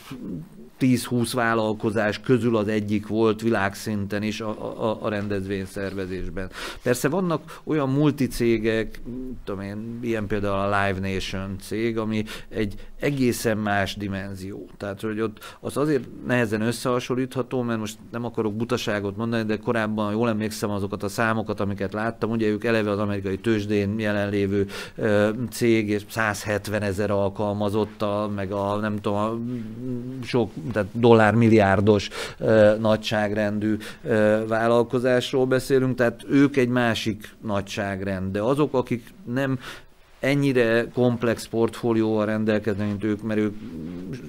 10-20 0.82 1.32
vállalkozás 1.34 2.19
közül 2.19 2.55
az 2.55 2.67
egyik 2.67 3.07
volt 3.07 3.41
világszinten 3.41 4.23
is 4.23 4.41
a, 4.41 4.49
a, 4.89 4.97
a 5.01 5.09
rendezvény 5.09 5.65
szervezésben. 5.65 6.49
Persze 6.82 7.09
vannak 7.09 7.59
olyan 7.63 7.89
multicégek, 7.89 8.99
tudom 9.43 9.61
én, 9.61 9.99
ilyen 10.01 10.27
például 10.27 10.73
a 10.73 10.86
Live 10.86 11.09
Nation 11.09 11.55
cég, 11.59 11.97
ami 11.97 12.23
egy 12.49 12.75
egészen 13.02 13.58
más 13.58 13.95
dimenzió. 13.95 14.70
Tehát, 14.78 15.02
hogy 15.02 15.22
ott 15.22 15.58
az 15.60 15.78
azért 15.78 16.04
nehezen 16.28 16.62
összehasonlítható, 16.62 17.62
mert 17.62 17.80
most 17.80 17.97
nem 18.12 18.26
akarok 18.26 18.54
butaságot 18.54 19.18
mondani, 19.18 19.43
de 19.43 19.58
korábban 19.58 20.12
jól 20.12 20.30
emlékszem 20.30 20.70
azokat 20.70 21.04
a 21.04 21.08
számokat, 21.08 21.60
amiket 21.60 21.93
láttam, 21.93 22.30
ugye 22.30 22.47
ők 22.47 22.64
eleve 22.64 22.89
az 22.89 22.99
amerikai 22.99 23.38
tőzsdén 23.38 23.99
jelenlévő 23.99 24.68
cég, 25.52 25.89
és 25.89 26.04
170 26.10 26.82
ezer 26.82 27.12
alkalmazottal, 27.12 28.30
meg 28.30 28.52
a 28.52 28.76
nem 28.76 28.95
tudom, 28.95 29.18
a 29.18 29.38
sok 30.26 30.52
tehát 30.72 30.89
dollármilliárdos 30.91 32.10
uh, 32.39 32.80
nagyságrendű 32.80 33.78
uh, 34.04 34.47
vállalkozásról 34.47 35.45
beszélünk, 35.45 35.95
tehát 35.95 36.26
ők 36.30 36.58
egy 36.58 36.70
másik 36.70 37.36
nagyságrend, 37.41 38.32
de 38.32 38.41
azok, 38.41 38.74
akik 38.74 39.14
nem 39.34 39.60
ennyire 40.22 40.88
komplex 40.93 41.47
portfólióval 41.47 42.26
rendelkeznek, 42.26 42.88
mint 42.88 43.03
ők, 43.03 43.22
mert 43.22 43.39
ők 43.39 43.55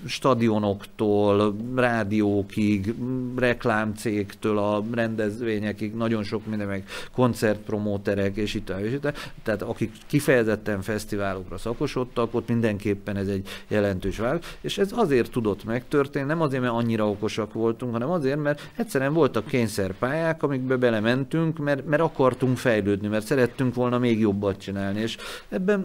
stadionoktól, 0.06 1.56
rádiókig, 1.76 2.94
reklámcégtől 3.36 4.58
a 4.58 4.84
rendezvényekig, 4.92 5.94
nagyon 5.94 6.22
sok 6.22 6.46
minden, 6.46 6.66
meg 6.66 6.84
koncertpromóterek, 7.14 8.36
és 8.36 8.54
itt, 8.54 8.72
és 8.84 8.92
itt. 8.92 9.12
Tehát 9.42 9.62
akik 9.62 9.92
kifejezetten 10.06 10.82
fesztiválokra 10.82 11.58
szakosodtak, 11.58 12.34
ott 12.34 12.48
mindenképpen 12.48 13.16
ez 13.16 13.26
egy 13.26 13.48
jelentős 13.68 14.18
vág, 14.18 14.42
és 14.60 14.78
ez 14.78 14.90
azért 14.94 15.30
tudott 15.30 15.64
megtörténni, 15.64 16.26
nem 16.26 16.40
azért, 16.40 16.62
mert 16.62 16.74
annyira 16.74 17.08
okosak 17.08 17.52
voltunk, 17.52 17.92
hanem 17.92 18.10
azért, 18.10 18.42
mert 18.42 18.70
egyszerűen 18.76 19.12
voltak 19.12 19.46
kényszerpályák, 19.46 20.42
amikbe 20.42 20.76
belementünk, 20.76 21.58
mert, 21.58 21.86
mert 21.86 22.02
akartunk 22.02 22.56
fejlődni, 22.56 23.08
mert 23.08 23.26
szerettünk 23.26 23.74
volna 23.74 23.98
még 23.98 24.20
jobbat 24.20 24.60
csinálni, 24.60 25.00
és 25.00 25.16
ebben 25.48 25.81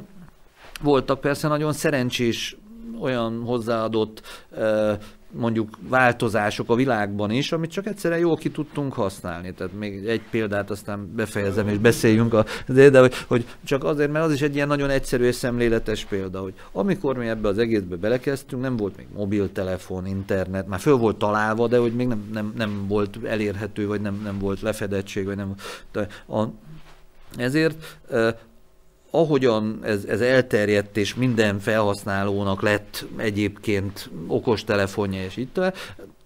voltak 0.81 1.21
persze 1.21 1.47
nagyon 1.47 1.73
szerencsés 1.73 2.57
olyan 2.99 3.41
hozzáadott 3.45 4.21
mondjuk 5.31 5.77
változások 5.89 6.69
a 6.69 6.75
világban 6.75 7.31
is, 7.31 7.51
amit 7.51 7.71
csak 7.71 7.85
egyszerűen 7.85 8.19
jól 8.19 8.35
ki 8.35 8.51
tudtunk 8.51 8.93
használni. 8.93 9.53
Tehát 9.53 9.73
még 9.73 10.05
egy 10.05 10.21
példát 10.29 10.69
aztán 10.69 11.15
befejezem 11.15 11.67
és 11.67 11.77
beszéljünk, 11.77 12.33
a, 12.33 12.45
de, 12.67 12.89
de 12.89 12.99
hogy, 12.99 13.13
hogy 13.27 13.45
csak 13.63 13.83
azért, 13.83 14.11
mert 14.11 14.25
az 14.25 14.33
is 14.33 14.41
egy 14.41 14.55
ilyen 14.55 14.67
nagyon 14.67 14.89
egyszerű 14.89 15.23
és 15.23 15.35
szemléletes 15.35 16.05
példa, 16.05 16.39
hogy 16.39 16.53
amikor 16.71 17.17
mi 17.17 17.27
ebbe 17.27 17.47
az 17.47 17.57
egészbe 17.57 17.95
belekezdtünk, 17.95 18.61
nem 18.61 18.75
volt 18.75 18.97
még 18.97 19.07
mobiltelefon, 19.15 20.05
internet, 20.05 20.67
már 20.67 20.79
föl 20.79 20.95
volt 20.95 21.17
találva, 21.17 21.67
de 21.67 21.77
hogy 21.77 21.93
még 21.93 22.07
nem, 22.07 22.29
nem, 22.33 22.53
nem 22.57 22.85
volt 22.87 23.19
elérhető, 23.23 23.87
vagy 23.87 24.01
nem, 24.01 24.21
nem 24.23 24.39
volt 24.39 24.61
lefedettség, 24.61 25.25
vagy 25.25 25.35
nem. 25.35 25.53
A, 26.27 26.43
ezért 27.37 27.99
ahogyan 29.11 29.79
ez, 29.83 30.03
ez 30.03 30.21
elterjedt, 30.21 30.97
és 30.97 31.15
minden 31.15 31.59
felhasználónak 31.59 32.61
lett 32.61 33.05
egyébként 33.17 34.09
okostelefonja, 34.27 35.23
és 35.23 35.37
itt 35.37 35.59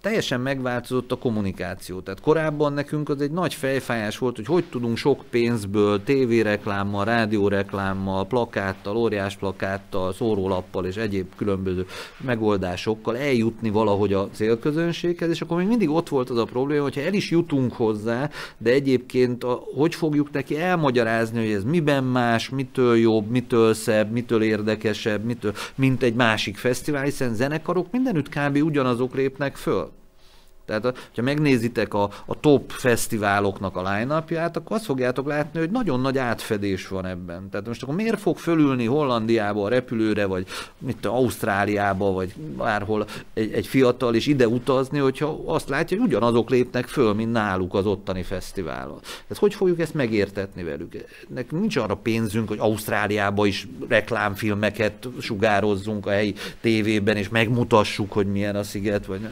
teljesen 0.02 0.40
megváltozott 0.40 1.12
a 1.12 1.18
kommunikáció. 1.18 2.00
Tehát 2.00 2.20
korábban 2.20 2.72
nekünk 2.72 3.08
az 3.08 3.20
egy 3.20 3.30
nagy 3.30 3.54
fejfájás 3.54 4.18
volt, 4.18 4.36
hogy 4.36 4.46
hogy 4.46 4.64
tudunk 4.64 4.96
sok 4.96 5.24
pénzből 5.30 6.02
tévéreklámmal, 6.02 7.04
rádióreklámmal, 7.04 8.26
plakáttal, 8.26 8.96
óriás 8.96 9.36
plakáttal, 9.36 10.12
szórólappal 10.12 10.86
és 10.86 10.96
egyéb 10.96 11.26
különböző 11.36 11.86
megoldásokkal 12.16 13.16
eljutni 13.16 13.70
valahogy 13.70 14.12
a 14.12 14.28
célközönséghez, 14.32 15.30
és 15.30 15.40
akkor 15.40 15.56
még 15.56 15.66
mindig 15.66 15.90
ott 15.90 16.08
volt 16.08 16.30
az 16.30 16.38
a 16.38 16.44
probléma, 16.44 16.82
hogyha 16.82 17.00
el 17.00 17.14
is 17.14 17.30
jutunk 17.30 17.72
hozzá, 17.72 18.30
de 18.58 18.70
egyébként 18.70 19.44
a, 19.44 19.62
hogy 19.74 19.94
fogjuk 19.94 20.30
neki 20.32 20.60
elmagyarázni, 20.60 21.38
hogy 21.38 21.54
ez 21.54 21.64
miben 21.64 22.04
más, 22.04 22.48
mitől 22.48 22.96
jobb, 22.96 23.30
mitől 23.30 23.74
szebb, 23.74 24.10
mitől 24.10 24.42
érdekesebb, 24.42 25.24
mitől, 25.24 25.52
mint 25.74 26.02
egy 26.02 26.14
másik 26.14 26.56
fesztivál, 26.56 27.04
hiszen 27.04 27.34
zenekarok 27.34 27.86
mindenütt 27.90 28.28
kb. 28.28 28.56
ugyanazok 28.62 29.14
lépnek 29.14 29.56
föl. 29.56 29.91
Tehát, 30.64 31.10
ha 31.16 31.22
megnézitek 31.22 31.94
a, 31.94 32.10
a 32.26 32.40
top 32.40 32.70
fesztiváloknak 32.70 33.76
a 33.76 33.92
line 33.92 34.14
akkor 34.14 34.76
azt 34.76 34.84
fogjátok 34.84 35.26
látni, 35.26 35.58
hogy 35.58 35.70
nagyon 35.70 36.00
nagy 36.00 36.18
átfedés 36.18 36.88
van 36.88 37.06
ebben. 37.06 37.48
Tehát 37.50 37.66
most 37.66 37.82
akkor 37.82 37.94
miért 37.94 38.20
fog 38.20 38.38
fölülni 38.38 38.84
Hollandiába 38.84 39.64
a 39.64 39.68
repülőre, 39.68 40.26
vagy 40.26 40.46
mit 40.78 41.06
Ausztráliába, 41.06 42.12
vagy 42.12 42.34
bárhol 42.56 43.06
egy, 43.34 43.52
egy 43.52 43.66
fiatal, 43.66 44.14
és 44.14 44.26
ide 44.26 44.48
utazni, 44.48 44.98
hogyha 44.98 45.42
azt 45.46 45.68
látja, 45.68 45.98
hogy 45.98 46.06
ugyanazok 46.06 46.50
lépnek 46.50 46.86
föl, 46.86 47.12
mint 47.12 47.32
náluk 47.32 47.74
az 47.74 47.86
ottani 47.86 48.22
fesztiválon. 48.22 48.98
Tehát 49.00 49.36
hogy 49.38 49.54
fogjuk 49.54 49.80
ezt 49.80 49.94
megértetni 49.94 50.62
velük? 50.62 51.06
Nekünk 51.28 51.60
nincs 51.60 51.76
arra 51.76 51.94
pénzünk, 51.94 52.48
hogy 52.48 52.58
Ausztráliába 52.60 53.46
is 53.46 53.68
reklámfilmeket 53.88 55.08
sugározzunk 55.20 56.06
a 56.06 56.10
helyi 56.10 56.34
tévében, 56.60 57.16
és 57.16 57.28
megmutassuk, 57.28 58.12
hogy 58.12 58.26
milyen 58.26 58.56
a 58.56 58.62
sziget, 58.62 59.06
vagy. 59.06 59.28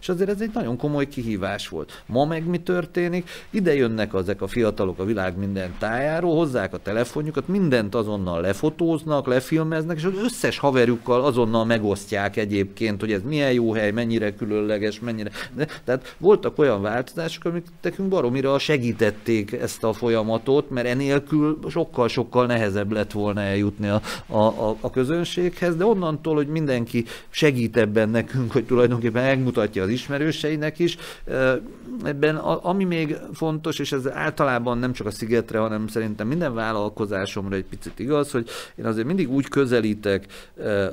És 0.00 0.08
azért 0.08 0.30
ez 0.30 0.40
egy 0.40 0.50
nagyon 0.54 0.71
komoly 0.76 1.08
kihívás 1.08 1.68
volt. 1.68 2.02
Ma 2.06 2.24
meg 2.24 2.46
mi 2.46 2.58
történik? 2.58 3.30
Ide 3.50 3.74
jönnek 3.74 4.14
ezek 4.14 4.42
a 4.42 4.46
fiatalok 4.46 4.98
a 4.98 5.04
világ 5.04 5.38
minden 5.38 5.74
tájáról, 5.78 6.36
hozzák 6.36 6.74
a 6.74 6.78
telefonjukat, 6.78 7.48
mindent 7.48 7.94
azonnal 7.94 8.40
lefotóznak, 8.40 9.26
lefilmeznek, 9.26 9.96
és 9.96 10.04
az 10.04 10.22
összes 10.24 10.58
haverjukkal 10.58 11.24
azonnal 11.24 11.64
megosztják 11.64 12.36
egyébként, 12.36 13.00
hogy 13.00 13.12
ez 13.12 13.22
milyen 13.22 13.52
jó 13.52 13.72
hely, 13.72 13.90
mennyire 13.90 14.34
különleges, 14.34 15.00
mennyire... 15.00 15.30
De, 15.54 15.66
tehát 15.84 16.14
voltak 16.18 16.58
olyan 16.58 16.82
változások, 16.82 17.44
amik 17.44 17.66
nekünk 17.82 18.08
baromira 18.08 18.58
segítették 18.58 19.52
ezt 19.52 19.84
a 19.84 19.92
folyamatot, 19.92 20.70
mert 20.70 20.86
enélkül 20.86 21.58
sokkal-sokkal 21.68 22.46
nehezebb 22.46 22.92
lett 22.92 23.12
volna 23.12 23.40
eljutni 23.40 23.88
a, 23.88 24.00
a, 24.26 24.36
a, 24.36 24.76
a 24.80 24.90
közönséghez, 24.90 25.76
de 25.76 25.84
onnantól, 25.84 26.34
hogy 26.34 26.46
mindenki 26.46 27.04
segít 27.30 27.76
ebben 27.76 28.08
nekünk, 28.08 28.52
hogy 28.52 28.64
tulajdonképpen 28.64 29.24
megmutatja 29.24 29.82
az 29.82 29.88
ismerőseinek, 29.88 30.61
emberek 30.62 30.78
is. 30.78 30.96
Ebben 32.04 32.36
ami 32.36 32.84
még 32.84 33.16
fontos, 33.32 33.78
és 33.78 33.92
ez 33.92 34.08
általában 34.08 34.78
nem 34.78 34.92
csak 34.92 35.06
a 35.06 35.10
Szigetre, 35.10 35.58
hanem 35.58 35.86
szerintem 35.86 36.26
minden 36.26 36.54
vállalkozásomra 36.54 37.56
egy 37.56 37.64
picit 37.64 37.98
igaz, 37.98 38.30
hogy 38.30 38.48
én 38.74 38.86
azért 38.86 39.06
mindig 39.06 39.30
úgy 39.30 39.48
közelítek 39.48 40.26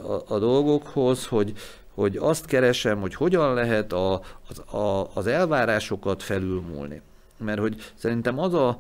a, 0.03 0.33
a 0.33 0.39
dolgokhoz, 0.39 1.25
hogy, 1.25 1.53
hogy 1.93 2.17
azt 2.17 2.45
keresem, 2.45 2.99
hogy 2.99 3.15
hogyan 3.15 3.53
lehet 3.53 3.93
a, 3.93 4.21
az, 4.49 4.75
a, 4.79 5.11
az 5.13 5.27
elvárásokat 5.27 6.23
felülmúlni. 6.23 7.01
Mert 7.37 7.59
hogy 7.59 7.75
szerintem 7.95 8.39
az 8.39 8.53
a, 8.53 8.77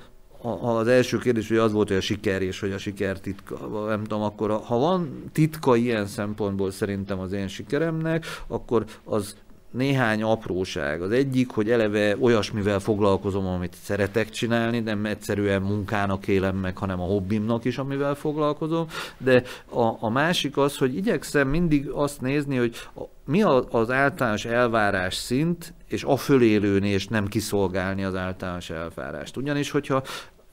az 0.61 0.87
első 0.87 1.17
kérdés 1.17 1.47
hogy 1.47 1.57
az 1.57 1.71
volt, 1.71 1.87
hogy 1.87 1.97
a 1.97 2.01
siker 2.01 2.41
és 2.41 2.59
hogy 2.59 2.71
a 2.71 2.77
siker 2.77 3.19
titka, 3.19 3.85
nem 3.87 4.03
tudom, 4.03 4.21
akkor 4.21 4.51
ha 4.51 4.77
van 4.77 5.23
titka 5.31 5.75
ilyen 5.75 6.05
szempontból 6.05 6.71
szerintem 6.71 7.19
az 7.19 7.31
én 7.31 7.47
sikeremnek, 7.47 8.25
akkor 8.47 8.85
az 9.03 9.35
néhány 9.71 10.23
apróság. 10.23 11.01
Az 11.01 11.11
egyik, 11.11 11.51
hogy 11.51 11.71
eleve 11.71 12.17
olyasmivel 12.19 12.79
foglalkozom, 12.79 13.45
amit 13.45 13.75
szeretek 13.83 14.29
csinálni, 14.29 14.79
nem 14.79 15.05
egyszerűen 15.05 15.61
munkának 15.61 16.27
élem 16.27 16.55
meg, 16.55 16.77
hanem 16.77 17.01
a 17.01 17.05
hobbimnak 17.05 17.65
is, 17.65 17.77
amivel 17.77 18.15
foglalkozom. 18.15 18.87
De 19.17 19.43
a, 19.65 19.97
a 19.99 20.09
másik 20.09 20.57
az, 20.57 20.77
hogy 20.77 20.95
igyekszem 20.95 21.47
mindig 21.47 21.89
azt 21.89 22.21
nézni, 22.21 22.57
hogy 22.57 22.75
a, 22.95 23.01
mi 23.25 23.41
az 23.69 23.91
általános 23.91 24.45
elvárás 24.45 25.15
szint, 25.15 25.73
és 25.87 26.03
a 26.03 26.17
fölélőni, 26.17 26.89
és 26.89 27.07
nem 27.07 27.27
kiszolgálni 27.27 28.03
az 28.03 28.15
általános 28.15 28.69
elvárást. 28.69 29.37
Ugyanis, 29.37 29.71
hogyha 29.71 30.03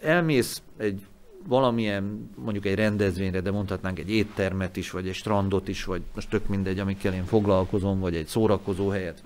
elmész 0.01 0.62
egy 0.77 1.01
valamilyen, 1.47 2.30
mondjuk 2.34 2.66
egy 2.66 2.74
rendezvényre, 2.74 3.40
de 3.40 3.51
mondhatnánk 3.51 3.99
egy 3.99 4.11
éttermet 4.11 4.76
is, 4.76 4.90
vagy 4.90 5.09
egy 5.09 5.14
strandot 5.14 5.68
is, 5.68 5.84
vagy 5.84 6.03
most 6.14 6.30
tök 6.30 6.47
mindegy, 6.47 6.78
amikkel 6.78 7.12
én 7.12 7.24
foglalkozom, 7.24 8.01
vagy 8.01 8.14
egy 8.16 8.26
szórakozó 8.26 8.88
helyet. 8.88 9.22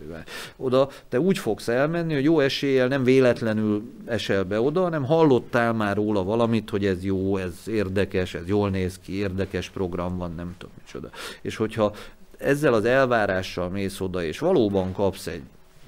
Oda 0.56 0.88
te 1.08 1.20
úgy 1.20 1.38
fogsz 1.38 1.68
elmenni, 1.68 2.14
hogy 2.14 2.24
jó 2.24 2.40
eséllyel 2.40 2.88
nem 2.88 3.04
véletlenül 3.04 3.82
esel 4.06 4.44
be 4.44 4.60
oda, 4.60 4.82
hanem 4.82 5.04
hallottál 5.04 5.72
már 5.72 5.96
róla 5.96 6.24
valamit, 6.24 6.70
hogy 6.70 6.86
ez 6.86 7.04
jó, 7.04 7.36
ez 7.36 7.54
érdekes, 7.66 8.34
ez 8.34 8.46
jól 8.46 8.70
néz 8.70 8.98
ki, 8.98 9.12
érdekes 9.12 9.68
program 9.68 10.16
van, 10.16 10.32
nem 10.36 10.54
tudom 10.58 10.74
micsoda. 10.84 11.10
És 11.42 11.56
hogyha 11.56 11.94
ezzel 12.38 12.74
az 12.74 12.84
elvárással 12.84 13.68
mész 13.68 14.00
oda, 14.00 14.22
és 14.22 14.38
valóban 14.38 14.92
kapsz 14.92 15.26
egy 15.26 15.42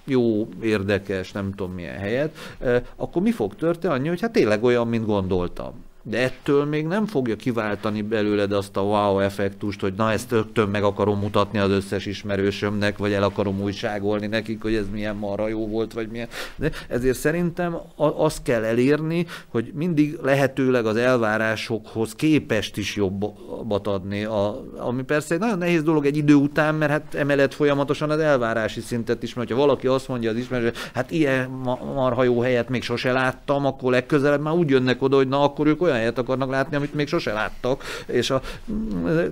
jó, 0.05 0.49
érdekes, 0.63 1.33
nem 1.33 1.55
tudom 1.55 1.73
milyen 1.73 1.99
helyet, 1.99 2.37
eh, 2.59 2.83
akkor 2.97 3.23
mi 3.23 3.31
fog 3.31 3.55
történni? 3.55 4.09
hogy 4.09 4.21
hát 4.21 4.33
tényleg 4.33 4.65
olyan, 4.65 4.89
mint 4.89 5.07
gondoltam 5.07 5.73
de 6.03 6.19
ettől 6.19 6.65
még 6.65 6.87
nem 6.87 7.07
fogja 7.07 7.37
kiváltani 7.37 8.03
belőled 8.03 8.53
azt 8.53 8.77
a 8.77 8.81
wow 8.81 9.19
effektust, 9.19 9.81
hogy 9.81 9.95
na 9.97 10.13
ezt 10.13 10.31
rögtön 10.31 10.69
meg 10.69 10.83
akarom 10.83 11.19
mutatni 11.19 11.59
az 11.59 11.71
összes 11.71 12.07
ismerősömnek, 12.07 12.99
vagy 12.99 13.13
el 13.13 13.23
akarom 13.23 13.61
újságolni 13.61 14.27
nekik, 14.27 14.63
hogy 14.63 14.75
ez 14.75 14.85
milyen 14.93 15.17
marha 15.17 15.49
jó 15.49 15.69
volt, 15.69 15.93
vagy 15.93 16.09
milyen. 16.09 16.29
De 16.57 16.71
ezért 16.89 17.19
szerintem 17.19 17.77
azt 17.97 18.43
kell 18.43 18.65
elérni, 18.65 19.27
hogy 19.49 19.71
mindig 19.75 20.19
lehetőleg 20.23 20.87
az 20.87 20.97
elvárásokhoz 20.97 22.15
képest 22.15 22.77
is 22.77 22.97
jobbat 22.97 23.87
adni, 23.87 24.25
a, 24.25 24.65
ami 24.77 25.03
persze 25.03 25.35
egy 25.35 25.41
nagyon 25.41 25.59
nehéz 25.59 25.83
dolog 25.83 26.07
egy 26.07 26.17
idő 26.17 26.35
után, 26.35 26.75
mert 26.75 26.91
hát 26.91 27.15
emellett 27.15 27.55
folyamatosan 27.55 28.11
az 28.11 28.19
elvárási 28.19 28.81
szintet 28.81 29.23
is, 29.23 29.35
mert 29.35 29.51
ha 29.51 29.57
valaki 29.57 29.87
azt 29.87 30.09
mondja 30.09 30.31
az 30.31 30.37
ismerős, 30.37 30.71
hát 30.95 31.11
ilyen 31.11 31.51
marha 31.95 32.25
jó 32.25 32.41
helyet 32.41 32.69
még 32.69 32.83
sose 32.83 33.13
láttam, 33.13 33.67
akkor 33.67 33.93
legközelebb 33.93 34.41
már 34.41 34.55
úgy 34.55 34.71
jönnek 34.71 35.03
oda, 35.03 35.17
hogy 35.17 35.29
na 35.29 35.43
akkor 35.43 35.67
ők 35.67 35.83
olyan 35.83 35.92
olyan 35.93 36.05
helyet 36.05 36.19
akarnak 36.19 36.51
látni, 36.51 36.77
amit 36.77 36.95
még 36.95 37.09
sose 37.09 37.33
láttak. 37.33 37.83
És 38.07 38.31
a, 38.31 38.41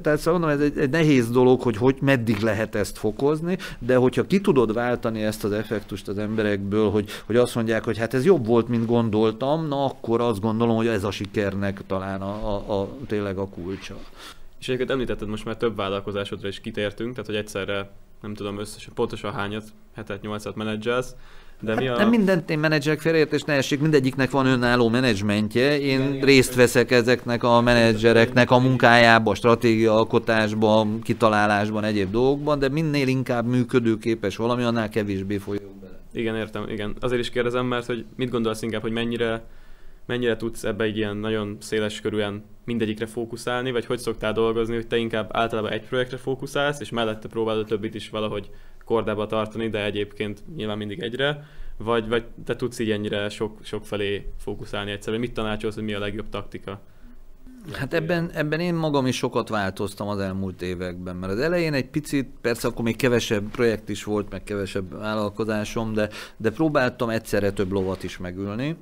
tehát 0.03 0.19
szóval 0.19 0.41
mondom, 0.41 0.51
ez 0.51 0.61
egy, 0.61 0.79
egy 0.79 0.91
nehéz 0.91 1.31
dolog, 1.31 1.63
hogy, 1.63 1.77
hogy 1.77 1.97
meddig 2.01 2.39
lehet 2.39 2.75
ezt 2.75 2.99
fokozni, 2.99 3.59
de 3.79 3.97
hogyha 3.97 4.27
ki 4.27 4.41
tudod 4.41 4.73
váltani 4.73 5.23
ezt 5.23 5.45
az 5.45 5.53
effektust 5.53 6.09
az 6.09 6.19
emberekből, 6.19 6.91
hogy, 6.91 7.11
hogy 7.27 7.37
azt 7.37 7.55
mondják, 7.55 7.85
hogy 7.85 7.99
hát 7.99 8.15
ez 8.15 8.25
jobb 8.25 8.47
volt, 8.47 8.69
mint 8.69 8.87
gondoltam, 8.87 9.69
na 9.69 9.85
akkor 9.85 10.21
azt 10.21 10.41
gondolom, 10.41 10.77
hogy 10.77 10.87
ez 10.87 11.05
a 11.05 11.11
sikernek 11.11 11.83
talán 11.87 12.23
a, 12.23 12.55
a, 12.55 12.81
a 12.81 12.89
tényleg 13.07 13.39
a 13.39 13.49
kulcsa. 13.49 13.97
És 14.61 14.67
egyébként 14.67 14.91
említetted 14.91 15.29
most 15.29 15.45
már 15.45 15.57
több 15.57 15.77
vállalkozásodra 15.77 16.49
is 16.49 16.61
kitértünk, 16.61 17.11
tehát 17.11 17.27
hogy 17.27 17.37
egyszerre 17.37 17.91
nem 18.23 18.35
tudom 18.35 18.59
összesen 18.59 18.93
pontosan 18.95 19.33
hányat, 19.33 19.65
hetet, 19.95 20.23
nyolcat 20.23 20.57
menedzselsz, 20.57 21.15
de 21.61 21.71
hát 21.71 21.81
mi 21.81 21.89
a... 21.89 21.97
Nem 21.97 22.09
mindent 22.09 22.51
én 22.51 22.59
menedzserek 22.59 23.01
félreértés 23.01 23.43
ne 23.43 23.55
essék, 23.55 23.81
mindegyiknek 23.81 24.31
van 24.31 24.47
önálló 24.47 24.89
menedzsmentje. 24.89 25.81
Én 25.81 26.01
igen, 26.01 26.21
részt 26.21 26.55
veszek 26.55 26.91
ezeknek 26.91 27.43
a 27.43 27.61
menedzsereknek 27.61 28.51
a 28.51 28.59
munkájában, 28.59 29.35
stratégiaalkotásban, 29.35 31.01
kitalálásban, 31.01 31.85
egyéb 31.85 32.11
dolgokban, 32.11 32.59
de 32.59 32.69
minél 32.69 33.09
inkább 33.09 33.47
működőképes 33.47 34.37
valami, 34.37 34.63
annál 34.63 34.89
kevésbé 34.89 35.37
folyok 35.37 35.81
bele. 35.81 35.99
Igen, 36.13 36.37
értem, 36.37 36.69
igen. 36.69 36.97
Azért 37.01 37.21
is 37.21 37.31
kérdezem, 37.31 37.67
mert 37.67 37.87
hogy 37.87 38.05
mit 38.17 38.31
gondolsz 38.31 38.63
inkább, 38.63 38.83
hogy 38.83 38.93
mennyire 38.93 39.45
mennyire 40.07 40.37
tudsz 40.37 40.65
ebbe 40.65 40.85
egy 40.85 40.97
ilyen 40.97 41.17
nagyon 41.17 41.57
széles 41.61 42.01
körűen 42.01 42.45
mindegyikre 42.65 43.07
fókuszálni, 43.07 43.71
vagy 43.71 43.87
hogy 43.87 43.99
szoktál 43.99 44.33
dolgozni, 44.33 44.75
hogy 44.75 44.87
te 44.87 44.97
inkább 44.97 45.29
általában 45.33 45.71
egy 45.71 45.83
projektre 45.83 46.17
fókuszálsz, 46.17 46.81
és 46.81 46.91
mellette 46.91 47.29
próbálod 47.29 47.63
a 47.63 47.67
többit 47.67 47.95
is 47.95 48.09
valahogy 48.09 48.51
kordába 48.91 49.26
tartani, 49.26 49.68
de 49.68 49.84
egyébként 49.84 50.43
nyilván 50.57 50.78
mindig 50.78 51.01
egyre, 51.01 51.45
vagy, 51.76 52.09
vagy 52.09 52.24
te 52.45 52.57
tudsz 52.57 52.78
így 52.78 52.91
ennyire 52.91 53.28
sok, 53.28 53.59
sok 53.62 53.86
felé 53.86 54.32
fókuszálni 54.38 54.91
egyszerűen. 54.91 55.20
Mit 55.20 55.32
tanácsolsz, 55.32 55.74
hogy 55.74 55.84
mi 55.84 55.95
a 55.95 55.99
legjobb 55.99 56.28
taktika? 56.28 56.80
Hát 57.72 57.95
ebben, 57.95 58.30
ebben 58.34 58.61
én 58.61 58.74
magam 58.74 59.07
is 59.07 59.16
sokat 59.16 59.49
változtam 59.49 60.09
az 60.09 60.18
elmúlt 60.18 60.62
években, 60.62 61.16
mert 61.16 61.32
az 61.32 61.38
elején 61.38 61.72
egy 61.72 61.88
picit, 61.88 62.28
persze 62.41 62.68
akkor 62.68 62.84
még 62.84 62.97
kevesebb 62.97 63.51
projekt 63.51 63.88
is 63.88 64.05
volt, 64.05 64.30
meg 64.30 64.43
kevesebb 64.43 64.99
vállalkozásom, 64.99 65.93
de, 65.93 66.09
de 66.36 66.51
próbáltam 66.51 67.09
egyszerre 67.09 67.51
több 67.53 67.72
lovat 67.72 68.03
is 68.03 68.18
megülni, 68.18 68.76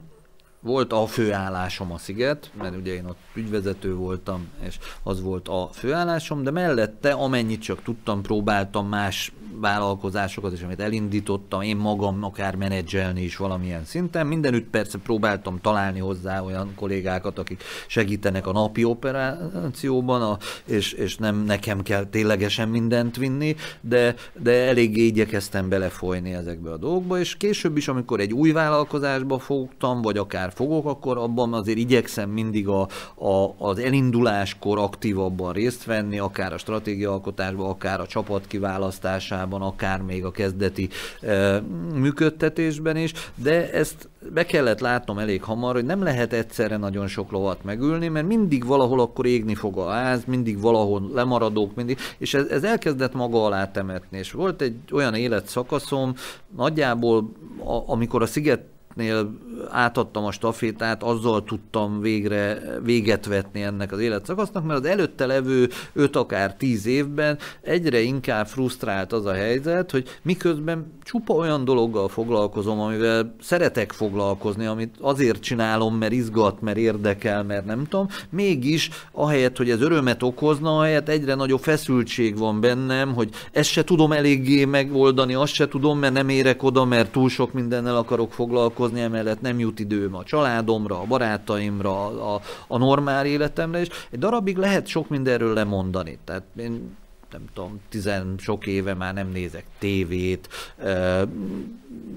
volt 0.61 0.93
a 0.93 1.07
főállásom 1.07 1.93
a 1.93 1.99
Sziget, 1.99 2.51
mert 2.59 2.77
ugye 2.77 2.95
én 2.95 3.05
ott 3.05 3.19
ügyvezető 3.35 3.95
voltam, 3.95 4.49
és 4.61 4.79
az 5.03 5.23
volt 5.23 5.49
a 5.49 5.69
főállásom, 5.73 6.43
de 6.43 6.51
mellette 6.51 7.13
amennyit 7.13 7.63
csak 7.63 7.83
tudtam, 7.83 8.23
próbáltam 8.23 8.89
más 8.89 9.33
vállalkozásokat 9.61 10.53
is, 10.53 10.63
amit 10.63 10.81
elindítottam, 10.81 11.63
én 11.63 11.77
magam 11.77 12.25
akár 12.25 12.55
menedzselni 12.55 13.23
is 13.23 13.37
valamilyen 13.37 13.85
szinten. 13.85 14.27
Mindenütt 14.27 14.71
persze 14.71 14.99
próbáltam 14.99 15.61
találni 15.61 15.99
hozzá 15.99 16.41
olyan 16.41 16.73
kollégákat, 16.75 17.39
akik 17.39 17.63
segítenek 17.87 18.47
a 18.47 18.53
napi 18.53 18.85
operációban, 18.85 20.23
a, 20.23 20.39
és, 20.65 20.93
és 20.93 21.17
nem 21.17 21.45
nekem 21.45 21.83
kell 21.83 22.05
ténylegesen 22.05 22.69
mindent 22.69 23.17
vinni, 23.17 23.57
de, 23.81 24.15
de 24.41 24.53
eléggé 24.53 25.05
igyekeztem 25.05 25.69
belefolyni 25.69 26.33
ezekbe 26.33 26.71
a 26.71 26.77
dolgokba, 26.77 27.19
és 27.19 27.37
később 27.37 27.77
is, 27.77 27.89
amikor 27.89 28.21
egy 28.21 28.33
új 28.33 28.51
vállalkozásba 28.51 29.39
fogtam, 29.39 30.03
vagy 30.03 30.19
akár 30.19 30.48
fogok, 30.51 30.87
akkor 30.87 31.19
abban 31.19 31.53
azért 31.55 31.79
igyekszem 31.79 32.31
mindig 32.31 32.69
a, 32.69 32.81
a, 33.15 33.55
az 33.59 33.79
elinduláskor 33.79 34.79
aktívabban 34.79 35.53
részt 35.53 35.85
venni, 35.85 36.19
akár 36.19 36.53
a 36.53 36.59
stratégiaalkotásban, 36.59 37.71
akár 37.71 38.01
a 38.01 38.07
csapat 38.07 38.47
kiválasztásában, 38.47 39.63
akár 39.63 40.03
még 40.03 40.25
a 40.25 40.31
kezdeti 40.31 40.89
e, 41.21 41.63
működtetésben 41.95 42.97
is, 42.97 43.13
de 43.35 43.73
ezt 43.73 44.09
be 44.33 44.47
kellett 44.47 44.81
látnom 44.81 45.19
elég 45.19 45.43
hamar, 45.43 45.75
hogy 45.75 45.85
nem 45.85 46.03
lehet 46.03 46.33
egyszerre 46.33 46.77
nagyon 46.77 47.07
sok 47.07 47.31
lovat 47.31 47.65
megülni, 47.65 48.09
mert 48.09 48.27
mindig 48.27 48.65
valahol 48.65 49.01
akkor 49.01 49.27
égni 49.27 49.55
fog 49.55 49.79
a 49.79 49.89
ház, 49.89 50.25
mindig 50.27 50.61
valahol 50.61 51.11
lemaradók, 51.15 51.75
mindig, 51.75 51.99
és 52.19 52.35
ez, 52.35 52.47
ez 52.47 52.63
elkezdett 52.63 53.15
maga 53.15 53.45
alá 53.45 53.71
temetni, 53.71 54.19
és 54.19 54.33
volt 54.33 54.63
egy 54.63 54.77
olyan 54.93 55.15
életszakaszom, 55.15 56.15
nagyjából 56.57 57.33
a, 57.65 57.93
amikor 57.93 58.23
a 58.23 58.27
Sziget 58.27 58.65
Nél 58.95 59.39
átadtam 59.71 60.25
a 60.25 60.33
stafétát, 60.33 61.03
azzal 61.03 61.45
tudtam 61.45 62.01
végre 62.01 62.61
véget 62.83 63.27
vetni 63.27 63.63
ennek 63.63 63.93
az 63.93 63.99
életszakasznak, 63.99 64.65
mert 64.65 64.81
az 64.81 64.87
előtte 64.87 65.27
levő 65.27 65.69
5 65.93 66.17
akár 66.17 66.55
10 66.55 66.87
évben 66.87 67.39
egyre 67.63 68.01
inkább 68.01 68.47
frusztrált 68.47 69.13
az 69.13 69.27
a 69.27 69.33
helyzet, 69.33 69.91
hogy 69.91 70.19
miközben 70.23 70.93
csupa 71.03 71.35
olyan 71.35 71.65
dologgal 71.65 72.09
foglalkozom, 72.09 72.81
amivel 72.81 73.35
szeretek 73.41 73.93
foglalkozni, 73.93 74.67
amit 74.67 74.95
azért 75.01 75.41
csinálom, 75.41 75.95
mert 75.95 76.13
izgat, 76.13 76.61
mert 76.61 76.77
érdekel, 76.77 77.43
mert 77.43 77.65
nem 77.65 77.87
tudom, 77.89 78.07
mégis 78.31 78.91
ahelyett, 79.13 79.57
hogy 79.57 79.71
ez 79.71 79.81
örömet 79.81 80.23
okozna, 80.23 80.79
ahelyett 80.79 81.09
egyre 81.09 81.35
nagyobb 81.35 81.61
feszültség 81.61 82.39
van 82.39 82.61
bennem, 82.61 83.15
hogy 83.15 83.31
ezt 83.53 83.71
se 83.71 83.85
tudom 83.85 84.13
eléggé 84.13 84.65
megoldani, 84.65 85.35
azt 85.35 85.53
se 85.53 85.69
tudom, 85.69 85.99
mert 85.99 86.13
nem 86.13 86.29
érek 86.29 86.63
oda, 86.63 86.85
mert 86.85 87.13
túl 87.13 87.29
sok 87.29 87.53
mindennel 87.53 87.97
akarok 87.97 88.33
foglalkozni, 88.33 89.01
emellett 89.01 89.41
nem 89.49 89.59
jut 89.59 89.81
időm 89.81 90.15
a 90.15 90.25
családomra, 90.25 91.01
a 91.01 91.05
barátaimra, 91.05 92.07
a, 92.35 92.41
a 92.67 92.79
normál 92.79 93.27
életemre, 93.27 93.81
és 93.81 93.89
egy 94.11 94.19
darabig 94.19 94.57
lehet 94.57 94.87
sok 94.87 95.09
mindenről 95.09 95.55
lemondani. 95.55 96.19
Tehát 96.25 96.43
én 96.57 96.97
nem 97.31 97.45
tudom, 97.55 97.81
tizen 97.89 98.35
sok 98.39 98.67
éve 98.67 98.95
már 98.95 99.15
nem 99.15 99.29
nézek 99.29 99.65
tévét, 99.79 100.49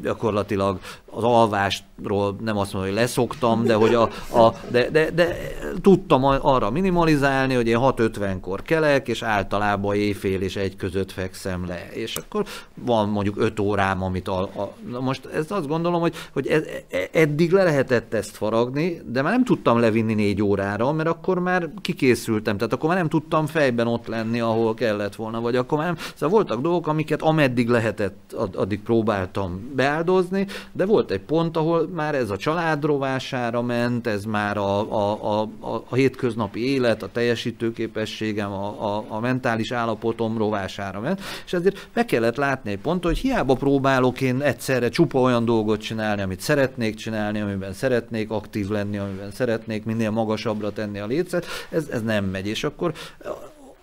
gyakorlatilag 0.01 0.79
az 1.13 1.23
alvástról 1.23 2.35
nem 2.43 2.57
azt 2.57 2.73
mondom, 2.73 2.91
hogy 2.91 2.99
leszoktam, 2.99 3.63
de 3.63 3.73
hogy 3.73 3.93
a, 3.93 4.01
a 4.37 4.53
de, 4.69 4.89
de, 4.89 5.11
de, 5.11 5.37
tudtam 5.81 6.23
arra 6.23 6.69
minimalizálni, 6.69 7.53
hogy 7.53 7.67
én 7.67 7.77
6.50-kor 7.79 8.61
kelek, 8.61 9.07
és 9.07 9.21
általában 9.21 9.95
éjfél 9.95 10.41
és 10.41 10.55
egy 10.55 10.75
között 10.75 11.11
fekszem 11.11 11.67
le. 11.67 11.89
És 11.93 12.15
akkor 12.15 12.45
van 12.73 13.09
mondjuk 13.09 13.35
5 13.37 13.59
órám, 13.59 14.03
amit 14.03 14.27
a, 14.27 14.41
a 14.41 14.73
na 14.89 14.99
most 14.99 15.25
ezt 15.25 15.51
azt 15.51 15.67
gondolom, 15.67 16.01
hogy, 16.01 16.15
hogy 16.33 16.47
ez, 16.47 16.63
e, 16.89 17.09
eddig 17.11 17.51
le 17.51 17.63
lehetett 17.63 18.13
ezt 18.13 18.35
faragni, 18.35 19.01
de 19.05 19.21
már 19.21 19.31
nem 19.31 19.43
tudtam 19.43 19.79
levinni 19.79 20.13
négy 20.13 20.41
órára, 20.41 20.91
mert 20.91 21.09
akkor 21.09 21.39
már 21.39 21.69
kikészültem, 21.81 22.57
tehát 22.57 22.73
akkor 22.73 22.89
már 22.89 22.97
nem 22.97 23.09
tudtam 23.09 23.45
fejben 23.45 23.87
ott 23.87 24.07
lenni, 24.07 24.39
ahol 24.39 24.73
kellett 24.73 25.15
volna, 25.15 25.41
vagy 25.41 25.55
akkor 25.55 25.77
már 25.77 25.87
nem. 25.87 25.97
Szóval 26.15 26.29
voltak 26.35 26.61
dolgok, 26.61 26.87
amiket 26.87 27.21
ameddig 27.21 27.69
lehetett, 27.69 28.35
addig 28.55 28.81
próbáltam 28.81 29.71
beáldozni, 29.75 30.47
de 30.71 30.85
volt 30.85 31.00
egy 31.09 31.19
pont, 31.19 31.57
ahol 31.57 31.87
már 31.87 32.15
ez 32.15 32.29
a 32.29 32.37
család 32.37 32.83
rovására 32.83 33.61
ment, 33.61 34.07
ez 34.07 34.25
már 34.25 34.57
a, 34.57 34.91
a, 34.91 35.23
a, 35.23 35.49
a, 35.59 35.83
a 35.89 35.95
hétköznapi 35.95 36.73
élet, 36.73 37.03
a 37.03 37.09
teljesítőképességem, 37.11 38.51
a, 38.51 38.95
a, 38.95 39.05
a 39.07 39.19
mentális 39.19 39.71
állapotom 39.71 40.37
rovására 40.37 40.99
ment, 40.99 41.21
és 41.45 41.53
ezért 41.53 41.87
be 41.93 42.05
kellett 42.05 42.35
látni 42.35 42.71
egy 42.71 42.79
pont, 42.79 43.03
hogy 43.03 43.17
hiába 43.17 43.53
próbálok 43.53 44.21
én 44.21 44.41
egyszerre 44.41 44.89
csupa 44.89 45.19
olyan 45.19 45.45
dolgot 45.45 45.81
csinálni, 45.81 46.21
amit 46.21 46.39
szeretnék 46.39 46.95
csinálni, 46.95 47.39
amiben 47.41 47.73
szeretnék 47.73 48.29
aktív 48.29 48.69
lenni, 48.69 48.97
amiben 48.97 49.31
szeretnék 49.31 49.85
minél 49.85 50.11
magasabbra 50.11 50.71
tenni 50.71 50.99
a 50.99 51.05
lécet, 51.05 51.45
ez, 51.69 51.87
ez 51.91 52.01
nem 52.01 52.25
megy, 52.25 52.47
és 52.47 52.63
akkor 52.63 52.93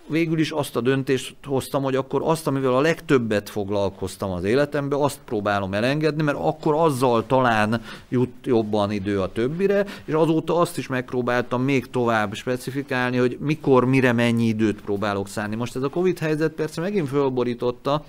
végül 0.09 0.39
is 0.39 0.51
azt 0.51 0.75
a 0.75 0.81
döntést 0.81 1.35
hoztam, 1.45 1.83
hogy 1.83 1.95
akkor 1.95 2.21
azt, 2.23 2.47
amivel 2.47 2.73
a 2.73 2.81
legtöbbet 2.81 3.49
foglalkoztam 3.49 4.31
az 4.31 4.43
életemben, 4.43 4.99
azt 4.99 5.19
próbálom 5.25 5.73
elengedni, 5.73 6.23
mert 6.23 6.37
akkor 6.37 6.73
azzal 6.75 7.25
talán 7.25 7.81
jut 8.09 8.33
jobban 8.43 8.91
idő 8.91 9.21
a 9.21 9.31
többire, 9.31 9.85
és 10.05 10.13
azóta 10.13 10.59
azt 10.59 10.77
is 10.77 10.87
megpróbáltam 10.87 11.61
még 11.61 11.89
tovább 11.89 12.33
specifikálni, 12.33 13.17
hogy 13.17 13.37
mikor, 13.39 13.85
mire 13.85 14.11
mennyi 14.11 14.45
időt 14.45 14.81
próbálok 14.81 15.27
szállni. 15.27 15.55
Most 15.55 15.75
ez 15.75 15.81
a 15.81 15.89
Covid 15.89 16.19
helyzet 16.19 16.51
persze 16.51 16.81
megint 16.81 17.07
fölborította, 17.07 18.03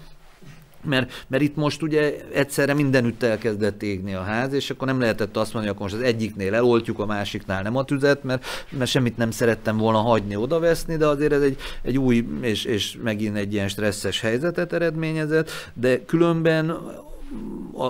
mert, 0.84 1.24
mert 1.28 1.42
itt 1.42 1.56
most 1.56 1.82
ugye 1.82 2.14
egyszerre 2.32 2.74
mindenütt 2.74 3.22
elkezdett 3.22 3.82
égni 3.82 4.14
a 4.14 4.22
ház, 4.22 4.52
és 4.52 4.70
akkor 4.70 4.86
nem 4.86 5.00
lehetett 5.00 5.36
azt 5.36 5.52
mondani, 5.52 5.74
akkor 5.74 5.90
most 5.90 6.00
az 6.00 6.08
egyiknél 6.08 6.54
eloltjuk, 6.54 6.98
a 6.98 7.06
másiknál 7.06 7.62
nem 7.62 7.76
a 7.76 7.84
tüzet, 7.84 8.22
mert, 8.22 8.44
mert 8.70 8.90
semmit 8.90 9.16
nem 9.16 9.30
szerettem 9.30 9.76
volna 9.76 9.98
hagyni, 9.98 10.36
odaveszni, 10.36 10.96
de 10.96 11.06
azért 11.06 11.32
ez 11.32 11.42
egy, 11.42 11.56
egy 11.82 11.98
új 11.98 12.26
és, 12.40 12.64
és 12.64 12.96
megint 13.02 13.36
egy 13.36 13.52
ilyen 13.52 13.68
stresszes 13.68 14.20
helyzetet 14.20 14.72
eredményezett, 14.72 15.50
de 15.74 16.04
különben 16.04 16.78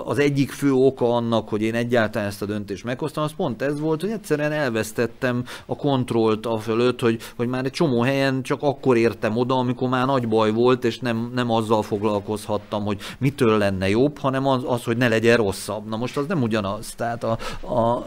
az 0.05 0.19
egyik 0.19 0.51
fő 0.51 0.73
oka 0.73 1.15
annak, 1.15 1.49
hogy 1.49 1.61
én 1.61 1.75
egyáltalán 1.75 2.27
ezt 2.27 2.41
a 2.41 2.45
döntést 2.45 2.83
meghoztam, 2.83 3.23
az 3.23 3.31
pont 3.35 3.61
ez 3.61 3.79
volt, 3.79 4.01
hogy 4.01 4.09
egyszerűen 4.09 4.51
elvesztettem 4.51 5.43
a 5.65 5.75
kontrollt 5.75 6.45
a 6.45 6.57
fölött, 6.57 6.99
hogy, 6.99 7.19
hogy 7.35 7.47
már 7.47 7.65
egy 7.65 7.71
csomó 7.71 8.01
helyen 8.01 8.41
csak 8.41 8.61
akkor 8.61 8.97
értem 8.97 9.37
oda, 9.37 9.57
amikor 9.57 9.89
már 9.89 10.05
nagy 10.05 10.27
baj 10.27 10.51
volt, 10.51 10.83
és 10.83 10.99
nem, 10.99 11.31
nem 11.35 11.51
azzal 11.51 11.81
foglalkozhattam, 11.81 12.85
hogy 12.85 12.99
mitől 13.19 13.57
lenne 13.57 13.89
jobb, 13.89 14.17
hanem 14.17 14.47
az, 14.47 14.63
az, 14.65 14.83
hogy 14.83 14.97
ne 14.97 15.07
legyen 15.07 15.37
rosszabb. 15.37 15.87
Na 15.87 15.97
most 15.97 16.17
az 16.17 16.25
nem 16.27 16.41
ugyanaz. 16.41 16.93
Tehát 16.95 17.23
a, 17.23 17.37
a 17.75 18.05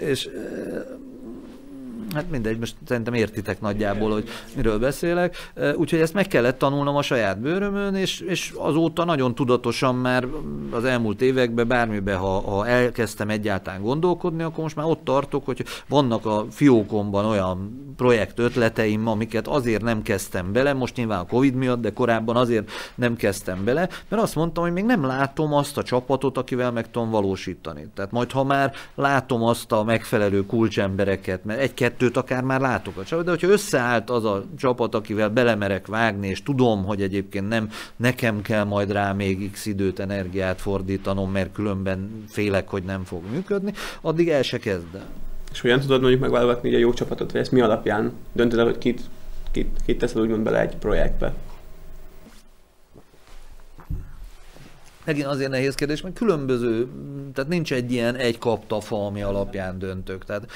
és 0.00 0.28
Hát 2.14 2.30
mindegy, 2.30 2.58
most 2.58 2.74
szerintem 2.86 3.14
értitek 3.14 3.60
nagyjából, 3.60 4.10
hogy 4.10 4.28
miről 4.56 4.78
beszélek. 4.78 5.36
Úgyhogy 5.76 6.00
ezt 6.00 6.14
meg 6.14 6.26
kellett 6.26 6.58
tanulnom 6.58 6.96
a 6.96 7.02
saját 7.02 7.40
bőrömön, 7.40 7.94
és, 7.94 8.20
és 8.20 8.52
azóta 8.56 9.04
nagyon 9.04 9.34
tudatosan 9.34 9.94
már 9.94 10.26
az 10.70 10.84
elmúlt 10.84 11.22
években 11.22 11.68
bármiben, 11.68 12.16
ha, 12.16 12.40
ha 12.40 12.66
elkezdtem 12.66 13.28
egyáltalán 13.28 13.82
gondolkodni, 13.82 14.42
akkor 14.42 14.62
most 14.62 14.76
már 14.76 14.86
ott 14.86 15.04
tartok, 15.04 15.44
hogy 15.44 15.64
vannak 15.88 16.26
a 16.26 16.46
fiókomban 16.50 17.24
olyan 17.24 17.80
projekt 17.96 18.38
ötleteim, 18.38 19.06
amiket 19.06 19.48
azért 19.48 19.82
nem 19.82 20.02
kezdtem 20.02 20.52
bele, 20.52 20.72
most 20.72 20.96
nyilván 20.96 21.18
a 21.18 21.26
Covid 21.26 21.54
miatt, 21.54 21.80
de 21.80 21.92
korábban 21.92 22.36
azért 22.36 22.70
nem 22.94 23.16
kezdtem 23.16 23.64
bele, 23.64 23.88
mert 24.08 24.22
azt 24.22 24.34
mondtam, 24.34 24.64
hogy 24.64 24.72
még 24.72 24.84
nem 24.84 25.06
látom 25.06 25.54
azt 25.54 25.78
a 25.78 25.82
csapatot, 25.82 26.38
akivel 26.38 26.72
meg 26.72 26.90
tudom 26.90 27.10
valósítani. 27.10 27.86
Tehát 27.94 28.10
majd, 28.10 28.30
ha 28.30 28.44
már 28.44 28.72
látom 28.94 29.42
azt 29.42 29.72
a 29.72 29.84
megfelelő 29.84 30.46
kulcsembereket, 30.46 31.44
mert 31.44 31.60
egy-kettő 31.60 32.01
kettőt 32.02 32.16
akár 32.16 32.42
már 32.42 32.60
látok 32.60 32.96
a 32.96 33.04
csapat, 33.04 33.24
de 33.24 33.30
hogyha 33.30 33.48
összeállt 33.48 34.10
az 34.10 34.24
a 34.24 34.44
csapat, 34.58 34.94
akivel 34.94 35.28
belemerek 35.28 35.86
vágni, 35.86 36.28
és 36.28 36.42
tudom, 36.42 36.84
hogy 36.84 37.02
egyébként 37.02 37.48
nem 37.48 37.70
nekem 37.96 38.42
kell 38.42 38.64
majd 38.64 38.92
rá 38.92 39.12
még 39.12 39.50
x 39.50 39.66
időt, 39.66 39.98
energiát 39.98 40.60
fordítanom, 40.60 41.30
mert 41.30 41.52
különben 41.52 42.24
félek, 42.28 42.68
hogy 42.68 42.82
nem 42.82 43.04
fog 43.04 43.22
működni, 43.30 43.72
addig 44.00 44.28
el 44.28 44.42
se 44.42 44.58
kezd 44.58 44.94
el. 44.94 45.06
És 45.52 45.60
hogyan 45.60 45.80
tudod 45.80 46.00
mondjuk 46.00 46.20
megválogatni 46.20 46.74
a 46.74 46.78
jó 46.78 46.92
csapatot, 46.92 47.32
vagy 47.32 47.40
ezt 47.40 47.52
mi 47.52 47.60
alapján 47.60 48.12
döntöd 48.32 48.58
el, 48.58 48.64
hogy 48.64 48.78
kit, 48.78 49.00
kit, 49.50 49.76
kit 49.86 49.98
teszed 49.98 50.20
úgymond 50.20 50.42
bele 50.42 50.60
egy 50.60 50.76
projektbe? 50.76 51.34
Megint 55.04 55.26
azért 55.26 55.50
nehéz 55.50 55.74
kérdés, 55.74 56.00
mert 56.00 56.14
különböző, 56.14 56.88
tehát 57.34 57.50
nincs 57.50 57.72
egy 57.72 57.92
ilyen 57.92 58.14
egy 58.14 58.38
kapta 58.38 58.80
fa, 58.80 59.06
ami 59.06 59.22
alapján 59.22 59.78
döntök. 59.78 60.24
Tehát 60.24 60.50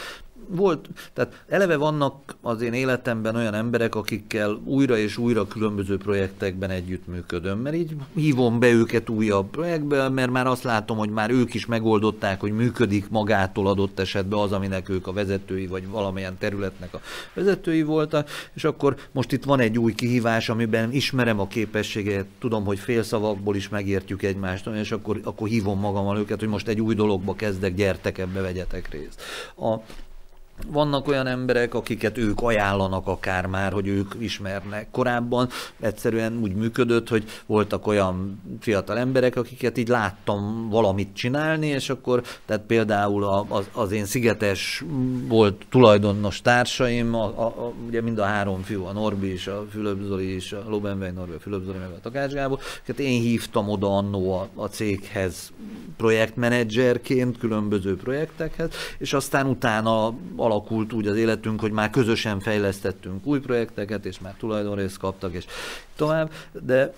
volt, 0.49 0.89
tehát 1.13 1.45
eleve 1.49 1.77
vannak 1.77 2.37
az 2.43 2.63
én 2.63 2.73
életemben 2.73 3.37
olyan 3.37 3.55
emberek, 3.55 3.95
akikkel 3.95 4.61
újra 4.65 4.97
és 4.97 5.17
újra 5.17 5.47
különböző 5.47 5.97
projektekben 5.97 6.71
együttműködöm, 6.71 7.59
mert 7.59 7.77
így 7.77 7.97
hívom 8.15 8.59
be 8.59 8.71
őket 8.71 9.09
újabb 9.09 9.51
projektbe, 9.51 10.09
mert 10.09 10.31
már 10.31 10.47
azt 10.47 10.63
látom, 10.63 10.99
hogy 10.99 11.11
már 11.11 11.31
ők 11.31 11.55
is 11.55 11.67
megoldották, 11.67 12.41
hogy 12.41 12.53
működik 12.53 13.09
magától 13.09 13.67
adott 13.67 13.99
esetben 13.99 14.39
az, 14.39 14.53
aminek 14.53 14.89
ők 14.89 15.07
a 15.07 15.13
vezetői, 15.13 15.67
vagy 15.67 15.89
valamilyen 15.89 16.39
területnek 16.39 16.95
a 16.95 17.01
vezetői 17.35 17.83
voltak, 17.83 18.29
és 18.55 18.65
akkor 18.65 18.97
most 19.13 19.33
itt 19.33 19.45
van 19.45 19.61
egy 19.61 19.79
új 19.79 19.95
kihívás, 19.95 20.49
amiben 20.49 20.93
ismerem 20.93 21.41
a 21.41 21.47
képességet, 21.47 22.27
tudom, 22.39 22.65
hogy 22.65 22.79
félszavakból 22.79 23.57
is 23.57 23.69
megértjük 23.69 24.23
egymást, 24.23 24.67
és 24.67 24.93
akkor, 24.93 25.21
akkor 25.25 25.49
hívom 25.49 25.79
magammal 25.79 26.19
őket, 26.19 26.39
hogy 26.39 26.49
most 26.49 26.69
egy 26.69 26.81
új 26.81 26.95
dologba 26.95 27.35
kezdek, 27.35 27.75
gyertek 27.75 28.19
ebbe, 28.19 28.41
vegyetek 28.41 28.89
részt. 28.91 29.23
A, 29.57 29.75
vannak 30.67 31.09
olyan 31.09 31.27
emberek, 31.27 31.75
akiket 31.75 32.19
ők 32.19 32.41
ajánlanak 32.41 33.07
akár 33.07 33.47
már, 33.47 33.73
hogy 33.73 33.87
ők 33.87 34.15
ismernek. 34.19 34.89
Korábban 34.91 35.49
egyszerűen 35.81 36.39
úgy 36.43 36.55
működött, 36.55 37.09
hogy 37.09 37.25
voltak 37.47 37.87
olyan 37.87 38.43
fiatal 38.61 38.99
emberek, 38.99 39.37
akiket 39.37 39.79
így 39.79 39.89
láttam 39.89 40.69
valamit 40.69 41.15
csinálni, 41.15 41.67
és 41.67 41.91
akkor, 41.91 42.23
tehát 42.45 42.63
például 42.63 43.25
az, 43.49 43.69
az 43.73 43.93
én 43.93 44.05
szigetes 44.05 44.85
volt 45.29 45.67
tulajdonos 45.69 46.41
társaim, 46.41 47.15
a, 47.15 47.25
a, 47.25 47.47
a, 47.47 47.73
ugye 47.87 48.01
mind 48.01 48.19
a 48.19 48.25
három 48.25 48.63
fiú, 48.63 48.85
a 48.85 48.93
Norbi 48.93 49.33
is, 49.33 49.47
a 49.47 49.67
Fülöp 49.71 50.03
Zoli 50.03 50.35
is, 50.35 50.53
a 50.53 50.65
Lobenvej 50.69 51.11
Norbi, 51.11 51.35
a 51.35 51.41
Fülöp 51.41 51.65
Zoli, 51.65 51.79
meg 51.79 51.91
a 51.91 52.01
Takács 52.03 52.33
Gábor, 52.33 52.59
én 52.97 53.21
hívtam 53.21 53.69
oda 53.69 53.97
annó 53.97 54.33
a, 54.33 54.49
a 54.55 54.67
céghez 54.67 55.53
projektmenedzserként, 55.97 57.39
különböző 57.39 57.97
projektekhez, 57.97 58.71
és 58.99 59.13
aztán 59.13 59.47
utána 59.47 60.15
alakult 60.47 60.93
úgy 60.93 61.07
az 61.07 61.17
életünk, 61.17 61.61
hogy 61.61 61.73
már 61.73 61.91
közösen 61.91 62.41
fejlesztettünk 62.41 63.27
új 63.27 63.41
projekteket, 63.41 64.07
és 64.07 64.21
már 64.21 64.35
tulajdonrészt 64.39 64.99
kaptak, 64.99 65.33
és 65.33 65.45
tovább, 65.97 66.31
de 66.53 66.93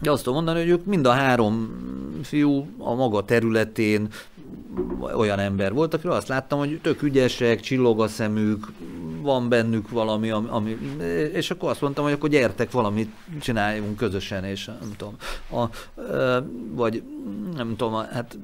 de 0.00 0.10
azt 0.10 0.22
tudom 0.22 0.34
mondani, 0.44 0.60
hogy 0.60 0.68
ők 0.68 0.84
mind 0.84 1.06
a 1.06 1.10
három 1.10 1.70
fiú 2.22 2.66
a 2.78 2.94
maga 2.94 3.24
területén 3.24 4.08
olyan 5.16 5.38
ember 5.38 5.72
volt, 5.72 5.94
akiről 5.94 6.12
azt 6.12 6.28
láttam, 6.28 6.58
hogy 6.58 6.78
tök 6.82 7.02
ügyesek, 7.02 7.60
csillog 7.60 8.00
a 8.00 8.08
szemük, 8.08 8.66
van 9.22 9.48
bennük 9.48 9.90
valami, 9.90 10.30
ami, 10.30 10.78
és 11.32 11.50
akkor 11.50 11.70
azt 11.70 11.80
mondtam, 11.80 12.04
hogy 12.04 12.12
akkor 12.12 12.28
gyertek, 12.28 12.70
valamit 12.70 13.10
csináljunk 13.40 13.96
közösen, 13.96 14.44
és 14.44 14.64
nem 14.64 14.92
tudom, 14.96 15.14
a, 15.50 15.64
vagy 16.72 17.02
nem 17.56 17.76
tudom, 17.76 17.94
hát 17.94 18.38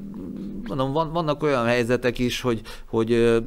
mondom, 0.69 0.93
van, 0.93 1.13
vannak 1.13 1.43
olyan 1.43 1.65
helyzetek 1.65 2.19
is, 2.19 2.41
hogy, 2.41 2.61
hogy 2.85 3.41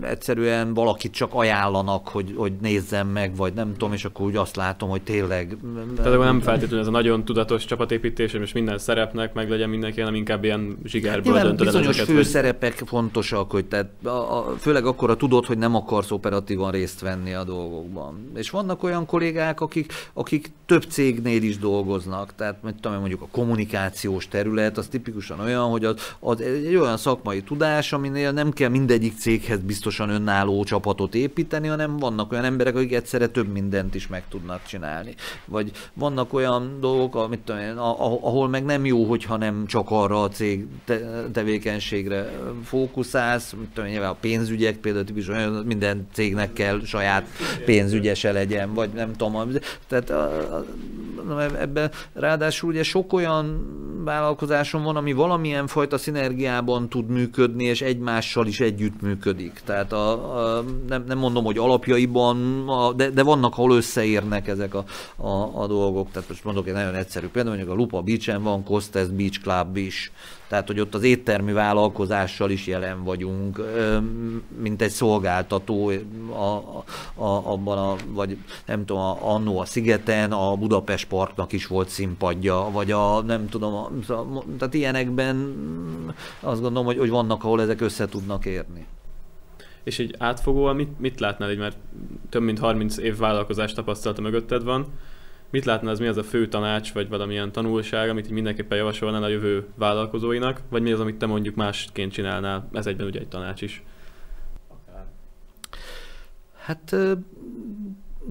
egyszerűen 0.00 0.74
valakit 0.74 1.12
csak 1.12 1.30
ajánlanak, 1.34 2.08
hogy, 2.08 2.34
hogy 2.36 2.52
nézzem 2.60 3.08
meg, 3.08 3.36
vagy 3.36 3.54
nem 3.54 3.72
tudom, 3.72 3.92
és 3.92 4.04
akkor 4.04 4.26
úgy 4.26 4.36
azt 4.36 4.56
látom, 4.56 4.88
hogy 4.88 5.02
tényleg... 5.02 5.56
Tehát 5.96 6.12
akkor 6.12 6.24
nem 6.24 6.40
feltétlenül 6.40 6.80
ez 6.80 6.86
a 6.86 6.90
nagyon 6.90 7.24
tudatos 7.24 7.51
csapatépítés, 7.58 8.32
és 8.32 8.52
minden 8.52 8.78
szerepnek 8.78 9.34
meg 9.34 9.50
legyen 9.50 9.68
mindenki, 9.68 10.00
hanem 10.00 10.14
inkább 10.14 10.44
ilyen 10.44 10.78
zsigerből 10.84 11.40
döntöd 11.40 11.66
el 11.66 11.76
ezeket. 11.76 12.06
főszerepek 12.06 12.78
hogy... 12.78 12.88
fontosak, 12.88 13.50
hogy 13.50 13.64
tehát 13.64 13.90
a, 14.02 14.08
a, 14.08 14.54
főleg 14.58 14.86
akkor 14.86 15.10
a 15.10 15.16
tudod, 15.16 15.46
hogy 15.46 15.58
nem 15.58 15.74
akarsz 15.74 16.10
operatívan 16.10 16.70
részt 16.70 17.00
venni 17.00 17.32
a 17.32 17.44
dolgokban. 17.44 18.30
És 18.34 18.50
vannak 18.50 18.82
olyan 18.82 19.06
kollégák, 19.06 19.60
akik, 19.60 19.92
akik 20.12 20.50
több 20.66 20.82
cégnél 20.82 21.42
is 21.42 21.58
dolgoznak, 21.58 22.34
tehát 22.34 22.58
tudom, 22.80 22.98
mondjuk 22.98 23.22
a 23.22 23.28
kommunikációs 23.30 24.28
terület, 24.28 24.78
az 24.78 24.86
tipikusan 24.86 25.40
olyan, 25.40 25.70
hogy 25.70 25.84
az, 25.84 26.14
az 26.20 26.40
egy 26.40 26.76
olyan 26.76 26.96
szakmai 26.96 27.42
tudás, 27.42 27.92
aminél 27.92 28.32
nem 28.32 28.50
kell 28.52 28.68
mindegyik 28.68 29.18
céghez 29.18 29.60
biztosan 29.60 30.08
önálló 30.08 30.64
csapatot 30.64 31.14
építeni, 31.14 31.68
hanem 31.68 31.96
vannak 31.96 32.32
olyan 32.32 32.44
emberek, 32.44 32.76
akik 32.76 32.94
egyszerre 32.94 33.26
több 33.26 33.48
mindent 33.48 33.94
is 33.94 34.08
meg 34.08 34.22
tudnak 34.28 34.66
csinálni. 34.66 35.14
Vagy 35.44 35.70
vannak 35.94 36.32
olyan 36.32 36.78
dolgok, 36.80 37.14
amit 37.14 37.41
tudom 37.44 37.60
én, 37.60 37.76
ahol 37.76 38.48
meg 38.48 38.64
nem 38.64 38.84
jó, 38.84 39.04
hogyha 39.04 39.36
nem 39.36 39.66
csak 39.66 39.90
arra 39.90 40.22
a 40.22 40.28
cég 40.28 40.66
te- 40.84 41.28
tevékenységre 41.32 42.30
fókuszálsz, 42.64 43.52
mit 43.52 43.68
tudom 43.68 43.84
én, 43.84 43.92
nyilván 43.92 44.10
a 44.10 44.16
pénzügyek 44.20 44.76
például 44.76 45.04
tipikusan 45.04 45.52
minden 45.52 46.06
cégnek 46.12 46.52
kell 46.52 46.80
saját 46.84 47.26
pénzügyese 47.64 48.32
legyen, 48.32 48.74
vagy 48.74 48.90
nem 48.92 49.12
tudom, 49.12 49.50
tehát 49.88 50.10
a, 50.10 50.64
ebben 51.60 51.90
ráadásul 52.12 52.70
ugye 52.70 52.82
sok 52.82 53.12
olyan 53.12 53.66
vállalkozáson 54.04 54.82
van, 54.82 54.96
ami 54.96 55.12
valamilyen 55.12 55.66
fajta 55.66 55.98
szinergiában 55.98 56.88
tud 56.88 57.08
működni, 57.08 57.64
és 57.64 57.82
egymással 57.82 58.46
is 58.46 58.60
együttműködik. 58.60 59.60
Tehát 59.64 59.92
a, 59.92 60.36
a, 60.58 60.64
nem, 60.88 61.04
nem 61.06 61.18
mondom, 61.18 61.44
hogy 61.44 61.58
alapjaiban, 61.58 62.68
a, 62.68 62.92
de, 62.92 63.10
de 63.10 63.22
vannak, 63.22 63.52
ahol 63.52 63.76
összeérnek 63.76 64.48
ezek 64.48 64.74
a, 64.74 64.84
a, 65.16 65.62
a 65.62 65.66
dolgok. 65.66 66.10
Tehát 66.10 66.28
most 66.28 66.44
mondok 66.44 66.66
egy 66.66 66.72
nagyon 66.74 66.94
egyszerű 66.94 67.26
példát, 67.32 67.54
mondjuk 67.54 67.74
a 67.76 67.80
Lupa 67.80 68.02
Beach-en 68.02 68.42
van 68.42 68.64
Costes 68.64 69.08
Beach 69.08 69.40
Club 69.40 69.76
is, 69.76 70.12
tehát, 70.48 70.66
hogy 70.66 70.80
ott 70.80 70.94
az 70.94 71.02
éttermi 71.02 71.52
vállalkozással 71.52 72.50
is 72.50 72.66
jelen 72.66 73.04
vagyunk, 73.04 73.60
mint 74.58 74.82
egy 74.82 74.90
szolgáltató 74.90 75.92
a, 76.30 76.56
a, 77.22 77.52
abban 77.52 77.78
a, 77.78 77.96
vagy 78.06 78.36
nem 78.66 78.84
tudom, 78.84 79.02
a, 79.02 79.34
annó 79.34 79.58
a 79.58 79.64
szigeten, 79.64 80.32
a 80.32 80.56
Budapest 80.56 81.08
Parknak 81.08 81.52
is 81.52 81.66
volt 81.66 81.88
színpadja, 81.88 82.68
vagy 82.72 82.90
a, 82.90 83.22
nem 83.22 83.48
tudom, 83.48 83.74
a, 83.74 83.90
tehát 84.58 84.74
ilyenekben 84.74 85.36
azt 86.40 86.60
gondolom, 86.60 86.86
hogy, 86.86 86.98
hogy 86.98 87.10
vannak, 87.10 87.44
ahol 87.44 87.60
ezek 87.60 87.80
össze 87.80 88.08
tudnak 88.08 88.44
érni. 88.44 88.86
És 89.84 89.98
így 89.98 90.14
átfogóan 90.18 90.76
mit, 90.76 91.00
mit 91.00 91.20
látnál, 91.20 91.50
így, 91.50 91.58
mert 91.58 91.76
több 92.28 92.42
mint 92.42 92.58
30 92.58 92.96
év 92.96 93.16
vállalkozás 93.16 93.72
tapasztalata 93.72 94.20
mögötted 94.20 94.64
van, 94.64 94.86
Mit 95.52 95.64
látna 95.64 95.90
az 95.90 95.98
mi 95.98 96.06
az 96.06 96.16
a 96.16 96.22
fő 96.22 96.48
tanács, 96.48 96.92
vagy 96.92 97.08
valamilyen 97.08 97.52
tanulság, 97.52 98.08
amit 98.08 98.30
mindenképpen 98.30 98.78
javasolnál 98.78 99.22
a 99.22 99.28
jövő 99.28 99.66
vállalkozóinak, 99.74 100.60
vagy 100.68 100.82
mi 100.82 100.92
az, 100.92 101.00
amit 101.00 101.16
te 101.16 101.26
mondjuk 101.26 101.54
másként 101.54 102.12
csinálnál? 102.12 102.68
Ez 102.72 102.86
egyben 102.86 103.06
ugye 103.06 103.20
egy 103.20 103.28
tanács 103.28 103.62
is. 103.62 103.82
Hát 106.58 106.96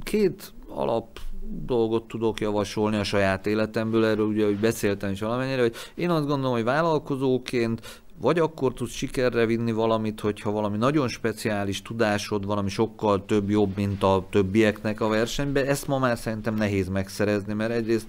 két 0.04 0.54
alap 0.68 1.20
dolgot 1.66 2.08
tudok 2.08 2.40
javasolni 2.40 2.98
a 2.98 3.04
saját 3.04 3.48
életemből, 3.48 4.06
erről 4.06 4.26
ugye 4.26 4.46
hogy 4.46 4.58
beszéltem 4.58 5.12
is 5.12 5.20
valamennyire, 5.20 5.62
hogy 5.62 5.76
én 5.96 6.10
azt 6.10 6.28
gondolom, 6.28 6.54
hogy 6.54 6.64
vállalkozóként 6.64 8.01
vagy 8.22 8.40
akkor 8.40 8.74
tudsz 8.74 8.92
sikerre 8.92 9.46
vinni 9.46 9.72
valamit, 9.72 10.20
hogyha 10.20 10.52
valami 10.52 10.78
nagyon 10.78 11.08
speciális 11.08 11.82
tudásod, 11.82 12.46
valami 12.46 12.70
sokkal 12.70 13.26
több 13.26 13.50
jobb, 13.50 13.76
mint 13.76 14.04
a 14.04 14.26
többieknek 14.30 15.02
a 15.02 15.08
versenyben. 15.08 15.66
Ezt 15.66 15.88
ma 15.88 16.00
már 16.00 16.18
szerintem 16.18 16.56
nehéz 16.56 16.90
megszerezni, 16.90 17.54
mert 17.54 17.72
egyrészt 17.72 18.08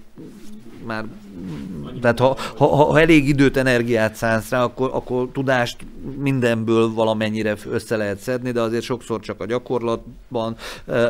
már, 0.85 1.05
tehát 2.01 2.19
ha, 2.19 2.37
ha, 2.57 2.67
ha 2.67 2.99
elég 2.99 3.27
időt, 3.27 3.57
energiát 3.57 4.15
szánsz 4.15 4.49
rá, 4.49 4.63
akkor, 4.63 4.89
akkor 4.93 5.27
tudást 5.33 5.77
mindenből 6.17 6.93
valamennyire 6.93 7.55
össze 7.69 7.97
lehet 7.97 8.19
szedni, 8.19 8.51
de 8.51 8.61
azért 8.61 8.83
sokszor 8.83 9.19
csak 9.19 9.41
a 9.41 9.45
gyakorlatban 9.45 10.55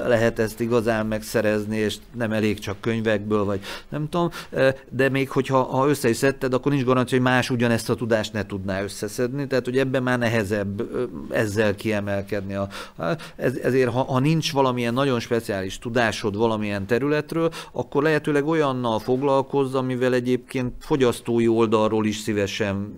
lehet 0.07 0.39
ezt 0.39 0.59
igazán 0.59 1.05
megszerezni, 1.05 1.77
és 1.77 1.95
nem 2.15 2.31
elég 2.31 2.59
csak 2.59 2.81
könyvekből, 2.81 3.43
vagy 3.43 3.59
nem 3.89 4.09
tudom, 4.09 4.29
de 4.89 5.09
még 5.09 5.29
hogyha 5.29 5.63
ha 5.63 5.87
össze 5.87 6.09
is 6.09 6.17
szedted, 6.17 6.53
akkor 6.53 6.71
nincs 6.71 6.83
garancia, 6.83 7.17
hogy 7.17 7.27
más 7.27 7.49
ugyanezt 7.49 7.89
a 7.89 7.95
tudást 7.95 8.33
ne 8.33 8.45
tudná 8.45 8.83
összeszedni, 8.83 9.47
tehát 9.47 9.65
hogy 9.65 9.77
ebben 9.77 10.03
már 10.03 10.19
nehezebb 10.19 10.83
ezzel 11.29 11.75
kiemelkedni. 11.75 12.53
A, 12.53 12.67
ez, 13.35 13.55
ezért 13.55 13.91
ha, 13.91 14.03
ha 14.03 14.19
nincs 14.19 14.51
valamilyen 14.51 14.93
nagyon 14.93 15.19
speciális 15.19 15.79
tudásod 15.79 16.37
valamilyen 16.37 16.85
területről, 16.85 17.51
akkor 17.71 18.03
lehetőleg 18.03 18.47
olyannal 18.47 18.99
foglalkozz, 18.99 19.62
amivel 19.71 20.13
egyébként 20.13 20.73
fogyasztói 20.79 21.47
oldalról 21.47 22.05
is 22.05 22.17
szívesen 22.17 22.93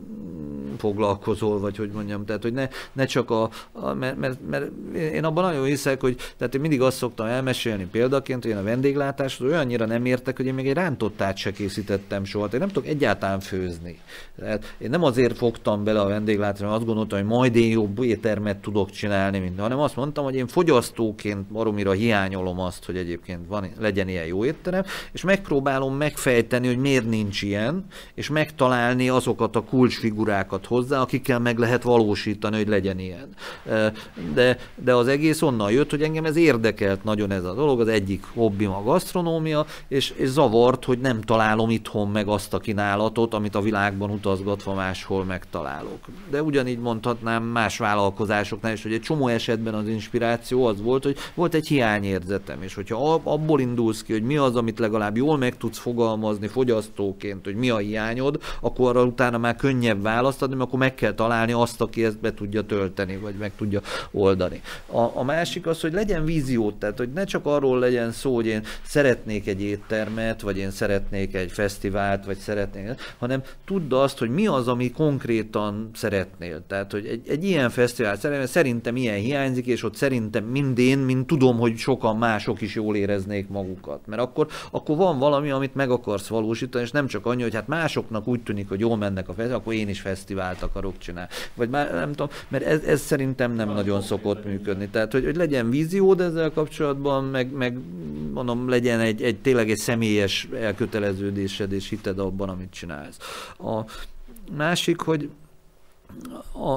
foglalkozol, 0.77 1.59
vagy 1.59 1.77
hogy 1.77 1.89
mondjam, 1.93 2.25
tehát 2.25 2.41
hogy 2.41 2.53
ne, 2.53 2.67
ne 2.93 3.05
csak 3.05 3.29
a, 3.29 3.49
a 3.71 3.93
mert, 3.93 4.17
mert, 4.17 4.39
mert, 4.49 4.71
én 4.93 5.23
abban 5.23 5.43
nagyon 5.43 5.65
hiszek, 5.65 6.01
hogy 6.01 6.15
tehát 6.37 6.55
én 6.55 6.61
mindig 6.61 6.81
azt 6.81 6.97
szoktam 6.97 7.25
elmesélni 7.25 7.87
példaként, 7.91 8.43
hogy 8.43 8.51
én 8.51 8.57
a 8.57 8.63
vendéglátásról 8.63 9.49
olyannyira 9.49 9.85
nem 9.85 10.05
értek, 10.05 10.37
hogy 10.37 10.45
én 10.45 10.53
még 10.53 10.67
egy 10.67 10.73
rántottát 10.73 11.37
se 11.37 11.51
készítettem 11.51 12.23
soha, 12.23 12.49
én 12.53 12.59
nem 12.59 12.67
tudok 12.67 12.87
egyáltalán 12.87 13.39
főzni. 13.39 13.99
Tehát 14.39 14.75
én 14.77 14.89
nem 14.89 15.03
azért 15.03 15.37
fogtam 15.37 15.83
bele 15.83 15.99
a 15.99 16.07
vendéglátásra, 16.07 16.73
azt 16.73 16.85
gondoltam, 16.85 17.19
hogy 17.19 17.27
majd 17.27 17.55
én 17.55 17.71
jobb 17.71 18.03
éttermet 18.03 18.57
tudok 18.57 18.91
csinálni, 18.91 19.39
mint, 19.39 19.59
hanem 19.59 19.79
azt 19.79 19.95
mondtam, 19.95 20.23
hogy 20.23 20.35
én 20.35 20.47
fogyasztóként 20.47 21.45
baromira 21.51 21.91
hiányolom 21.91 22.59
azt, 22.59 22.85
hogy 22.85 22.97
egyébként 22.97 23.47
van, 23.47 23.67
legyen 23.79 24.07
ilyen 24.07 24.25
jó 24.25 24.45
étterem, 24.45 24.83
és 25.11 25.23
megpróbálom 25.23 25.95
megfejteni, 25.95 26.67
hogy 26.67 26.77
miért 26.77 27.09
nincs 27.09 27.41
ilyen, 27.41 27.85
és 28.13 28.29
megtalálni 28.29 29.09
azokat 29.09 29.55
a 29.55 29.63
kulcsfigurákat, 29.63 30.64
embert 30.65 30.87
hozzá, 30.87 31.01
akikkel 31.01 31.39
meg 31.39 31.57
lehet 31.57 31.83
valósítani, 31.83 32.55
hogy 32.55 32.67
legyen 32.67 32.99
ilyen. 32.99 33.27
De, 34.33 34.57
de 34.75 34.93
az 34.93 35.07
egész 35.07 35.41
onnan 35.41 35.71
jött, 35.71 35.89
hogy 35.89 36.01
engem 36.01 36.25
ez 36.25 36.35
érdekelt 36.35 37.03
nagyon 37.03 37.31
ez 37.31 37.43
a 37.43 37.53
dolog, 37.53 37.79
az 37.79 37.87
egyik 37.87 38.23
hobbim 38.33 38.71
a 38.71 38.83
gasztronómia, 38.83 39.65
és, 39.87 40.13
és 40.15 40.27
zavart, 40.27 40.85
hogy 40.85 40.99
nem 40.99 41.21
találom 41.21 41.69
itthon 41.69 42.07
meg 42.07 42.27
azt 42.27 42.53
a 42.53 42.59
kínálatot, 42.59 43.33
amit 43.33 43.55
a 43.55 43.61
világban 43.61 44.09
utazgatva 44.09 44.73
máshol 44.73 45.23
megtalálok. 45.23 45.99
De 46.29 46.43
ugyanígy 46.43 46.79
mondhatnám 46.79 47.43
más 47.43 47.77
vállalkozásoknál 47.77 48.73
is, 48.73 48.83
hogy 48.83 48.93
egy 48.93 49.01
csomó 49.01 49.27
esetben 49.27 49.73
az 49.73 49.87
inspiráció 49.87 50.65
az 50.65 50.81
volt, 50.81 51.03
hogy 51.03 51.17
volt 51.33 51.53
egy 51.53 51.67
hiányérzetem, 51.67 52.61
és 52.61 52.73
hogyha 52.73 53.21
abból 53.23 53.59
indulsz 53.59 54.03
ki, 54.03 54.11
hogy 54.11 54.23
mi 54.23 54.37
az, 54.37 54.55
amit 54.55 54.79
legalább 54.79 55.17
jól 55.17 55.37
meg 55.37 55.57
tudsz 55.57 55.77
fogalmazni 55.77 56.47
fogyasztóként, 56.47 57.45
hogy 57.45 57.55
mi 57.55 57.69
a 57.69 57.77
hiányod, 57.77 58.39
akkor 58.61 58.89
arra 58.89 59.03
utána 59.05 59.37
már 59.37 59.55
könnyebb 59.55 60.01
választ 60.01 60.41
mert 60.55 60.67
akkor 60.67 60.79
meg 60.79 60.95
kell 60.95 61.13
találni 61.13 61.51
azt, 61.51 61.81
aki 61.81 62.05
ezt 62.05 62.19
be 62.19 62.33
tudja 62.33 62.61
tölteni, 62.61 63.17
vagy 63.17 63.35
meg 63.35 63.51
tudja 63.57 63.81
oldani. 64.11 64.61
A, 64.85 64.99
a 65.13 65.23
másik 65.23 65.67
az, 65.67 65.81
hogy 65.81 65.93
legyen 65.93 66.25
víziót, 66.25 66.75
tehát 66.75 66.97
hogy 66.97 67.09
ne 67.13 67.23
csak 67.23 67.45
arról 67.45 67.79
legyen 67.79 68.11
szó, 68.11 68.35
hogy 68.35 68.45
én 68.45 68.63
szeretnék 68.83 69.47
egy 69.47 69.61
éttermet, 69.61 70.41
vagy 70.41 70.57
én 70.57 70.71
szeretnék 70.71 71.35
egy 71.35 71.51
fesztivált, 71.51 72.25
vagy 72.25 72.37
szeretnék, 72.37 73.01
hanem 73.19 73.41
tudd 73.65 73.93
azt, 73.93 74.17
hogy 74.17 74.29
mi 74.29 74.47
az, 74.47 74.67
ami 74.67 74.91
konkrétan 74.91 75.89
szeretnél. 75.93 76.61
Tehát, 76.67 76.91
hogy 76.91 77.05
egy, 77.05 77.29
egy 77.29 77.43
ilyen 77.43 77.69
fesztivál 77.69 78.17
szerintem 78.45 78.95
ilyen 78.95 79.17
hiányzik, 79.17 79.65
és 79.65 79.83
ott 79.83 79.95
szerintem 79.95 80.43
mind 80.43 80.79
én, 80.79 80.97
mind 80.97 81.25
tudom, 81.25 81.57
hogy 81.57 81.77
sokan 81.77 82.17
mások 82.17 82.61
is 82.61 82.75
jól 82.75 82.95
éreznék 82.95 83.47
magukat. 83.47 84.07
Mert 84.07 84.21
akkor, 84.21 84.47
akkor 84.71 84.97
van 84.97 85.19
valami, 85.19 85.49
amit 85.49 85.75
meg 85.75 85.89
akarsz 85.89 86.27
valósítani, 86.27 86.83
és 86.83 86.91
nem 86.91 87.07
csak 87.07 87.25
annyi, 87.25 87.41
hogy 87.41 87.53
hát 87.53 87.67
másoknak 87.67 88.27
úgy 88.27 88.41
tűnik, 88.41 88.69
hogy 88.69 88.79
jól 88.79 88.97
mennek 88.97 89.29
a 89.29 89.33
fesztivál, 89.33 89.59
akkor 89.59 89.73
én 89.73 89.89
is 89.89 89.99
fesztivált 90.45 90.61
akarok 90.61 90.97
csinálni. 90.97 91.29
Vagy 91.53 91.69
már 91.69 91.91
nem 91.91 92.09
tudom, 92.09 92.27
mert 92.47 92.63
ez, 92.63 92.83
ez 92.83 93.01
szerintem 93.01 93.51
nem 93.51 93.69
nagyon 93.69 94.01
szokott 94.01 94.45
működni. 94.45 94.87
Tehát, 94.87 95.11
hogy, 95.11 95.25
hogy 95.25 95.35
legyen 95.35 95.69
víziód 95.69 96.21
ezzel 96.21 96.51
kapcsolatban, 96.51 97.23
meg, 97.23 97.51
meg 97.51 97.77
mondom, 98.33 98.69
legyen 98.69 98.99
egy, 98.99 99.21
egy 99.21 99.37
tényleg 99.37 99.69
egy 99.69 99.77
személyes 99.77 100.47
elköteleződésed 100.59 101.71
és 101.71 101.89
hited 101.89 102.19
abban, 102.19 102.49
amit 102.49 102.71
csinálsz. 102.71 103.17
A 103.59 103.81
másik, 104.57 104.99
hogy 104.99 105.29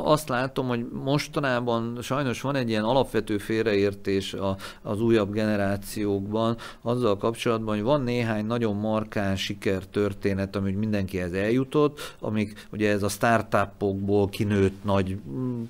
azt 0.05 0.29
látom, 0.29 0.67
hogy 0.67 0.87
mostanában 1.05 1.99
sajnos 2.03 2.41
van 2.41 2.57
egy 2.57 2.69
ilyen 2.69 2.85
alapvető 2.85 3.39
félreértés 3.39 4.33
a, 4.33 4.57
az 4.83 5.01
újabb 5.01 5.33
generációkban 5.33 6.57
azzal 6.83 7.17
kapcsolatban, 7.17 7.75
hogy 7.75 7.85
van 7.85 8.03
néhány 8.03 8.47
nagyon 8.47 8.77
markáns 8.77 9.43
sikertörténet, 9.43 10.57
ami 10.57 10.73
mindenkihez 10.73 11.33
eljutott, 11.33 12.17
amik 12.21 12.67
ugye 12.73 12.91
ez 12.91 13.03
a 13.03 13.09
startupokból 13.09 14.29
kinőtt 14.29 14.85
nagy 14.85 15.17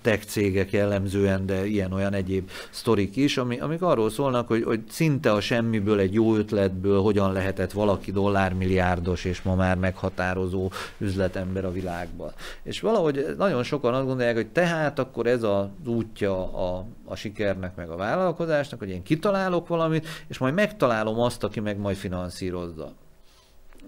tech 0.02 0.24
cégek 0.24 0.72
jellemzően, 0.72 1.46
de 1.46 1.66
ilyen-olyan 1.66 2.12
egyéb 2.12 2.50
sztorik 2.70 3.16
is, 3.16 3.36
ami, 3.36 3.58
amik 3.58 3.82
arról 3.82 4.10
szólnak, 4.10 4.48
hogy, 4.48 4.62
hogy 4.62 4.80
szinte 4.88 5.32
a 5.32 5.40
semmiből 5.40 5.98
egy 5.98 6.14
jó 6.14 6.36
ötletből 6.36 7.00
hogyan 7.00 7.32
lehetett 7.32 7.72
valaki 7.72 8.12
dollármilliárdos 8.12 9.24
és 9.24 9.42
ma 9.42 9.54
már 9.54 9.76
meghatározó 9.76 10.70
üzletember 10.98 11.64
a 11.64 11.72
világban. 11.72 12.32
És 12.62 12.80
valahogy 12.80 13.34
nagyon 13.38 13.57
nagyon 13.58 13.78
sokan 13.78 13.94
azt 13.94 14.06
gondolják, 14.06 14.34
hogy 14.34 14.48
tehát 14.48 14.98
akkor 14.98 15.26
ez 15.26 15.42
az 15.42 15.66
útja 15.86 16.52
a, 16.52 16.84
a 17.04 17.14
sikernek, 17.14 17.76
meg 17.76 17.90
a 17.90 17.96
vállalkozásnak, 17.96 18.78
hogy 18.78 18.88
én 18.88 19.02
kitalálok 19.02 19.68
valamit, 19.68 20.06
és 20.26 20.38
majd 20.38 20.54
megtalálom 20.54 21.20
azt, 21.20 21.44
aki 21.44 21.60
meg 21.60 21.78
majd 21.78 21.96
finanszírozza. 21.96 22.92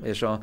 És 0.02 0.22
a, 0.22 0.40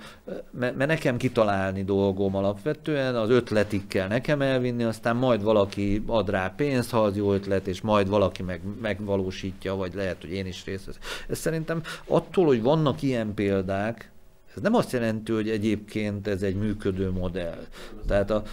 mert 0.51 0.85
nekem 0.85 1.17
kitalálni 1.17 1.83
dolgom 1.83 2.35
alapvetően, 2.35 3.15
az 3.15 3.29
ötletig 3.29 3.87
kell 3.87 4.07
nekem 4.07 4.41
elvinni, 4.41 4.83
aztán 4.83 5.15
majd 5.15 5.43
valaki 5.43 6.03
ad 6.07 6.29
rá 6.29 6.53
pénzt, 6.55 6.91
ha 6.91 7.03
az 7.03 7.15
jó 7.15 7.33
ötlet, 7.33 7.67
és 7.67 7.81
majd 7.81 8.07
valaki 8.07 8.43
meg, 8.43 8.61
megvalósítja, 8.81 9.75
vagy 9.75 9.93
lehet, 9.93 10.21
hogy 10.21 10.31
én 10.31 10.45
is 10.45 10.65
részt 10.65 10.85
veszek. 10.85 11.03
Ez 11.29 11.37
szerintem 11.37 11.81
attól, 12.07 12.45
hogy 12.45 12.61
vannak 12.61 13.01
ilyen 13.01 13.33
példák, 13.33 14.11
ez 14.57 14.63
nem 14.63 14.75
azt 14.75 14.91
jelenti, 14.91 15.31
hogy 15.31 15.49
egyébként 15.49 16.27
ez 16.27 16.41
egy 16.41 16.55
működő 16.55 17.11
modell. 17.11 17.65
Tehát 18.07 18.31
a, 18.31 18.43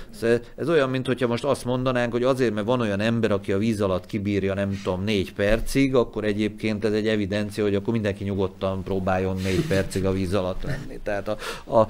ez 0.57 0.69
olyan, 0.69 0.91
mint 0.91 1.07
hogyha 1.07 1.27
most 1.27 1.45
azt 1.45 1.65
mondanánk, 1.65 2.13
hogy 2.13 2.23
azért, 2.23 2.55
mert 2.55 2.67
van 2.67 2.81
olyan 2.81 3.01
ember, 3.01 3.31
aki 3.31 3.53
a 3.53 3.59
víz 3.59 3.81
alatt 3.81 4.07
kibírja, 4.07 4.55
nem 4.55 4.81
tudom, 4.83 5.05
négy 5.05 5.33
percig, 5.33 5.95
akkor 5.95 6.25
egyébként 6.25 6.85
ez 6.85 6.93
egy 6.93 7.09
evidencia, 7.09 7.65
hogy 7.65 7.75
akkor 7.75 7.93
mindenki 7.93 8.25
nyugodtan 8.25 8.83
próbáljon 8.83 9.37
négy 9.37 9.67
percig 9.67 10.05
a 10.05 10.13
víz 10.13 10.35
alatt 10.35 10.63
lenni. 10.63 10.99
Tehát 11.03 11.29
a, 11.29 11.37
a, 11.79 11.87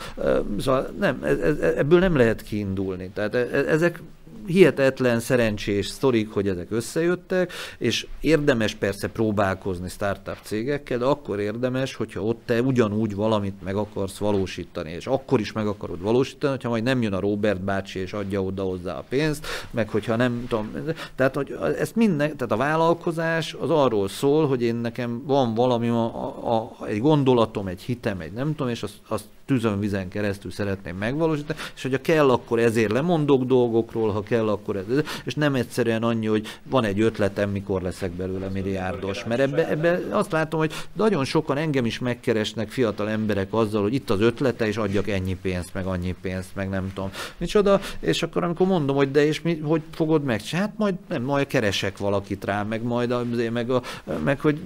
szóval 0.58 0.90
nem, 0.98 1.22
ez, 1.22 1.58
ebből 1.58 1.98
nem 1.98 2.16
lehet 2.16 2.42
kiindulni. 2.42 3.10
Tehát 3.14 3.34
e, 3.34 3.48
e, 3.52 3.56
ezek 3.56 4.02
hihetetlen 4.46 5.20
szerencsés 5.20 5.86
sztorik, 5.86 6.30
hogy 6.30 6.48
ezek 6.48 6.70
összejöttek, 6.70 7.52
és 7.78 8.06
érdemes 8.20 8.74
persze 8.74 9.08
próbálkozni 9.08 9.88
startup 9.88 10.38
cégekkel, 10.42 10.98
de 10.98 11.04
akkor 11.04 11.40
érdemes, 11.40 11.94
hogyha 11.94 12.22
ott 12.22 12.40
te 12.44 12.62
ugyanúgy 12.62 13.14
valamit 13.14 13.62
meg 13.64 13.76
akarsz 13.76 14.18
valósítani, 14.18 14.90
és 14.90 15.06
akkor 15.06 15.40
is 15.40 15.52
meg 15.52 15.66
akarod 15.66 16.00
valósítani, 16.00 16.52
hogyha 16.52 16.68
majd 16.68 16.82
nem 16.82 17.02
jön 17.02 17.12
a 17.12 17.20
Robert 17.20 17.60
bácsi 17.60 17.98
és 17.98 18.12
adja 18.12 18.42
oda 18.42 18.62
hozzá 18.62 18.96
a 18.96 19.04
pénzt, 19.08 19.46
meg 19.70 19.88
hogyha 19.88 20.16
nem 20.16 20.46
tudom, 20.48 20.72
tehát 21.14 21.34
hogy 21.34 21.56
ezt 21.78 21.96
minden, 21.96 22.36
tehát 22.36 22.52
a 22.52 22.56
vállalkozás 22.56 23.54
az 23.60 23.70
arról 23.70 24.08
szól, 24.08 24.46
hogy 24.46 24.62
én 24.62 24.74
nekem 24.74 25.22
van 25.26 25.54
valami, 25.54 25.88
a, 25.88 26.04
a, 26.04 26.54
a, 26.54 26.86
egy 26.86 27.00
gondolatom, 27.00 27.66
egy 27.66 27.82
hitem, 27.82 28.20
egy 28.20 28.32
nem 28.32 28.54
tudom, 28.54 28.68
és 28.68 28.82
azt, 28.82 29.00
azt 29.08 29.24
tűzön 29.46 29.80
vizen 29.80 30.08
keresztül 30.08 30.50
szeretném 30.50 30.96
megvalósítani, 30.96 31.58
és 31.74 31.82
hogyha 31.82 32.00
kell, 32.00 32.30
akkor 32.30 32.58
ezért 32.58 32.92
lemondok 32.92 33.44
dolgokról, 33.44 34.10
ha 34.10 34.22
kell, 34.22 34.48
akkor 34.48 34.76
ez, 34.76 34.84
és 35.24 35.34
nem 35.34 35.54
egyszerűen 35.54 36.02
annyi, 36.02 36.26
hogy 36.26 36.46
van 36.62 36.84
egy 36.84 37.00
ötletem, 37.00 37.50
mikor 37.50 37.82
leszek 37.82 38.10
belőle 38.10 38.48
milliárdos, 38.48 39.24
mert 39.24 39.40
ebbe, 39.40 39.68
ebbe 39.68 40.00
azt 40.10 40.32
látom, 40.32 40.60
hogy 40.60 40.72
nagyon 40.92 41.24
sokan 41.24 41.56
engem 41.56 41.86
is 41.86 41.98
megkeresnek 41.98 42.70
fiatal 42.70 43.08
emberek 43.08 43.52
azzal, 43.52 43.82
hogy 43.82 43.94
itt 43.94 44.10
az 44.10 44.20
ötlete, 44.20 44.66
és 44.66 44.76
adjak 44.76 45.08
ennyi 45.08 45.36
pénzt, 45.42 45.74
meg 45.74 45.86
annyi 45.86 46.14
pénzt, 46.20 46.54
meg 46.54 46.68
nem 46.68 46.92
tudom. 46.94 47.10
Micsoda, 47.36 47.80
és 48.00 48.22
akkor 48.22 48.44
amikor 48.44 48.66
mondom, 48.66 48.96
hogy 48.96 49.10
de 49.10 49.26
és 49.26 49.42
mi, 49.42 49.58
hogy 49.58 49.82
fogod 49.90 50.24
meg? 50.24 50.42
Hát 50.44 50.72
majd, 50.76 50.94
nem, 51.08 51.22
majd 51.22 51.46
keresek 51.46 51.98
valakit 51.98 52.44
rá, 52.44 52.62
meg 52.62 52.82
majd 52.82 53.10
a, 53.10 53.24
meg, 53.52 53.70
a, 53.70 53.82
meg 54.24 54.40
hogy 54.40 54.60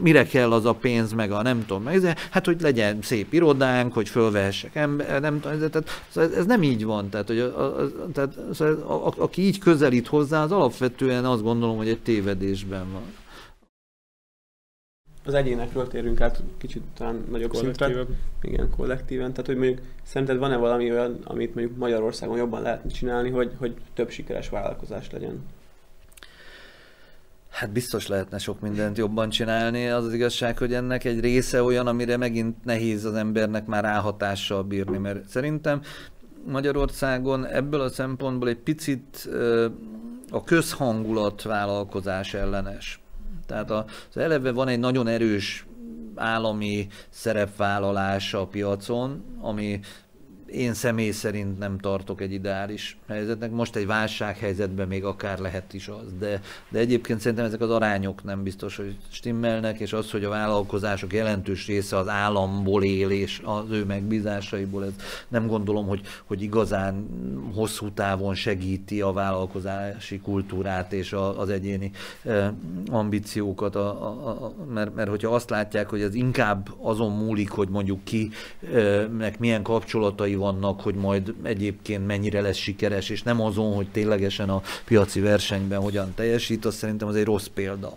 mire 0.00 0.26
kell 0.26 0.52
az 0.52 0.64
a 0.64 0.72
pénz, 0.72 1.12
meg 1.12 1.30
a 1.30 1.42
nem 1.42 1.66
tudom, 1.66 1.82
meg, 1.82 2.18
hát 2.30 2.46
hogy 2.46 2.60
legyen 2.60 2.98
szép 3.02 3.32
irodánk, 3.50 3.92
hogy 3.92 4.08
fölvehessek 4.08 4.74
ember, 4.74 5.20
nem 5.20 5.40
tudom, 5.40 5.58
tehát 5.58 5.88
szóval 6.08 6.34
ez 6.34 6.46
nem 6.46 6.62
így 6.62 6.84
van, 6.84 7.08
tehát, 7.08 7.26
hogy 7.26 7.38
a, 7.38 7.80
a, 7.80 7.90
tehát, 8.12 8.38
szóval 8.52 8.74
a, 8.74 9.06
a, 9.06 9.12
aki 9.16 9.42
így 9.42 9.58
közelít 9.58 10.06
hozzá, 10.06 10.42
az 10.42 10.52
alapvetően 10.52 11.24
azt 11.24 11.42
gondolom, 11.42 11.76
hogy 11.76 11.88
egy 11.88 12.00
tévedésben 12.00 12.92
van. 12.92 13.02
Az 15.24 15.34
egyénekről 15.34 15.88
térünk 15.88 16.20
át 16.20 16.42
kicsit 16.58 16.82
talán 16.94 17.24
nagyobb 17.30 17.54
szintre. 17.54 18.04
Igen, 18.42 18.70
kollektíven. 18.76 19.30
Tehát, 19.30 19.46
hogy 19.46 19.56
mondjuk 19.56 19.80
szerinted 20.02 20.38
van-e 20.38 20.56
valami 20.56 20.90
olyan, 20.90 21.18
amit 21.24 21.54
mondjuk 21.54 21.76
Magyarországon 21.76 22.36
jobban 22.36 22.62
lehetne 22.62 22.90
csinálni, 22.90 23.30
hogy, 23.30 23.52
hogy 23.56 23.74
több 23.94 24.10
sikeres 24.10 24.48
vállalkozás 24.48 25.10
legyen? 25.10 25.42
Hát 27.60 27.72
biztos 27.72 28.06
lehetne 28.06 28.38
sok 28.38 28.60
mindent 28.60 28.98
jobban 28.98 29.28
csinálni. 29.28 29.88
Az 29.88 30.04
az 30.04 30.12
igazság, 30.12 30.58
hogy 30.58 30.74
ennek 30.74 31.04
egy 31.04 31.20
része 31.20 31.62
olyan, 31.62 31.86
amire 31.86 32.16
megint 32.16 32.64
nehéz 32.64 33.04
az 33.04 33.14
embernek 33.14 33.66
már 33.66 33.84
ráhatással 33.84 34.62
bírni, 34.62 34.98
mert 34.98 35.28
szerintem 35.28 35.80
Magyarországon 36.46 37.46
ebből 37.46 37.80
a 37.80 37.88
szempontból 37.88 38.48
egy 38.48 38.58
picit 38.58 39.28
a 40.30 40.44
közhangulat 40.44 41.42
vállalkozás 41.42 42.34
ellenes. 42.34 43.00
Tehát 43.46 43.70
az 43.70 43.84
eleve 44.16 44.52
van 44.52 44.68
egy 44.68 44.78
nagyon 44.78 45.06
erős 45.06 45.66
állami 46.14 46.86
szerepvállalás 47.08 48.34
a 48.34 48.46
piacon, 48.46 49.24
ami 49.40 49.80
én 50.52 50.74
személy 50.74 51.10
szerint 51.10 51.58
nem 51.58 51.78
tartok 51.78 52.20
egy 52.20 52.32
ideális 52.32 52.96
helyzetnek. 53.08 53.50
Most 53.50 53.76
egy 53.76 53.86
válsághelyzetben 53.86 54.88
még 54.88 55.04
akár 55.04 55.38
lehet 55.38 55.72
is 55.74 55.88
az, 55.88 56.12
de, 56.18 56.40
de 56.68 56.78
egyébként 56.78 57.20
szerintem 57.20 57.46
ezek 57.46 57.60
az 57.60 57.70
arányok 57.70 58.24
nem 58.24 58.42
biztos, 58.42 58.76
hogy 58.76 58.96
stimmelnek, 59.10 59.78
és 59.80 59.92
az, 59.92 60.10
hogy 60.10 60.24
a 60.24 60.28
vállalkozások 60.28 61.12
jelentős 61.12 61.66
része 61.66 61.96
az 61.96 62.08
államból 62.08 62.84
él, 62.84 63.10
és 63.10 63.40
az 63.44 63.70
ő 63.70 63.84
megbízásaiból, 63.84 64.84
ez 64.84 64.92
nem 65.28 65.46
gondolom, 65.46 65.86
hogy, 65.86 66.00
hogy 66.24 66.42
igazán 66.42 67.06
hosszú 67.54 67.90
távon 67.90 68.34
segíti 68.34 69.00
a 69.00 69.12
vállalkozási 69.12 70.20
kultúrát 70.20 70.92
és 70.92 71.12
a, 71.12 71.40
az 71.40 71.48
egyéni 71.48 71.90
ambíciókat, 72.90 73.76
a, 73.76 73.88
a, 74.06 74.28
a, 74.28 74.54
mert, 74.72 74.94
mert 74.94 75.08
hogyha 75.08 75.34
azt 75.34 75.50
látják, 75.50 75.88
hogy 75.88 76.02
ez 76.02 76.14
inkább 76.14 76.68
azon 76.80 77.12
múlik, 77.12 77.50
hogy 77.50 77.68
mondjuk 77.68 78.04
ki, 78.04 78.30
meg 79.16 79.36
milyen 79.38 79.62
kapcsolatai 79.62 80.34
vannak, 80.40 80.80
hogy 80.80 80.94
majd 80.94 81.34
egyébként 81.42 82.06
mennyire 82.06 82.40
lesz 82.40 82.56
sikeres, 82.56 83.08
és 83.08 83.22
nem 83.22 83.40
azon, 83.40 83.74
hogy 83.74 83.88
ténylegesen 83.88 84.48
a 84.48 84.62
piaci 84.84 85.20
versenyben 85.20 85.80
hogyan 85.80 86.14
teljesít, 86.14 86.64
az 86.64 86.74
szerintem 86.74 87.08
az 87.08 87.16
egy 87.16 87.24
rossz 87.24 87.46
példa. 87.46 87.96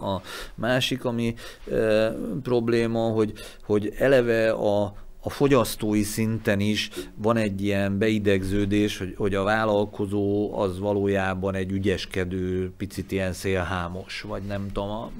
A 0.00 0.20
másik, 0.54 1.04
ami 1.04 1.34
e, 1.70 2.10
probléma, 2.42 3.08
hogy, 3.08 3.32
hogy 3.62 3.92
eleve 3.98 4.50
a, 4.50 4.94
a 5.26 5.30
fogyasztói 5.30 6.02
szinten 6.02 6.60
is 6.60 6.90
van 7.14 7.36
egy 7.36 7.62
ilyen 7.62 7.98
beidegződés, 7.98 8.98
hogy, 8.98 9.14
hogy 9.16 9.34
a 9.34 9.42
vállalkozó 9.42 10.58
az 10.58 10.78
valójában 10.78 11.54
egy 11.54 11.70
ügyeskedő, 11.70 12.72
picit 12.76 13.12
ilyen 13.12 13.32
szélhámos, 13.32 14.24
vagy 14.28 14.42
nem 14.42 14.66
tudom. 14.72 15.10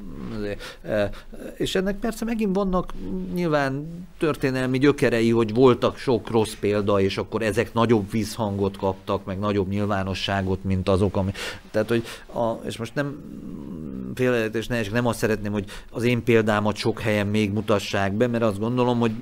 E, 0.83 1.11
és 1.57 1.75
ennek 1.75 1.97
persze 1.97 2.25
megint 2.25 2.57
vannak 2.57 2.93
nyilván 3.35 3.87
történelmi 4.19 4.79
gyökerei, 4.79 5.31
hogy 5.31 5.55
voltak 5.55 5.97
sok 5.97 6.31
rossz 6.31 6.55
példa, 6.61 7.01
és 7.01 7.17
akkor 7.17 7.43
ezek 7.43 7.73
nagyobb 7.73 8.11
vízhangot 8.11 8.77
kaptak, 8.77 9.25
meg 9.25 9.39
nagyobb 9.39 9.69
nyilvánosságot, 9.69 10.65
mint 10.65 10.89
azok, 10.89 11.17
ami... 11.17 11.31
Tehát, 11.71 11.89
hogy 11.89 12.05
a, 12.35 12.67
és 12.67 12.77
most 12.77 12.95
nem 12.95 13.17
félreértés 14.17 14.67
ne, 14.67 14.81
nem 14.93 15.07
azt 15.07 15.19
szeretném, 15.19 15.53
hogy 15.53 15.65
az 15.91 16.03
én 16.03 16.25
példámat 16.25 16.77
sok 16.77 17.01
helyen 17.01 17.27
még 17.27 17.53
mutassák 17.53 18.13
be, 18.13 18.27
mert 18.27 18.45
azt 18.45 18.59
gondolom, 18.59 18.99
hogy 18.99 19.13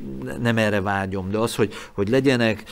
nem 0.43 0.59
erre 0.59 0.74
vágyom, 0.81 1.31
de 1.31 1.39
az, 1.39 1.55
hogy, 1.55 1.73
hogy 1.93 2.09
legyenek 2.09 2.65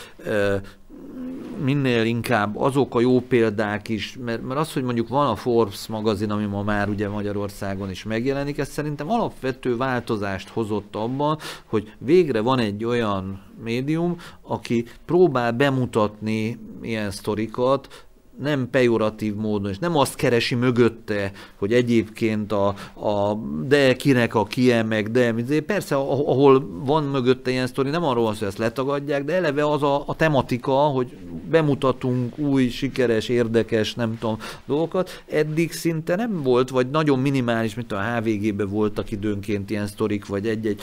minél 1.62 2.04
inkább 2.04 2.56
azok 2.56 2.94
a 2.94 3.00
jó 3.00 3.20
példák 3.20 3.88
is, 3.88 4.18
mert, 4.24 4.42
mert 4.42 4.60
az, 4.60 4.72
hogy 4.72 4.82
mondjuk 4.82 5.08
van 5.08 5.26
a 5.26 5.36
Forbes 5.36 5.86
magazin, 5.86 6.30
ami 6.30 6.44
ma 6.44 6.62
már 6.62 6.88
ugye 6.88 7.08
Magyarországon 7.08 7.90
is 7.90 8.04
megjelenik, 8.04 8.58
ez 8.58 8.68
szerintem 8.68 9.10
alapvető 9.10 9.76
változást 9.76 10.48
hozott 10.48 10.96
abban, 10.96 11.38
hogy 11.66 11.92
végre 11.98 12.40
van 12.40 12.58
egy 12.58 12.84
olyan 12.84 13.42
médium, 13.64 14.16
aki 14.42 14.84
próbál 15.04 15.52
bemutatni 15.52 16.58
ilyen 16.82 17.10
sztorikat, 17.10 18.06
nem 18.40 18.68
pejoratív 18.70 19.34
módon, 19.34 19.70
és 19.70 19.78
nem 19.78 19.96
azt 19.96 20.14
keresi 20.14 20.54
mögötte, 20.54 21.32
hogy 21.56 21.72
egyébként 21.72 22.52
a, 22.52 22.66
a 23.08 23.34
de 23.64 23.96
kinek 23.96 24.34
a 24.34 24.44
kie, 24.44 24.82
meg 24.82 25.10
de, 25.10 25.34
persze 25.66 25.94
ahol 25.94 26.68
van 26.84 27.04
mögötte 27.04 27.50
ilyen 27.50 27.66
sztori, 27.66 27.90
nem 27.90 28.04
arról 28.04 28.24
van 28.24 28.34
hogy 28.38 28.48
ezt 28.48 28.58
letagadják, 28.58 29.24
de 29.24 29.34
eleve 29.34 29.68
az 29.68 29.82
a, 29.82 30.02
a 30.06 30.14
tematika, 30.14 30.72
hogy 30.72 31.16
bemutatunk 31.50 32.38
új, 32.38 32.68
sikeres, 32.68 33.28
érdekes, 33.28 33.94
nem 33.94 34.18
tudom, 34.18 34.38
dolgokat. 34.66 35.22
Eddig 35.30 35.72
szinte 35.72 36.16
nem 36.16 36.42
volt, 36.42 36.70
vagy 36.70 36.90
nagyon 36.90 37.18
minimális, 37.18 37.74
mint 37.74 37.92
a 37.92 38.02
HVG-ben 38.02 38.68
voltak 38.68 39.10
időnként 39.10 39.70
ilyen 39.70 39.86
sztorik, 39.86 40.26
vagy 40.26 40.46
egy-egy 40.46 40.80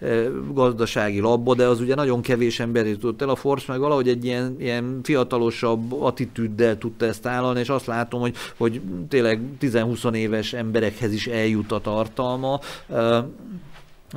e, 0.00 0.08
gazdasági 0.52 1.20
labba, 1.20 1.54
de 1.54 1.66
az 1.66 1.80
ugye 1.80 1.94
nagyon 1.94 2.20
kevés 2.20 2.60
ember 2.60 2.86
jutott 2.86 3.22
el. 3.22 3.28
A 3.28 3.36
Force 3.36 3.72
meg 3.72 3.80
valahogy 3.80 4.08
egy 4.08 4.24
ilyen, 4.24 4.56
ilyen 4.58 5.00
fiatalosabb 5.02 6.02
attitűddel 6.02 6.69
tudta 6.78 7.06
ezt 7.06 7.26
állani, 7.26 7.60
és 7.60 7.68
azt 7.68 7.86
látom, 7.86 8.20
hogy, 8.20 8.36
hogy 8.56 8.80
tényleg 9.08 9.40
10-20 9.60 10.14
éves 10.14 10.52
emberekhez 10.52 11.12
is 11.12 11.26
eljut 11.26 11.72
a 11.72 11.80
tartalma. 11.80 12.60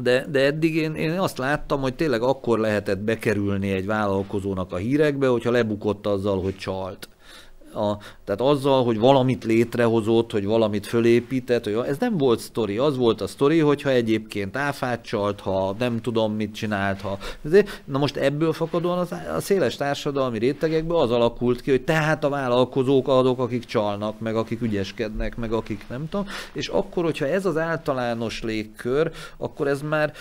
De, 0.01 0.25
de 0.29 0.39
eddig 0.39 0.75
én, 0.75 0.95
én 0.95 1.11
azt 1.11 1.37
láttam, 1.37 1.81
hogy 1.81 1.93
tényleg 1.93 2.21
akkor 2.21 2.59
lehetett 2.59 2.99
bekerülni 2.99 3.71
egy 3.71 3.85
vállalkozónak 3.85 4.73
a 4.73 4.75
hírekbe, 4.75 5.27
hogyha 5.27 5.51
lebukott 5.51 6.07
azzal, 6.07 6.41
hogy 6.41 6.55
csalt 6.55 7.07
a, 7.74 7.97
tehát 8.26 8.41
azzal, 8.41 8.84
hogy 8.84 8.99
valamit 8.99 9.43
létrehozott, 9.43 10.32
hogy 10.32 10.45
valamit 10.45 10.88
fölépített, 10.88 11.63
hogy 11.63 11.80
ez 11.88 11.97
nem 11.97 12.17
volt 12.17 12.39
sztori, 12.39 12.78
az 12.78 12.97
volt 12.97 13.21
a 13.21 13.28
sztori, 13.28 13.59
hogyha 13.59 13.89
egyébként 13.89 14.57
áfát 14.57 15.01
csalt, 15.01 15.39
ha 15.39 15.76
nem 15.80 16.01
tudom 16.01 16.34
mit 16.34 16.53
csinált, 16.53 17.01
ha... 17.01 17.17
Na 17.86 17.97
most 17.97 18.15
ebből 18.15 18.53
fakadóan 18.53 18.97
az, 18.97 19.11
a 19.36 19.39
széles 19.39 19.76
társadalmi 19.76 20.38
rétegekben 20.38 20.97
az 20.97 21.11
alakult 21.11 21.61
ki, 21.61 21.69
hogy 21.69 21.84
tehát 21.84 22.24
a 22.24 22.30
vállalkozók 22.30 23.07
azok, 23.07 23.39
akik 23.39 23.65
csalnak, 23.65 24.19
meg 24.19 24.36
akik 24.36 24.61
ügyeskednek, 24.61 25.36
meg 25.36 25.51
akik 25.51 25.86
nem 25.89 26.09
tudom, 26.09 26.26
és 26.53 26.67
akkor, 26.67 27.03
hogyha 27.03 27.28
ez 27.28 27.45
az 27.45 27.57
általános 27.57 28.43
légkör, 28.43 29.11
akkor 29.38 29.67
ez 29.67 29.82
már 29.82 30.13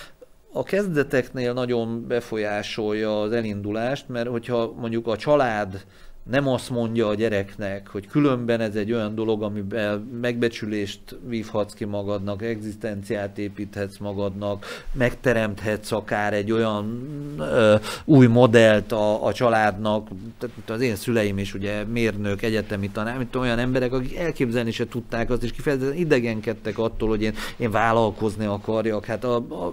a 0.52 0.62
kezdeteknél 0.62 1.52
nagyon 1.52 2.06
befolyásolja 2.06 3.20
az 3.20 3.32
elindulást, 3.32 4.08
mert 4.08 4.28
hogyha 4.28 4.72
mondjuk 4.76 5.06
a 5.06 5.16
család 5.16 5.84
nem 6.30 6.48
azt 6.48 6.70
mondja 6.70 7.08
a 7.08 7.14
gyereknek, 7.14 7.88
hogy 7.88 8.06
különben 8.06 8.60
ez 8.60 8.74
egy 8.74 8.92
olyan 8.92 9.14
dolog, 9.14 9.42
amiben 9.42 10.00
megbecsülést 10.20 11.00
vívhatsz 11.28 11.72
ki 11.72 11.84
magadnak, 11.84 12.42
egzisztenciát 12.42 13.38
építhetsz 13.38 13.98
magadnak, 13.98 14.66
megteremthetsz 14.92 15.92
akár 15.92 16.34
egy 16.34 16.52
olyan 16.52 17.04
ö, 17.38 17.74
új 18.04 18.26
modellt 18.26 18.92
a, 18.92 19.26
a 19.26 19.32
családnak, 19.32 20.08
tehát 20.38 20.70
az 20.70 20.80
én 20.80 20.96
szüleim 20.96 21.38
is 21.38 21.54
ugye 21.54 21.84
mérnök, 21.84 22.42
egyetemi 22.42 22.90
tanár, 22.90 23.18
mint 23.18 23.36
olyan 23.36 23.58
emberek, 23.58 23.92
akik 23.92 24.16
elképzelni 24.16 24.70
se 24.70 24.88
tudták 24.88 25.30
azt, 25.30 25.42
és 25.42 25.52
kifejezetten 25.52 25.96
idegenkedtek 25.96 26.78
attól, 26.78 27.08
hogy 27.08 27.22
én, 27.22 27.34
én 27.56 27.70
vállalkozni 27.70 28.44
akarjak. 28.44 29.04
Hát 29.04 29.24
a, 29.24 29.36
a, 29.36 29.72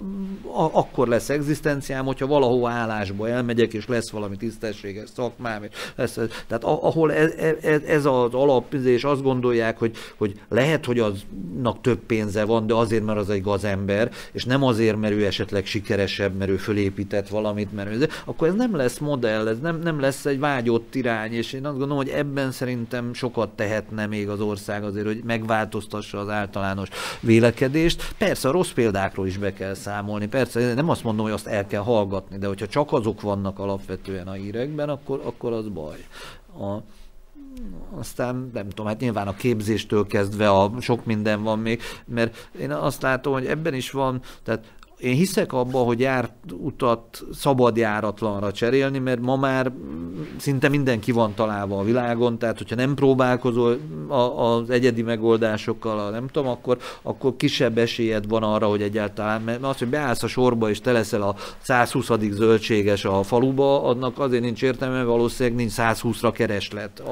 a, 0.61 0.69
akkor 0.73 1.07
lesz 1.07 1.29
egzisztenciám, 1.29 2.05
hogyha 2.05 2.27
valahova 2.27 2.69
állásba 2.69 3.29
elmegyek, 3.29 3.73
és 3.73 3.87
lesz 3.87 4.09
valami 4.09 4.35
tisztességes 4.35 5.09
szakmám, 5.15 5.63
és 5.63 5.69
lesz, 5.95 6.19
tehát 6.47 6.63
ahol 6.63 7.13
ez, 7.13 7.31
ez, 7.61 7.81
ez 7.81 8.05
az 8.05 8.33
alapizés 8.33 9.03
azt 9.03 9.23
gondolják, 9.23 9.77
hogy, 9.77 9.95
hogy 10.17 10.39
lehet, 10.49 10.85
hogy 10.85 10.99
aznak 10.99 11.81
több 11.81 11.99
pénze 11.99 12.45
van, 12.45 12.67
de 12.67 12.73
azért, 12.73 13.05
mert 13.05 13.19
az 13.19 13.29
egy 13.29 13.41
gazember, 13.41 14.11
és 14.31 14.45
nem 14.45 14.63
azért, 14.63 14.97
mert 14.97 15.13
ő 15.13 15.25
esetleg 15.25 15.65
sikeresebb, 15.65 16.35
mert 16.35 16.51
ő 16.51 16.57
fölépített 16.57 17.27
valamit, 17.27 17.73
mert 17.73 17.89
ő, 17.89 18.09
akkor 18.25 18.47
ez 18.47 18.53
nem 18.53 18.75
lesz 18.75 18.97
modell, 18.97 19.47
ez 19.47 19.59
nem, 19.59 19.79
nem 19.79 19.99
lesz 19.99 20.25
egy 20.25 20.39
vágyott 20.39 20.95
irány, 20.95 21.33
és 21.33 21.53
én 21.53 21.65
azt 21.65 21.77
gondolom, 21.77 21.97
hogy 21.97 22.09
ebben 22.09 22.51
szerintem 22.51 23.13
sokat 23.13 23.49
tehetne 23.49 24.05
még 24.05 24.29
az 24.29 24.41
ország 24.41 24.83
azért, 24.83 25.05
hogy 25.05 25.21
megváltoztassa 25.25 26.19
az 26.19 26.29
általános 26.29 26.89
vélekedést. 27.19 28.13
Persze 28.17 28.47
a 28.47 28.51
rossz 28.51 28.71
példákról 28.71 29.27
is 29.27 29.37
be 29.37 29.53
kell 29.53 29.73
számolni, 29.73 30.27
persze 30.27 30.73
nem 30.73 30.89
azt 30.89 31.03
mondom, 31.03 31.25
hogy 31.25 31.33
azt 31.33 31.47
el 31.47 31.67
kell 31.67 31.81
hallgatni, 31.81 32.37
de 32.37 32.47
hogyha 32.47 32.67
csak 32.67 32.91
azok 32.91 33.21
vannak 33.21 33.59
alapvetően 33.59 34.27
a 34.27 34.31
hírekben, 34.31 34.89
akkor, 34.89 35.21
akkor 35.23 35.53
az 35.53 35.67
baj. 35.67 35.97
A, 36.53 36.83
aztán 37.97 38.49
nem 38.53 38.69
tudom, 38.69 38.85
hát 38.85 38.99
nyilván 38.99 39.27
a 39.27 39.35
képzéstől 39.35 40.07
kezdve 40.07 40.49
a 40.49 40.71
sok 40.79 41.05
minden 41.05 41.43
van 41.43 41.59
még, 41.59 41.81
mert 42.05 42.49
én 42.59 42.71
azt 42.71 43.01
látom, 43.01 43.33
hogy 43.33 43.45
ebben 43.45 43.73
is 43.73 43.91
van, 43.91 44.21
tehát 44.43 44.73
én 44.99 45.15
hiszek 45.15 45.53
abba, 45.53 45.77
hogy 45.77 45.99
járt 45.99 46.33
utat 46.51 47.23
szabad 47.33 47.77
járatlanra 47.77 48.51
cserélni, 48.51 48.99
mert 48.99 49.21
ma 49.21 49.35
már 49.35 49.71
szinte 50.37 50.69
mindenki 50.69 51.11
van 51.11 51.33
találva 51.33 51.79
a 51.79 51.83
világon, 51.83 52.37
tehát 52.37 52.57
hogyha 52.57 52.75
nem 52.75 52.93
próbálkozol 52.93 53.77
az 54.35 54.69
egyedi 54.69 55.01
megoldásokkal, 55.01 55.99
a 55.99 56.09
nem 56.09 56.27
tudom, 56.27 56.49
akkor, 56.49 56.77
akkor 57.01 57.35
kisebb 57.35 57.77
esélyed 57.77 58.27
van 58.27 58.43
arra, 58.43 58.67
hogy 58.67 58.81
egyáltalán, 58.81 59.41
mert 59.41 59.63
az, 59.63 59.77
hogy 59.77 59.87
beállsz 59.87 60.23
a 60.23 60.27
sorba 60.27 60.69
és 60.69 60.81
te 60.81 60.91
leszel 60.91 61.21
a 61.21 61.35
120. 61.61 62.09
zöldséges 62.31 63.05
a 63.05 63.23
faluba, 63.23 63.83
annak 63.83 64.19
azért 64.19 64.43
nincs 64.43 64.63
értelme, 64.63 64.95
mert 64.95 65.07
valószínűleg 65.07 65.57
nincs 65.57 65.73
120-ra 65.75 66.31
kereslet. 66.33 67.03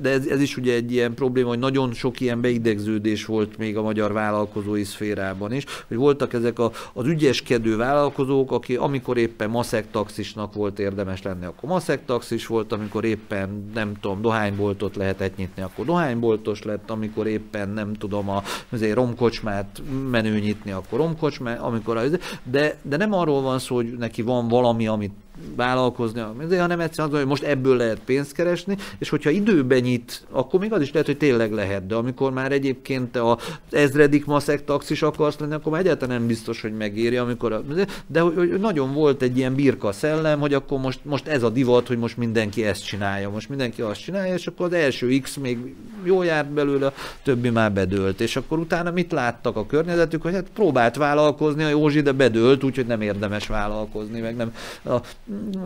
De 0.00 0.10
ez, 0.10 0.26
ez 0.26 0.40
is 0.40 0.56
ugye 0.56 0.74
egy 0.74 0.92
ilyen 0.92 1.14
probléma, 1.14 1.48
hogy 1.48 1.58
nagyon 1.58 1.92
sok 1.92 2.20
ilyen 2.20 2.40
beidegződés 2.40 3.24
volt 3.24 3.56
még 3.56 3.76
a 3.76 3.82
magyar 3.82 4.12
vállalkozói 4.12 4.84
szférában 4.84 5.52
is, 5.52 5.64
hogy 5.88 5.96
voltak 5.96 6.32
ezek 6.32 6.58
a, 6.58 6.70
az 6.92 7.06
ügyeskedő 7.16 7.76
vállalkozók, 7.76 8.52
aki 8.52 8.76
amikor 8.76 9.16
éppen 9.16 9.50
maszek 9.50 9.90
taxisnak 9.90 10.54
volt 10.54 10.78
érdemes 10.78 11.22
lenni, 11.22 11.44
akkor 11.44 11.68
maszek 11.68 12.04
taxis 12.04 12.46
volt, 12.46 12.72
amikor 12.72 13.04
éppen 13.04 13.70
nem 13.74 13.92
tudom, 14.00 14.22
dohányboltot 14.22 14.96
lehetett 14.96 15.36
nyitni, 15.36 15.62
akkor 15.62 15.84
dohányboltos 15.84 16.62
lett, 16.62 16.90
amikor 16.90 17.26
éppen 17.26 17.68
nem 17.68 17.94
tudom, 17.94 18.28
a, 18.28 18.42
azért 18.68 18.94
romkocsmát 18.94 19.82
menő 20.10 20.38
nyitni, 20.38 20.70
akkor 20.70 20.98
romkocsmát, 20.98 21.60
amikor 21.60 21.96
az, 21.96 22.18
de, 22.42 22.78
de 22.82 22.96
nem 22.96 23.12
arról 23.12 23.42
van 23.42 23.58
szó, 23.58 23.74
hogy 23.74 23.96
neki 23.98 24.22
van 24.22 24.48
valami, 24.48 24.86
amit 24.86 25.12
vállalkozni, 25.56 26.20
hanem 26.56 26.80
egyszerűen 26.80 27.14
az, 27.14 27.18
hogy 27.18 27.28
most 27.28 27.42
ebből 27.42 27.76
lehet 27.76 28.00
pénzt 28.04 28.32
keresni, 28.32 28.76
és 28.98 29.08
hogyha 29.08 29.30
időben 29.30 29.80
nyit, 29.80 30.26
akkor 30.30 30.60
még 30.60 30.72
az 30.72 30.80
is 30.80 30.92
lehet, 30.92 31.06
hogy 31.06 31.16
tényleg 31.16 31.52
lehet, 31.52 31.86
de 31.86 31.94
amikor 31.94 32.32
már 32.32 32.52
egyébként 32.52 33.16
a 33.16 33.38
ezredik 33.70 34.26
maszek 34.26 34.64
taxis 34.64 35.02
akarsz 35.02 35.38
lenni, 35.38 35.54
akkor 35.54 35.72
már 35.72 35.80
egyáltalán 35.80 36.18
nem 36.18 36.26
biztos, 36.26 36.60
hogy 36.60 36.76
megéri, 36.76 37.16
amikor 37.16 37.52
a, 37.52 37.62
de 38.06 38.20
hogy 38.20 38.60
nagyon 38.60 38.94
volt 38.94 39.22
egy 39.22 39.36
ilyen 39.36 39.54
birka 39.54 39.92
szellem, 39.92 40.40
hogy 40.40 40.54
akkor 40.54 40.78
most, 40.78 40.98
most 41.02 41.26
ez 41.26 41.42
a 41.42 41.50
divat, 41.50 41.86
hogy 41.86 41.98
most 41.98 42.16
mindenki 42.16 42.64
ezt 42.64 42.86
csinálja, 42.86 43.30
most 43.30 43.48
mindenki 43.48 43.82
azt 43.82 44.00
csinálja, 44.00 44.34
és 44.34 44.46
akkor 44.46 44.66
az 44.66 44.72
első 44.72 45.18
X 45.18 45.36
még 45.36 45.74
jó 46.04 46.22
járt 46.22 46.48
belőle, 46.48 46.86
a 46.86 46.92
többi 47.22 47.50
már 47.50 47.72
bedőlt, 47.72 48.20
és 48.20 48.36
akkor 48.36 48.58
utána 48.58 48.90
mit 48.90 49.12
láttak 49.12 49.56
a 49.56 49.66
környezetük, 49.66 50.22
hogy 50.22 50.32
hát 50.32 50.46
próbált 50.54 50.96
vállalkozni 50.96 51.62
a 51.62 51.68
Józsi, 51.68 52.00
de 52.00 52.12
bedőlt, 52.12 52.64
úgyhogy 52.64 52.86
nem 52.86 53.00
érdemes 53.00 53.46
vállalkozni, 53.46 54.20
meg 54.20 54.36
nem 54.36 54.54
a 54.84 55.00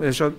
és 0.00 0.20
a 0.20 0.32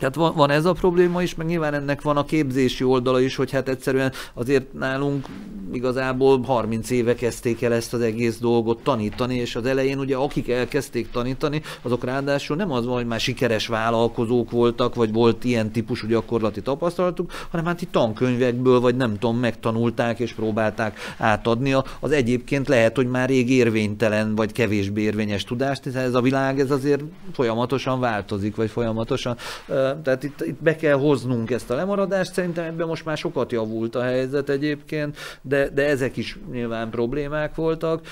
tehát 0.00 0.14
van, 0.14 0.34
van 0.34 0.50
ez 0.50 0.64
a 0.64 0.72
probléma 0.72 1.22
is, 1.22 1.34
meg 1.34 1.46
nyilván 1.46 1.74
ennek 1.74 2.02
van 2.02 2.16
a 2.16 2.24
képzési 2.24 2.84
oldala 2.84 3.20
is, 3.20 3.36
hogy 3.36 3.50
hát 3.50 3.68
egyszerűen 3.68 4.12
azért 4.34 4.72
nálunk 4.72 5.26
igazából 5.72 6.42
30 6.42 6.90
éve 6.90 7.14
kezdték 7.14 7.62
el 7.62 7.72
ezt 7.72 7.94
az 7.94 8.00
egész 8.00 8.38
dolgot 8.38 8.82
tanítani, 8.82 9.34
és 9.34 9.56
az 9.56 9.66
elején 9.66 9.98
ugye 9.98 10.16
akik 10.16 10.48
elkezdték 10.48 11.10
tanítani, 11.10 11.62
azok 11.82 12.04
ráadásul 12.04 12.56
nem 12.56 12.72
az 12.72 12.86
van, 12.86 12.94
hogy 12.94 13.06
már 13.06 13.20
sikeres 13.20 13.66
vállalkozók 13.66 14.50
voltak, 14.50 14.94
vagy 14.94 15.12
volt 15.12 15.44
ilyen 15.44 15.70
típusú 15.70 16.06
gyakorlati 16.06 16.62
tapasztalatuk, 16.62 17.32
hanem 17.50 17.66
hát 17.66 17.82
itt 17.82 17.92
tankönyvekből, 17.92 18.80
vagy 18.80 18.96
nem 18.96 19.18
tudom, 19.18 19.38
megtanulták 19.38 20.18
és 20.18 20.32
próbálták 20.32 20.98
átadni 21.18 21.74
az 22.00 22.10
egyébként 22.10 22.68
lehet, 22.68 22.96
hogy 22.96 23.06
már 23.06 23.28
rég 23.28 23.50
érvénytelen, 23.50 24.34
vagy 24.34 24.52
kevésbé 24.52 25.02
érvényes 25.02 25.44
tudást, 25.44 25.84
hiszen 25.84 26.02
ez 26.02 26.14
a 26.14 26.20
világ 26.20 26.60
ez 26.60 26.70
azért 26.70 27.02
folyamatosan 27.32 28.00
változik, 28.00 28.56
vagy 28.56 28.70
folyamatosan, 28.70 29.36
tehát 30.02 30.22
itt, 30.22 30.40
itt 30.40 30.62
be 30.62 30.76
kell 30.76 30.96
hoznunk 30.96 31.50
ezt 31.50 31.70
a 31.70 31.74
lemaradást, 31.74 32.32
szerintem 32.32 32.64
ebben 32.64 32.86
most 32.86 33.04
már 33.04 33.16
sokat 33.16 33.52
javult 33.52 33.94
a 33.94 34.02
helyzet 34.02 34.48
egyébként, 34.48 35.16
de, 35.42 35.68
de 35.68 35.86
ezek 35.86 36.16
is 36.16 36.38
nyilván 36.52 36.90
problémák 36.90 37.54
voltak, 37.54 38.06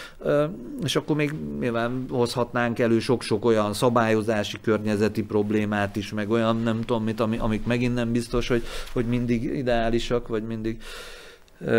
és 0.85 0.97
akkor 0.97 1.16
még 1.16 1.35
nyilván 1.61 2.05
hozhatnánk 2.11 2.79
elő 2.79 2.99
sok-sok 2.99 3.45
olyan 3.45 3.72
szabályozási 3.72 4.57
környezeti 4.62 5.22
problémát 5.22 5.97
is, 5.97 6.12
meg 6.12 6.31
olyan 6.31 6.62
nem 6.62 6.81
tudom 6.81 7.05
mit, 7.05 7.20
amik 7.20 7.66
megint 7.66 7.95
nem 7.95 8.12
biztos, 8.12 8.49
hogy, 8.49 8.62
hogy 8.93 9.05
mindig 9.05 9.45
ideálisak, 9.45 10.29
vagy 10.29 10.43
mindig 10.43 10.83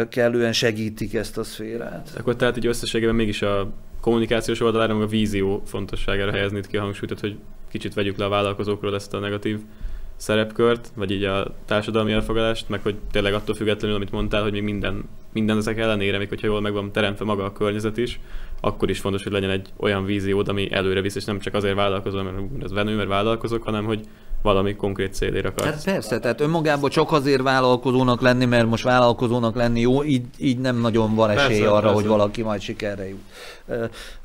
kellően 0.09 0.53
segítik 0.53 1.13
ezt 1.13 1.37
a 1.37 1.43
szférát. 1.43 2.13
Akkor 2.17 2.35
tehát 2.35 2.57
így 2.57 2.65
összességében 2.65 3.15
mégis 3.15 3.41
a 3.41 3.71
kommunikációs 4.01 4.61
oldalára, 4.61 4.93
meg 4.93 5.03
a 5.03 5.07
vízió 5.07 5.61
fontosságára 5.65 6.31
helyezni 6.31 6.61
ki 6.67 6.77
a 6.77 6.81
hangsúlyt, 6.81 7.19
hogy 7.19 7.37
kicsit 7.69 7.93
vegyük 7.93 8.17
le 8.17 8.25
a 8.25 8.29
vállalkozókról 8.29 8.95
ezt 8.95 9.13
a 9.13 9.19
negatív 9.19 9.59
szerepkört, 10.19 10.91
vagy 10.95 11.11
így 11.11 11.23
a 11.23 11.55
társadalmi 11.65 12.11
elfogadást, 12.11 12.69
meg 12.69 12.81
hogy 12.81 12.95
tényleg 13.11 13.33
attól 13.33 13.55
függetlenül, 13.55 13.95
amit 13.95 14.11
mondtál, 14.11 14.41
hogy 14.41 14.51
még 14.51 14.63
minden, 14.63 15.03
minden 15.33 15.57
ezek 15.57 15.77
ellenére, 15.77 16.17
még 16.17 16.29
hogyha 16.29 16.47
jól 16.47 16.61
meg 16.61 16.73
van 16.73 16.91
teremtve 16.91 17.25
maga 17.25 17.43
a 17.43 17.51
környezet 17.51 17.97
is, 17.97 18.19
akkor 18.61 18.89
is 18.89 18.99
fontos, 18.99 19.23
hogy 19.23 19.31
legyen 19.31 19.49
egy 19.49 19.69
olyan 19.77 20.05
víziód, 20.05 20.47
ami 20.47 20.71
előre 20.71 21.01
visz, 21.01 21.15
és 21.15 21.25
nem 21.25 21.39
csak 21.39 21.53
azért 21.53 21.75
vállalkozol, 21.75 22.23
mert 22.23 22.63
ez 22.63 22.71
venő, 22.71 22.95
mert 22.95 23.09
vállalkozok, 23.09 23.63
hanem 23.63 23.85
hogy 23.85 23.99
valami 24.41 24.75
konkrét 24.75 25.13
célért 25.13 25.45
akar. 25.45 25.65
Hát 25.65 25.83
persze, 25.83 26.19
tehát 26.19 26.41
önmagában 26.41 26.89
csak 26.89 27.11
azért 27.11 27.41
vállalkozónak 27.41 28.21
lenni, 28.21 28.45
mert 28.45 28.67
most 28.67 28.83
vállalkozónak 28.83 29.55
lenni 29.55 29.79
jó, 29.79 30.03
így, 30.03 30.25
így 30.37 30.57
nem 30.57 30.79
nagyon 30.79 31.15
van 31.15 31.29
esély 31.29 31.47
persze, 31.47 31.69
arra, 31.69 31.79
persze. 31.79 31.95
hogy 31.95 32.05
valaki 32.05 32.41
majd 32.41 32.61
sikerre 32.61 33.09
jut. 33.09 33.21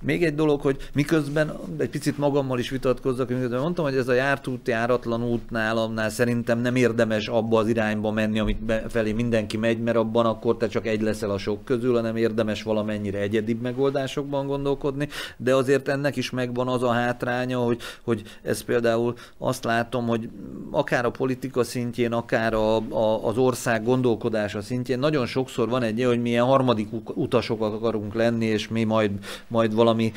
Még 0.01 0.25
egy 0.25 0.35
dolog, 0.35 0.61
hogy 0.61 0.77
miközben 0.95 1.53
egy 1.79 1.89
picit 1.89 2.19
magammal 2.19 2.59
is 2.59 2.71
vitatkozzak, 2.71 3.29
miközben 3.29 3.61
mondtam, 3.61 3.85
hogy 3.85 3.97
ez 3.97 4.09
a 4.09 4.13
jártút, 4.13 4.69
járatlan 4.69 5.25
út 5.25 5.51
nálamnál 5.51 6.11
szerintem 6.11 6.59
nem 6.59 6.77
érdemes 6.77 7.29
abba 7.29 7.59
az 7.59 7.69
irányba 7.69 8.11
menni, 8.11 8.39
amit 8.39 8.73
felé 8.89 9.13
mindenki 9.13 9.57
megy, 9.57 9.79
mert 9.79 9.97
abban 9.97 10.27
akkor 10.27 10.57
te 10.57 10.69
csak 10.69 10.87
egy 10.87 11.01
leszel 11.01 11.31
a 11.31 11.39
sok 11.39 11.65
közül, 11.65 11.95
hanem 11.95 12.17
érdemes 12.17 12.63
valamennyire 12.63 13.19
egyedibb 13.19 13.61
megoldásokban 13.61 14.47
gondolkodni, 14.47 15.09
de 15.37 15.55
azért 15.55 15.89
ennek 15.89 16.17
is 16.17 16.31
megvan 16.31 16.69
az 16.69 16.83
a 16.83 16.93
hátránya, 16.93 17.59
hogy, 17.59 17.81
hogy 18.03 18.23
ez 18.43 18.63
például 18.63 19.15
azt 19.39 19.65
látom, 19.65 20.04
hogy 20.07 20.29
akár 20.71 21.05
a 21.05 21.11
politika 21.11 21.65
szintjén, 21.65 22.13
akár 22.13 22.55
a, 22.55 22.77
a, 22.77 23.27
az 23.27 23.39
ország 23.39 23.85
gondolkodása 23.85 24.63
szintjén 24.63 24.99
nagyon 24.99 25.27
sokszor 25.27 25.69
van 25.69 25.83
egy 25.83 26.05
hogy 26.05 26.23
milyen 26.23 26.45
harmadik 26.45 26.89
utasok 27.15 27.61
akarunk 27.61 28.15
lenni, 28.15 28.47
és 28.47 28.69
mi 28.69 28.85
majd 28.85 29.11
majd 29.49 29.75
valami 29.75 30.13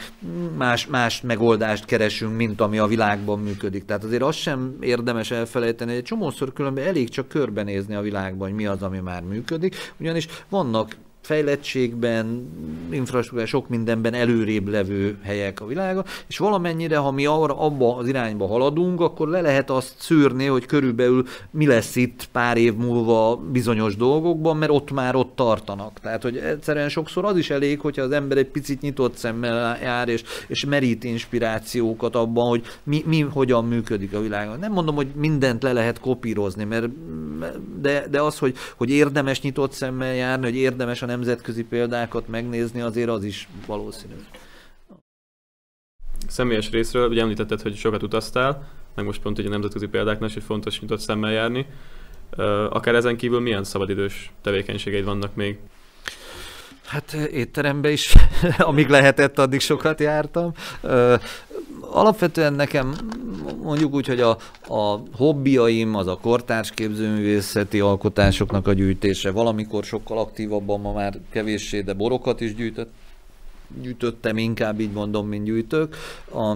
más, 0.58 0.88
más 0.88 1.22
megoldást 1.22 1.86
keresünk, 1.86 2.36
mint 2.36 2.62
ami 2.62 2.78
a 2.78 2.88
világban 2.88 3.40
működik. 3.40 3.86
Tehát 3.86 4.04
azért 4.04 4.22
azt 4.22 4.38
sem 4.38 4.78
érdemes 4.80 5.32
elfelejteni, 5.32 5.94
egy 5.94 6.04
csomószor 6.04 6.54
különben 6.54 6.86
elég 6.86 7.10
csak 7.10 7.28
körbenézni 7.28 7.96
a 7.96 8.02
világban, 8.02 8.48
hogy 8.48 8.58
mi 8.58 8.66
az, 8.66 8.82
ami 8.82 9.00
már 9.00 9.24
működik, 9.24 9.76
ugyanis 10.00 10.28
vannak 10.50 10.96
fejlettségben, 11.28 12.50
infrastruktúrában, 12.92 13.46
sok 13.46 13.70
mindenben 13.70 14.14
előrébb 14.14 14.68
levő 14.68 15.18
helyek 15.24 15.62
a 15.62 15.66
világon, 15.66 16.04
és 16.28 16.38
valamennyire, 16.38 16.98
ha 16.98 17.12
mi 17.12 17.26
arra, 17.26 17.60
abba 17.60 17.96
az 17.96 18.08
irányba 18.08 18.48
haladunk, 18.48 19.02
akkor 19.02 19.28
le 19.28 19.42
lehet 19.42 19.70
azt 19.70 19.94
szűrni, 19.98 20.46
hogy 20.46 20.66
körülbelül 20.66 21.26
mi 21.52 21.66
lesz 21.66 21.96
itt 21.96 22.30
pár 22.32 22.58
év 22.58 22.76
múlva 22.76 23.36
bizonyos 23.36 23.96
dolgokban, 23.96 24.58
mert 24.58 24.72
ott 24.72 24.92
már 24.92 25.16
ott 25.16 25.36
tartanak. 25.36 26.00
Tehát, 26.00 26.22
hogy 26.22 26.38
egyszerűen 26.38 26.90
sokszor 26.90 27.26
az 27.26 27.38
is 27.38 27.50
elég, 27.50 27.80
hogyha 27.80 28.02
az 28.02 28.12
ember 28.12 28.38
egy 28.38 28.50
picit 28.50 28.82
nyitott 28.82 29.16
szemmel 29.16 29.78
jár, 29.82 30.08
és, 30.08 30.24
és 30.48 30.66
merít 30.66 31.04
inspirációkat 31.04 32.16
abban, 32.16 32.48
hogy 32.48 32.64
mi, 32.84 33.04
mi 33.06 33.22
hogyan 33.22 33.66
működik 33.66 34.14
a 34.14 34.22
világon. 34.22 34.60
Nem 34.60 34.72
mondom, 34.72 34.96
hogy 34.96 35.08
mindent 35.16 35.64
le 35.64 35.74
lehet 35.74 36.00
kopírozni, 36.00 36.64
mert 36.64 36.88
de, 37.82 38.08
de 38.10 38.22
az, 38.22 38.38
hogy, 38.38 38.56
hogy 38.76 38.90
érdemes 38.90 39.42
nyitott 39.42 39.72
szemmel 39.72 40.16
járni, 40.16 40.46
hogy 40.46 40.56
érdemes 40.56 41.02
a 41.02 41.06
nemzetközi 41.18 41.64
példákat 41.64 42.28
megnézni, 42.28 42.82
azért 42.82 43.10
az 43.10 43.24
is 43.24 43.48
valószínű. 43.66 44.14
Személyes 46.28 46.70
részről, 46.70 47.10
ugye 47.10 47.22
említetted, 47.22 47.62
hogy 47.62 47.76
sokat 47.76 48.04
utaztál, 48.04 48.68
meg 48.96 49.06
most 49.06 49.22
pont 49.22 49.38
ugye 49.38 49.48
a 49.48 49.52
nemzetközi 49.52 49.88
példáknál 49.88 50.28
is, 50.28 50.34
hogy 50.34 50.44
fontos 50.44 50.80
nyitott 50.80 51.00
szemmel 51.00 51.32
járni. 51.32 51.66
Akár 52.70 52.96
ezen 52.96 53.18
kívül 53.18 53.40
milyen 53.40 53.64
szabadidős 53.64 54.32
tevékenységeid 54.42 55.06
vannak 55.06 55.36
még? 55.36 55.58
Hát 56.86 57.14
étterembe 57.14 57.92
is, 57.92 58.14
amíg 58.58 58.88
lehetett, 58.88 59.40
addig 59.40 59.60
sokat 59.60 60.00
jártam. 60.00 60.54
Alapvetően 61.98 62.54
nekem 62.54 62.96
mondjuk 63.62 63.94
úgy, 63.94 64.08
hogy 64.08 64.22
a, 64.22 64.38
a 64.68 65.02
hobbiaim 65.16 65.96
az 65.96 66.08
a 66.08 66.18
kortárs 66.22 66.72
képzőművészeti 66.72 67.80
alkotásoknak 67.80 68.68
a 68.68 68.74
gyűjtése. 68.74 69.32
Valamikor 69.32 69.84
sokkal 69.84 70.18
aktívabban, 70.18 70.80
ma 70.80 70.92
már 70.92 71.20
kevéssé, 71.32 71.82
de 71.82 71.94
borokat 71.94 72.42
is 72.42 72.56
gyűjtött 72.56 72.90
gyűjtöttem, 73.82 74.38
inkább 74.38 74.80
így 74.80 74.92
mondom, 74.92 75.28
mint 75.28 75.46
gyűjtök. 75.46 75.96
A, 76.34 76.56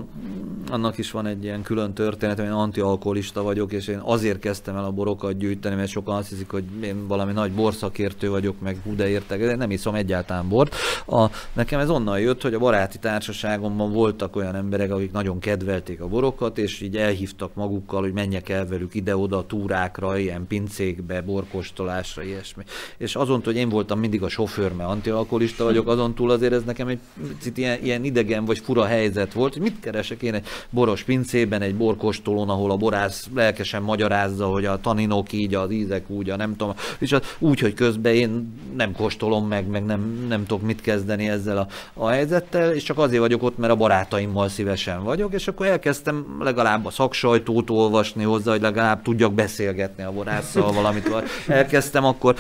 annak 0.72 0.98
is 0.98 1.12
van 1.12 1.26
egy 1.26 1.44
ilyen 1.44 1.62
külön 1.62 1.94
történet, 1.94 2.38
hogy 2.38 2.46
én 2.46 2.52
antialkoholista 2.52 3.44
vagyok, 3.44 3.72
és 3.72 3.88
én 3.88 4.00
azért 4.04 4.40
kezdtem 4.40 4.76
el 4.76 4.84
a 4.84 4.92
borokat 4.92 5.38
gyűjteni, 5.38 5.76
mert 5.76 5.90
sokan 5.90 6.16
azt 6.16 6.30
hiszik, 6.30 6.50
hogy 6.50 6.64
én 6.84 7.08
valami 7.08 7.32
nagy 7.32 7.52
borszakértő 7.52 8.30
vagyok, 8.30 8.60
meg 8.60 8.78
hú 8.84 8.96
de 8.96 9.10
értek, 9.10 9.40
de 9.40 9.56
nem 9.56 9.72
iszom 9.72 9.96
egyáltalán 9.96 10.50
bort. 10.50 10.76
A, 11.08 11.26
nekem 11.54 11.80
ez 11.80 11.90
onnan 11.90 12.20
jött, 12.20 12.42
hogy 12.42 12.54
a 12.54 12.60
baráti 12.60 12.98
társaságomban 12.98 13.92
voltak 13.92 14.36
olyan 14.36 14.56
emberek, 14.56 14.92
akik 14.92 15.12
nagyon 15.12 15.40
kedvelték 15.40 16.02
a 16.02 16.08
borokat, 16.08 16.58
és 16.58 16.82
így 16.82 16.98
elhívtak 16.98 17.54
magukkal, 17.54 18.02
hogy 18.02 18.14
menjek 18.14 18.50
el 18.50 18.68
velük 18.68 18.96
ide-oda 18.96 19.46
túrákra, 19.46 20.18
ilyen 20.18 20.48
pincékbe, 20.48 21.22
borkostolásra, 21.22 22.24
ilyesmi. 22.24 22.64
És 22.98 23.16
azon, 23.16 23.42
hogy 23.44 23.56
én 23.56 23.70
voltam 23.70 24.00
mindig 24.00 24.24
a 24.24 24.30
sofőr, 24.30 24.74
mert 24.74 24.90
antialkoholista 24.90 25.64
vagyok, 25.64 25.88
azon 25.88 26.14
túl 26.14 26.30
azért 26.32 26.54
ez 26.54 26.64
nekem 26.64 26.88
egy 26.88 27.00
picit 27.28 27.58
ilyen, 27.58 27.84
ilyen 27.84 28.04
idegen 28.04 28.46
vagy 28.46 28.60
fura 28.60 28.86
helyzet 28.86 29.34
volt, 29.34 29.54
hogy 29.54 29.62
mit 29.62 29.80
keresek 29.80 30.22
én 30.22 30.34
egy 30.34 30.46
boros 30.70 31.04
pincében, 31.04 31.62
egy 31.62 31.76
borkostolón, 31.76 32.50
ahol 32.50 32.72
a 32.72 32.78
borász 32.78 33.28
lelkesen 33.36 33.82
magyarázza, 33.82 34.46
hogy 34.46 34.66
a 34.66 34.80
taninok 34.80 35.32
így, 35.32 35.56
az 35.56 35.72
ízek 35.72 36.10
úgy, 36.10 36.30
a 36.30 36.36
nem 36.36 36.56
tudom, 36.56 36.74
és 37.00 37.12
az, 37.12 37.22
úgy, 37.40 37.60
hogy 37.60 37.74
közben 37.74 38.14
én 38.14 38.54
nem 38.76 38.92
kóstolom 38.92 39.48
meg, 39.48 39.68
meg 39.68 39.86
nem, 39.86 40.26
nem 40.28 40.46
tudok 40.46 40.66
mit 40.66 40.82
kezdeni 40.82 41.30
ezzel 41.30 41.58
a, 41.58 41.68
a 41.94 42.08
helyzettel, 42.08 42.74
és 42.74 42.84
csak 42.84 42.98
azért 42.98 43.22
vagyok 43.22 43.44
ott, 43.44 43.58
mert 43.58 43.74
a 43.74 43.76
barátaimmal 43.76 44.50
szívesen 44.50 45.04
vagyok, 45.04 45.34
és 45.34 45.48
akkor 45.48 45.66
elkezdtem 45.66 46.26
legalább 46.40 46.86
a 46.86 46.90
szaksajtót 46.90 47.70
olvasni 47.70 48.24
hozzá, 48.24 48.52
hogy 48.52 48.62
legalább 48.62 49.02
tudjak 49.02 49.34
beszélgetni 49.34 50.04
a 50.04 50.12
borásszal 50.12 50.72
valamit. 50.72 51.10
Elkezdtem 51.48 52.06
akkor, 52.06 52.36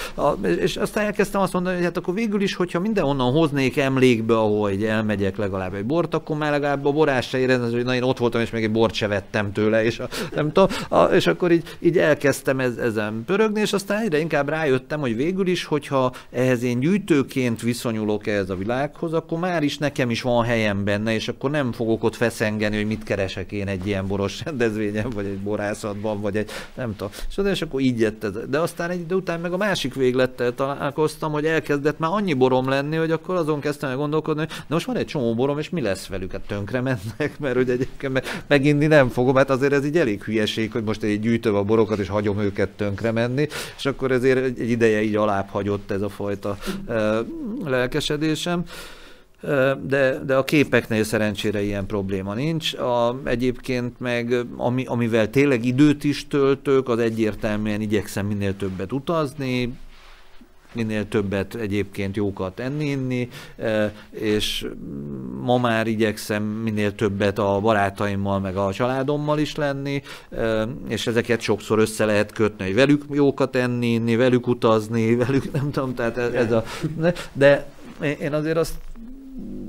és 0.59 0.75
aztán 0.75 1.05
elkezdtem 1.05 1.41
azt 1.41 1.53
mondani, 1.53 1.75
hogy 1.75 1.85
hát 1.85 1.97
akkor 1.97 2.13
végül 2.13 2.41
is, 2.41 2.55
hogyha 2.55 2.79
mindenhonnan 2.79 3.31
hoznék 3.31 3.77
emlékbe, 3.77 4.33
ahol 4.55 4.71
így 4.71 4.83
elmegyek 4.83 5.37
legalább 5.37 5.73
egy 5.73 5.85
bort, 5.85 6.13
akkor 6.13 6.37
már 6.37 6.51
legalább 6.51 6.85
a 6.85 6.91
borás 6.91 7.27
se 7.27 7.37
érez, 7.37 7.71
hogy 7.71 7.83
na 7.83 7.95
én 7.95 8.03
ott 8.03 8.17
voltam, 8.17 8.41
és 8.41 8.49
még 8.49 8.63
egy 8.63 8.71
bort 8.71 8.93
se 8.93 9.07
vettem 9.07 9.51
tőle, 9.51 9.83
és, 9.83 9.99
a, 9.99 10.07
nem 10.35 10.51
tudom, 10.51 10.69
a, 10.89 11.03
és 11.03 11.27
akkor 11.27 11.51
így, 11.51 11.77
így 11.79 11.97
elkezdtem 11.97 12.59
ez, 12.59 12.77
ezen 12.77 13.23
pörögni, 13.25 13.61
és 13.61 13.73
aztán 13.73 14.01
egyre 14.01 14.19
inkább 14.19 14.49
rájöttem, 14.49 14.99
hogy 14.99 15.15
végül 15.15 15.47
is, 15.47 15.65
hogyha 15.65 16.13
ehhez 16.31 16.63
én 16.63 16.79
gyűjtőként 16.79 17.61
viszonyulok 17.61 18.27
ehhez 18.27 18.49
a 18.49 18.55
világhoz, 18.55 19.13
akkor 19.13 19.39
már 19.39 19.63
is 19.63 19.77
nekem 19.77 20.09
is 20.09 20.21
van 20.21 20.43
helyem 20.43 20.83
benne, 20.83 21.13
és 21.13 21.27
akkor 21.27 21.51
nem 21.51 21.71
fogok 21.71 22.03
ott 22.03 22.15
feszengeni, 22.15 22.75
hogy 22.75 22.87
mit 22.87 23.03
keresek 23.03 23.51
én 23.51 23.67
egy 23.67 23.87
ilyen 23.87 24.07
boros 24.07 24.43
rendezvényen, 24.43 25.09
vagy 25.09 25.25
egy 25.25 25.39
borászatban, 25.39 26.21
vagy 26.21 26.35
egy 26.37 26.49
nem 26.73 26.95
tudom. 26.95 27.11
És, 27.29 27.51
és 27.51 27.61
akkor 27.61 27.81
így 27.81 27.99
jött 27.99 28.23
ez. 28.23 28.31
De 28.49 28.59
aztán 28.59 28.89
egy 28.89 28.99
idő 28.99 29.15
után 29.15 29.39
meg 29.39 29.53
a 29.53 29.57
másik 29.57 29.93
véglettel 29.93 30.53
találkoztam, 30.53 31.31
hogy 31.31 31.45
elkezdett 31.45 31.99
már 31.99 32.11
annyi 32.13 32.33
borom 32.33 32.69
lenni, 32.69 32.95
hogy 32.95 33.11
akkor 33.11 33.35
azon 33.35 33.59
kezdtem 33.59 33.89
el 33.89 33.95
gondolkodni, 33.95 34.40
gondolkodni, 34.41 34.65
de 34.67 34.73
most 34.73 34.85
van 34.85 34.97
egy 34.97 35.05
csomó 35.05 35.33
borom, 35.33 35.59
és 35.59 35.69
mi 35.69 35.81
lesz 35.81 36.07
velük? 36.07 36.31
Hát 36.31 36.41
tönkre 36.41 36.81
mennek, 36.81 37.39
mert 37.39 37.55
hogy 37.55 37.69
egyébként 37.69 38.13
meg, 38.13 38.23
meginni 38.47 38.85
nem 38.87 39.09
fogom, 39.09 39.35
hát 39.35 39.49
azért 39.49 39.73
ez 39.73 39.85
így 39.85 39.97
elég 39.97 40.23
hülyeség, 40.23 40.71
hogy 40.71 40.83
most 40.83 41.03
egy 41.03 41.19
gyűjtöm 41.19 41.55
a 41.55 41.63
borokat, 41.63 41.99
és 41.99 42.07
hagyom 42.07 42.39
őket 42.39 42.69
tönkre 42.69 43.11
menni, 43.11 43.47
és 43.77 43.85
akkor 43.85 44.11
ezért 44.11 44.59
egy 44.59 44.69
ideje 44.69 45.01
így 45.01 45.15
alább 45.15 45.47
hagyott 45.49 45.91
ez 45.91 46.01
a 46.01 46.09
fajta 46.09 46.57
lelkesedésem 47.65 48.63
de, 49.87 50.19
de 50.25 50.35
a 50.35 50.43
képeknél 50.43 51.03
szerencsére 51.03 51.61
ilyen 51.61 51.85
probléma 51.85 52.33
nincs. 52.33 52.73
A, 52.73 53.21
egyébként 53.23 53.99
meg, 53.99 54.45
ami, 54.57 54.85
amivel 54.85 55.29
tényleg 55.29 55.65
időt 55.65 56.03
is 56.03 56.27
töltök, 56.27 56.89
az 56.89 56.99
egyértelműen 56.99 57.81
igyekszem 57.81 58.25
minél 58.25 58.55
többet 58.55 58.91
utazni, 58.91 59.73
minél 60.73 61.07
többet 61.07 61.55
egyébként 61.55 62.15
jókat 62.15 62.59
enni, 62.59 62.85
inni, 62.89 63.29
és 64.09 64.67
ma 65.41 65.57
már 65.57 65.87
igyekszem 65.87 66.43
minél 66.43 66.95
többet 66.95 67.39
a 67.39 67.59
barátaimmal, 67.59 68.39
meg 68.39 68.57
a 68.57 68.73
családommal 68.73 69.39
is 69.39 69.55
lenni, 69.55 70.01
és 70.87 71.07
ezeket 71.07 71.41
sokszor 71.41 71.79
össze 71.79 72.05
lehet 72.05 72.31
kötni, 72.31 72.65
hogy 72.65 72.75
velük 72.75 73.03
jókat 73.11 73.55
enni, 73.55 73.87
inni, 73.87 74.15
velük 74.15 74.47
utazni, 74.47 75.15
velük 75.25 75.51
nem 75.51 75.71
tudom, 75.71 75.95
tehát 75.95 76.17
ez, 76.17 76.33
ez 76.33 76.51
a... 76.51 76.63
De 77.33 77.65
én 78.19 78.33
azért 78.33 78.57
azt 78.57 78.73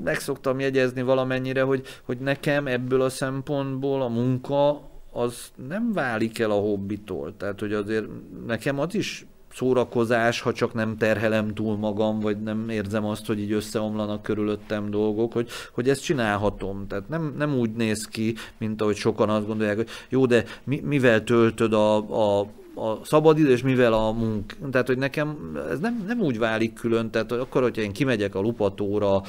meg 0.03 0.19
szoktam 0.19 0.59
jegyezni 0.59 1.01
valamennyire, 1.01 1.61
hogy, 1.61 1.81
hogy 2.03 2.17
nekem 2.17 2.67
ebből 2.67 3.01
a 3.01 3.09
szempontból 3.09 4.01
a 4.01 4.07
munka 4.07 4.91
az 5.11 5.51
nem 5.67 5.93
válik 5.93 6.39
el 6.39 6.51
a 6.51 6.59
hobbitól. 6.59 7.37
Tehát, 7.37 7.59
hogy 7.59 7.73
azért 7.73 8.05
nekem 8.47 8.79
az 8.79 8.95
is 8.95 9.25
szórakozás, 9.53 10.41
ha 10.41 10.53
csak 10.53 10.73
nem 10.73 10.97
terhelem 10.97 11.53
túl 11.53 11.77
magam, 11.77 12.19
vagy 12.19 12.41
nem 12.41 12.69
érzem 12.69 13.05
azt, 13.05 13.25
hogy 13.25 13.39
így 13.39 13.51
összeomlanak 13.51 14.21
körülöttem 14.21 14.89
dolgok, 14.89 15.33
hogy, 15.33 15.49
hogy 15.71 15.89
ezt 15.89 16.03
csinálhatom. 16.03 16.87
Tehát 16.87 17.09
nem, 17.09 17.33
nem 17.37 17.55
úgy 17.55 17.71
néz 17.71 18.05
ki, 18.05 18.35
mint 18.57 18.81
ahogy 18.81 18.95
sokan 18.95 19.29
azt 19.29 19.47
gondolják, 19.47 19.75
hogy 19.75 19.89
jó, 20.09 20.25
de 20.25 20.43
mi, 20.63 20.79
mivel 20.83 21.23
töltöd 21.23 21.73
a, 21.73 21.95
a 22.39 22.47
a 22.75 23.05
szabadidő, 23.05 23.51
és 23.51 23.61
mivel 23.61 23.93
a 23.93 24.11
munk, 24.11 24.55
tehát 24.71 24.87
hogy 24.87 24.97
nekem 24.97 25.57
ez 25.71 25.79
nem, 25.79 26.03
nem 26.07 26.19
úgy 26.19 26.39
válik 26.39 26.73
külön, 26.73 27.09
tehát 27.09 27.29
hogy 27.29 27.39
akkor, 27.39 27.61
hogyha 27.61 27.81
én 27.81 27.91
kimegyek 27.91 28.35
a 28.35 28.39
lupatóra 28.39 29.21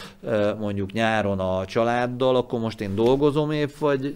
mondjuk 0.59 0.93
nyáron 0.93 1.39
a 1.39 1.65
családdal, 1.65 2.37
akkor 2.37 2.61
most 2.61 2.81
én 2.81 2.95
dolgozom 2.95 3.51
épp, 3.51 3.77
vagy, 3.79 4.15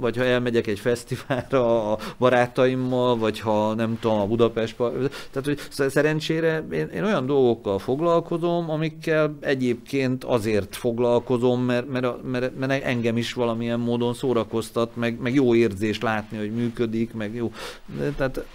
vagy 0.00 0.16
ha 0.16 0.24
elmegyek 0.24 0.66
egy 0.66 0.78
fesztiválra 0.78 1.92
a 1.92 1.98
barátaimmal, 2.18 3.16
vagy 3.16 3.40
ha 3.40 3.74
nem 3.74 3.98
tudom, 4.00 4.20
a 4.20 4.26
Budapest, 4.26 4.76
tehát 4.76 5.44
hogy 5.44 5.58
szerencsére 5.70 6.66
én, 6.72 6.86
én 6.86 7.04
olyan 7.04 7.26
dolgokkal 7.26 7.78
foglalkozom, 7.78 8.70
amikkel 8.70 9.36
egyébként 9.40 10.24
azért 10.24 10.76
foglalkozom, 10.76 11.62
mert, 11.62 11.88
mert, 11.88 12.22
mert, 12.22 12.58
mert 12.58 12.84
engem 12.84 13.16
is 13.16 13.32
valamilyen 13.32 13.80
módon 13.80 14.14
szórakoztat, 14.14 14.96
meg, 14.96 15.20
meg 15.20 15.34
jó 15.34 15.54
érzés 15.54 16.00
látni, 16.00 16.38
hogy 16.38 16.52
működik, 16.52 17.14
meg 17.14 17.34
jó, 17.34 17.52
tehát 18.16 18.27
tehát... 18.30 18.48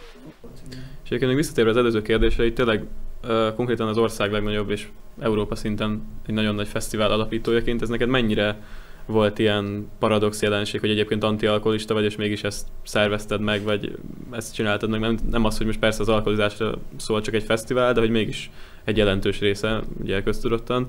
És 1.04 1.10
egyébként 1.10 1.32
még 1.32 1.36
visszatérve 1.36 1.70
az 1.70 1.78
előző 1.78 2.02
kérdésre, 2.02 2.46
itt 2.46 2.56
tényleg 2.56 2.86
uh, 3.24 3.54
konkrétan 3.56 3.88
az 3.88 3.98
ország 3.98 4.32
legnagyobb 4.32 4.70
és 4.70 4.88
Európa 5.20 5.56
szinten 5.56 6.02
egy 6.26 6.34
nagyon 6.34 6.56
nagy 6.56 6.68
fesztivál 6.68 7.12
alapítójaként, 7.12 7.82
ez 7.82 7.90
neked 7.90 8.10
mennyire 8.10 8.58
volt 9.06 9.40
ilyen 9.40 9.88
paradox 10.00 10.42
jelenség, 10.42 10.80
hogy 10.80 10.90
egyébként 10.90 11.24
antialkoholista 11.24 11.94
vagy, 11.94 12.04
és 12.04 12.16
mégis 12.16 12.44
ezt 12.44 12.68
szervezted 12.84 13.42
meg, 13.42 13.64
vagy 13.64 13.98
ezt 14.32 14.54
csináltad 14.54 14.90
meg, 14.90 15.00
nem, 15.00 15.18
nem 15.30 15.46
az, 15.46 15.58
hogy 15.58 15.66
most 15.66 15.80
persze 15.80 16.02
az 16.02 16.10
alkoholizásra 16.10 16.78
szól 16.98 17.22
csak 17.22 17.34
egy 17.34 17.44
fesztivál, 17.44 17.94
de 17.94 18.00
hogy 18.00 18.10
mégis 18.10 18.52
egy 18.84 18.98
jelentős 18.98 19.40
része, 19.40 19.82
ugye 20.02 20.24
köztudottan, 20.24 20.88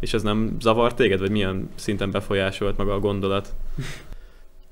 és 0.00 0.14
ez 0.14 0.22
nem 0.22 0.56
zavar 0.60 0.94
téged, 0.94 1.20
vagy 1.20 1.30
milyen 1.30 1.68
szinten 1.74 2.10
befolyásolt 2.10 2.76
maga 2.76 2.94
a 2.94 3.00
gondolat? 3.00 3.54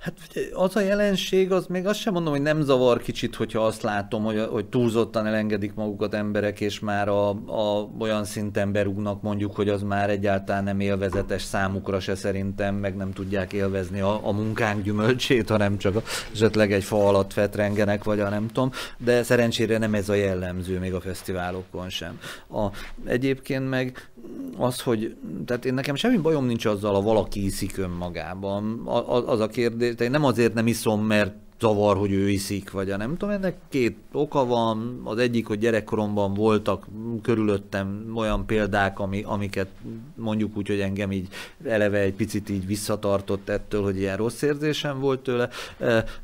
Hát 0.04 0.14
az 0.52 0.76
a 0.76 0.80
jelenség, 0.80 1.52
az 1.52 1.66
még 1.66 1.86
azt 1.86 1.98
sem 1.98 2.12
mondom, 2.12 2.32
hogy 2.32 2.42
nem 2.42 2.60
zavar 2.60 3.02
kicsit, 3.02 3.34
hogyha 3.34 3.66
azt 3.66 3.82
látom, 3.82 4.24
hogy, 4.24 4.46
hogy 4.50 4.66
túlzottan 4.66 5.26
elengedik 5.26 5.74
magukat 5.74 6.14
emberek, 6.14 6.60
és 6.60 6.80
már 6.80 7.08
a, 7.08 7.28
a, 7.30 7.90
olyan 7.98 8.24
szinten 8.24 8.72
berúgnak 8.72 9.22
mondjuk, 9.22 9.56
hogy 9.56 9.68
az 9.68 9.82
már 9.82 10.10
egyáltalán 10.10 10.64
nem 10.64 10.80
élvezetes 10.80 11.42
számukra 11.42 12.00
se 12.00 12.14
szerintem, 12.14 12.74
meg 12.74 12.96
nem 12.96 13.12
tudják 13.12 13.52
élvezni 13.52 14.00
a, 14.00 14.26
a 14.26 14.32
munkánk 14.32 14.82
gyümölcsét, 14.82 15.48
hanem 15.48 15.78
csak 15.78 16.02
esetleg 16.32 16.72
egy 16.72 16.84
fa 16.84 17.08
alatt 17.08 17.32
fetrengenek, 17.32 18.04
vagy 18.04 18.20
a 18.20 18.28
nem 18.28 18.46
tudom, 18.46 18.70
de 18.98 19.22
szerencsére 19.22 19.78
nem 19.78 19.94
ez 19.94 20.08
a 20.08 20.14
jellemző 20.14 20.78
még 20.78 20.94
a 20.94 21.00
fesztiválokon 21.00 21.88
sem. 21.88 22.18
A, 22.50 22.66
egyébként 23.04 23.68
meg 23.68 24.08
az, 24.56 24.80
hogy, 24.80 25.16
tehát 25.46 25.64
én 25.64 25.74
nekem 25.74 25.94
semmi 25.94 26.16
bajom 26.16 26.44
nincs 26.44 26.64
azzal, 26.64 26.94
ha 26.94 27.02
valaki 27.02 27.44
iszik 27.44 27.78
önmagában. 27.78 28.86
Az 29.26 29.40
a 29.40 29.46
kérdés, 29.46 29.94
én 29.98 30.10
nem 30.10 30.24
azért 30.24 30.54
nem 30.54 30.66
iszom, 30.66 31.06
mert 31.06 31.34
zavar, 31.60 31.96
hogy 31.96 32.12
ő 32.12 32.28
iszik, 32.28 32.70
vagy 32.70 32.90
a 32.90 32.96
nem 32.96 33.16
tudom, 33.16 33.34
ennek 33.34 33.56
két 33.68 33.96
oka 34.12 34.46
van. 34.46 35.00
Az 35.04 35.18
egyik, 35.18 35.46
hogy 35.46 35.58
gyerekkoromban 35.58 36.34
voltak 36.34 36.86
körülöttem 37.22 38.12
olyan 38.14 38.46
példák, 38.46 38.98
ami, 38.98 39.22
amiket 39.22 39.68
mondjuk 40.16 40.56
úgy, 40.56 40.68
hogy 40.68 40.80
engem 40.80 41.12
így 41.12 41.28
eleve 41.64 41.98
egy 41.98 42.14
picit 42.14 42.50
így 42.50 42.66
visszatartott 42.66 43.48
ettől, 43.48 43.82
hogy 43.82 43.98
ilyen 43.98 44.16
rossz 44.16 44.42
érzésem 44.42 45.00
volt 45.00 45.20
tőle. 45.20 45.48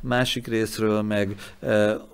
Másik 0.00 0.46
részről 0.46 1.02
meg 1.02 1.36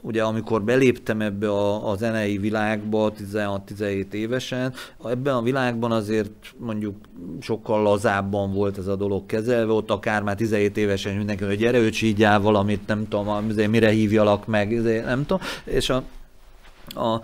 ugye 0.01 0.23
amikor 0.23 0.63
beléptem 0.63 1.21
ebbe 1.21 1.51
a, 1.51 1.91
a 1.91 1.97
zenei 1.97 2.39
világba 2.39 3.13
16-17 3.33 4.13
évesen, 4.13 4.73
ebben 5.05 5.35
a 5.35 5.43
világban 5.43 5.93
azért 5.93 6.55
mondjuk 6.57 6.97
sokkal 7.41 7.83
lazábban 7.83 8.53
volt 8.53 8.79
ez 8.79 8.87
a 8.87 8.97
dolog 8.97 9.27
kezelve, 9.27 9.73
ott 9.73 9.91
akár 9.91 10.23
már 10.23 10.37
17 10.37 10.77
évesen 10.77 11.17
mindenki, 11.17 11.45
hogy 11.45 11.59
gyere, 11.59 11.79
öcsígyál 11.79 12.41
valamit, 12.41 12.87
nem 12.87 13.06
tudom, 13.09 13.47
mire 13.71 13.91
hívjalak 13.91 14.47
meg, 14.47 14.83
nem 15.05 15.27
tudom, 15.27 15.47
és 15.65 15.91
a, 15.91 16.03
a, 16.95 17.21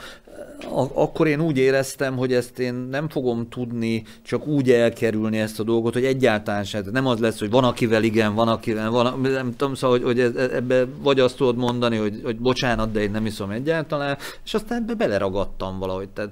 akkor 0.94 1.26
én 1.26 1.40
úgy 1.40 1.58
éreztem, 1.58 2.16
hogy 2.16 2.32
ezt 2.32 2.58
én 2.58 2.74
nem 2.74 3.08
fogom 3.08 3.48
tudni 3.48 4.04
csak 4.22 4.46
úgy 4.46 4.70
elkerülni 4.70 5.38
ezt 5.38 5.60
a 5.60 5.62
dolgot, 5.62 5.92
hogy 5.92 6.04
egyáltalán 6.04 6.64
sem. 6.64 6.84
Nem 6.92 7.06
az 7.06 7.18
lesz, 7.18 7.38
hogy 7.38 7.50
van 7.50 7.64
akivel 7.64 8.02
igen, 8.02 8.34
van 8.34 8.48
akivel, 8.48 8.90
van, 8.90 9.20
nem 9.20 9.56
tudom, 9.56 9.74
szóval, 9.74 9.98
hogy, 9.98 10.06
hogy 10.06 10.20
ebbe 10.36 10.86
vagy 11.02 11.20
azt 11.20 11.36
tudod 11.36 11.56
mondani, 11.56 11.96
hogy, 11.96 12.20
hogy 12.24 12.38
bocsánat, 12.38 12.92
de 12.92 13.00
én 13.00 13.10
nem 13.10 13.26
iszom 13.26 13.50
egyáltalán, 13.50 14.18
és 14.44 14.54
aztán 14.54 14.78
ebbe 14.82 14.94
beleragadtam 14.94 15.78
valahogy. 15.78 16.08
Tehát 16.08 16.30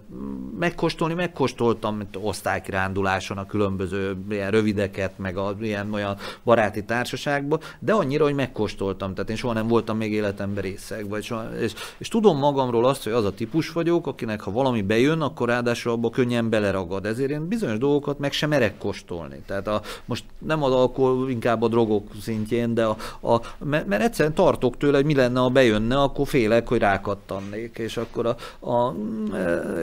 megkóstolni, 0.58 1.14
megkóstoltam 1.14 1.96
mint 1.96 2.18
osztálykiránduláson 2.22 3.38
a 3.38 3.46
különböző 3.46 4.16
ilyen 4.30 4.50
rövideket, 4.50 5.18
meg 5.18 5.36
a 5.36 5.56
ilyen 5.60 5.92
olyan 5.92 6.16
baráti 6.44 6.84
társaságba, 6.84 7.58
de 7.78 7.92
annyira, 7.92 8.24
hogy 8.24 8.34
megkóstoltam. 8.34 9.14
Tehát 9.14 9.30
én 9.30 9.36
soha 9.36 9.54
nem 9.54 9.68
voltam 9.68 9.96
még 9.96 10.12
életemben 10.12 10.62
részeg, 10.62 11.08
vagy 11.08 11.22
soha, 11.22 11.58
és, 11.60 11.72
és 11.98 12.08
tudom 12.08 12.38
magamról 12.38 12.84
azt, 12.84 13.04
hogy 13.04 13.12
az 13.12 13.24
a 13.24 13.34
típus 13.34 13.72
vagyok, 13.72 14.06
akinek 14.30 14.54
ha 14.54 14.62
valami 14.62 14.82
bejön, 14.82 15.20
akkor 15.20 15.48
ráadásul 15.48 15.92
abba 15.92 16.10
könnyen 16.10 16.48
beleragad. 16.48 17.06
Ezért 17.06 17.30
én 17.30 17.48
bizonyos 17.48 17.78
dolgokat 17.78 18.18
meg 18.18 18.32
sem 18.32 18.48
merek 18.48 18.78
kóstolni. 18.78 19.42
Tehát 19.46 19.68
a, 19.68 19.82
most 20.04 20.24
nem 20.38 20.62
az 20.62 20.72
alkohol, 20.72 21.30
inkább 21.30 21.62
a 21.62 21.68
drogok 21.68 22.08
szintjén, 22.20 22.74
de 22.74 22.84
a, 22.84 22.96
a, 23.20 23.40
mert, 23.64 24.02
egyszerűen 24.02 24.34
tartok 24.34 24.76
tőle, 24.76 24.96
hogy 24.96 25.06
mi 25.06 25.14
lenne, 25.14 25.40
ha 25.40 25.48
bejönne, 25.48 26.02
akkor 26.02 26.26
félek, 26.26 26.68
hogy 26.68 26.78
rákattannék. 26.78 27.78
És 27.78 27.96
akkor 27.96 28.26
a, 28.26 28.36
a, 28.70 28.94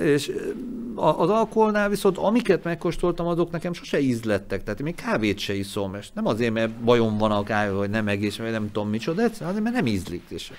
és 0.04 0.32
az 0.96 1.30
alkoholnál 1.30 1.90
viszont 1.90 2.18
amiket 2.18 2.64
megkóstoltam, 2.64 3.28
azok 3.28 3.52
nekem 3.52 3.74
sose 3.74 4.00
ízlettek. 4.00 4.64
Tehát 4.64 4.80
én 4.80 4.86
még 4.86 4.96
kávét 4.96 5.40
se 5.40 5.54
iszom, 5.54 5.96
és 5.96 6.08
nem 6.14 6.28
azért, 6.28 6.54
mert 6.54 6.72
bajom 6.72 7.18
van 7.18 7.32
a 7.32 7.44
kávé, 7.44 7.76
vagy 7.76 7.90
nem 7.90 8.08
egész, 8.08 8.38
vagy 8.38 8.52
nem 8.52 8.72
tudom 8.72 8.90
micsoda, 8.90 9.24
egyszerűen 9.24 9.50
azért, 9.50 9.64
mert 9.64 9.76
nem 9.76 9.94
ízlik. 9.94 10.24
És 10.28 10.52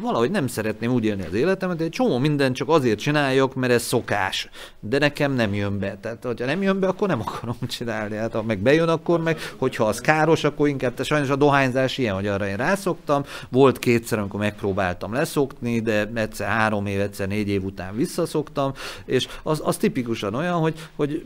valahogy 0.00 0.30
nem 0.30 0.46
szeretném 0.46 0.92
úgy 0.92 1.04
élni 1.04 1.26
az 1.26 1.34
életemet, 1.34 1.76
de 1.76 1.84
egy 1.84 1.90
csomó 1.90 2.18
minden 2.18 2.52
csak 2.52 2.68
azért 2.68 2.98
csináljak, 3.32 3.54
mert 3.54 3.72
ez 3.72 3.82
szokás. 3.82 4.48
De 4.80 4.98
nekem 4.98 5.32
nem 5.32 5.54
jön 5.54 5.78
be. 5.78 5.98
Tehát, 6.00 6.24
hogyha 6.24 6.46
nem 6.46 6.62
jön 6.62 6.80
be, 6.80 6.86
akkor 6.86 7.08
nem 7.08 7.20
akarom 7.20 7.56
csinálni. 7.68 8.16
Hát, 8.16 8.32
ha 8.32 8.42
meg 8.42 8.58
bejön, 8.58 8.88
akkor 8.88 9.22
meg, 9.22 9.38
hogyha 9.56 9.84
az 9.84 10.00
káros, 10.00 10.44
akkor 10.44 10.68
inkább, 10.68 10.94
te 10.94 11.02
sajnos 11.02 11.28
a 11.28 11.36
dohányzás 11.36 11.98
ilyen, 11.98 12.14
hogy 12.14 12.26
arra 12.26 12.48
én 12.48 12.56
rászoktam. 12.56 13.24
Volt 13.48 13.78
kétszer, 13.78 14.18
amikor 14.18 14.40
megpróbáltam 14.40 15.12
leszokni, 15.12 15.80
de 15.80 16.10
egyszer 16.14 16.48
három 16.48 16.86
év, 16.86 17.00
egyszer 17.00 17.28
négy 17.28 17.48
év 17.48 17.64
után 17.64 17.96
visszaszoktam, 17.96 18.72
és 19.04 19.28
az, 19.42 19.60
az 19.64 19.76
tipikusan 19.76 20.34
olyan, 20.34 20.58
hogy, 20.58 20.74
hogy 20.96 21.24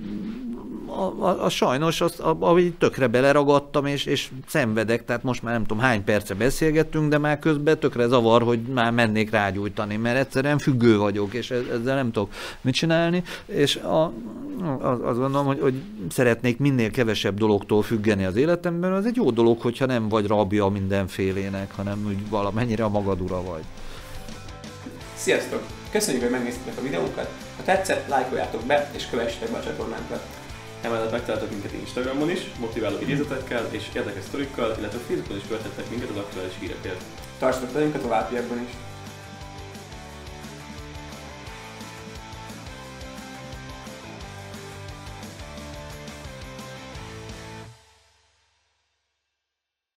a, 0.87 1.25
a, 1.25 1.45
a 1.45 1.49
sajnos 1.49 2.01
azt, 2.01 2.21
ahogy 2.21 2.75
tökre 2.79 3.07
beleragadtam, 3.07 3.87
és, 3.87 4.05
és 4.05 4.31
szenvedek, 4.47 5.05
tehát 5.05 5.23
most 5.23 5.43
már 5.43 5.53
nem 5.53 5.65
tudom 5.65 5.83
hány 5.83 6.05
perce 6.05 6.35
beszélgettünk, 6.35 7.09
de 7.09 7.19
már 7.19 7.39
közben 7.39 7.79
tökre 7.79 8.07
zavar, 8.07 8.43
hogy 8.43 8.61
már 8.61 8.93
mennék 8.93 9.31
rágyújtani, 9.31 9.97
mert 9.97 10.19
egyszerűen 10.19 10.59
függő 10.59 10.99
vagyok, 10.99 11.35
és 11.35 11.51
ezzel 11.51 11.96
nem 11.97 12.13
tudok 12.13 12.33
mit 12.61 12.75
csinálni, 12.75 13.23
és 13.47 13.77
a, 13.77 14.13
az, 14.81 15.01
azt 15.03 15.19
gondolom, 15.19 15.47
hogy, 15.47 15.61
hogy 15.61 15.75
szeretnék 16.11 16.59
minél 16.59 16.91
kevesebb 16.91 17.39
dologtól 17.39 17.83
függeni 17.83 18.25
az 18.25 18.37
életemben, 18.37 18.93
az 18.93 19.07
egy 19.07 19.17
jó 19.17 19.31
dolog, 19.31 19.61
hogyha 19.61 19.87
nem 19.87 20.09
vagy 20.09 20.27
rabja 20.27 20.67
mindenfélének, 20.67 21.73
hanem 21.77 22.05
úgy 22.07 22.29
valamennyire 22.29 22.85
a 22.85 22.89
magad 22.89 23.21
ura 23.21 23.43
vagy. 23.43 23.63
Sziasztok! 25.15 25.63
Köszönjük, 25.91 26.23
hogy 26.23 26.33
megnéztétek 26.33 26.79
a 26.79 26.83
videónkat. 26.83 27.31
Ha 27.57 27.63
tetszett, 27.63 28.09
lájkoljátok 28.09 28.63
be, 28.63 28.91
és 28.95 29.07
kövessetek 29.11 29.51
be 29.51 29.59
a 29.59 29.63
csatornánkat. 29.63 30.27
Emellett 30.83 31.11
megtaláltok 31.11 31.51
minket 31.51 31.73
Instagramon 31.73 32.31
is, 32.31 32.41
motiváló 32.61 32.97
idézetekkel 33.01 33.69
és 33.71 33.83
érdekes 33.95 34.25
sztorikkal, 34.25 34.75
illetve 34.79 34.99
Facebookon 34.99 35.37
is 35.37 35.43
követhettek 35.49 35.91
minket 35.91 36.09
az 36.11 36.17
aktuális 36.17 36.53
hírekért. 36.59 37.01
Tartsatok 37.39 37.73
velünk 37.73 37.95
a 37.95 38.01
továbbiakban 38.01 38.63
is! 38.63 38.86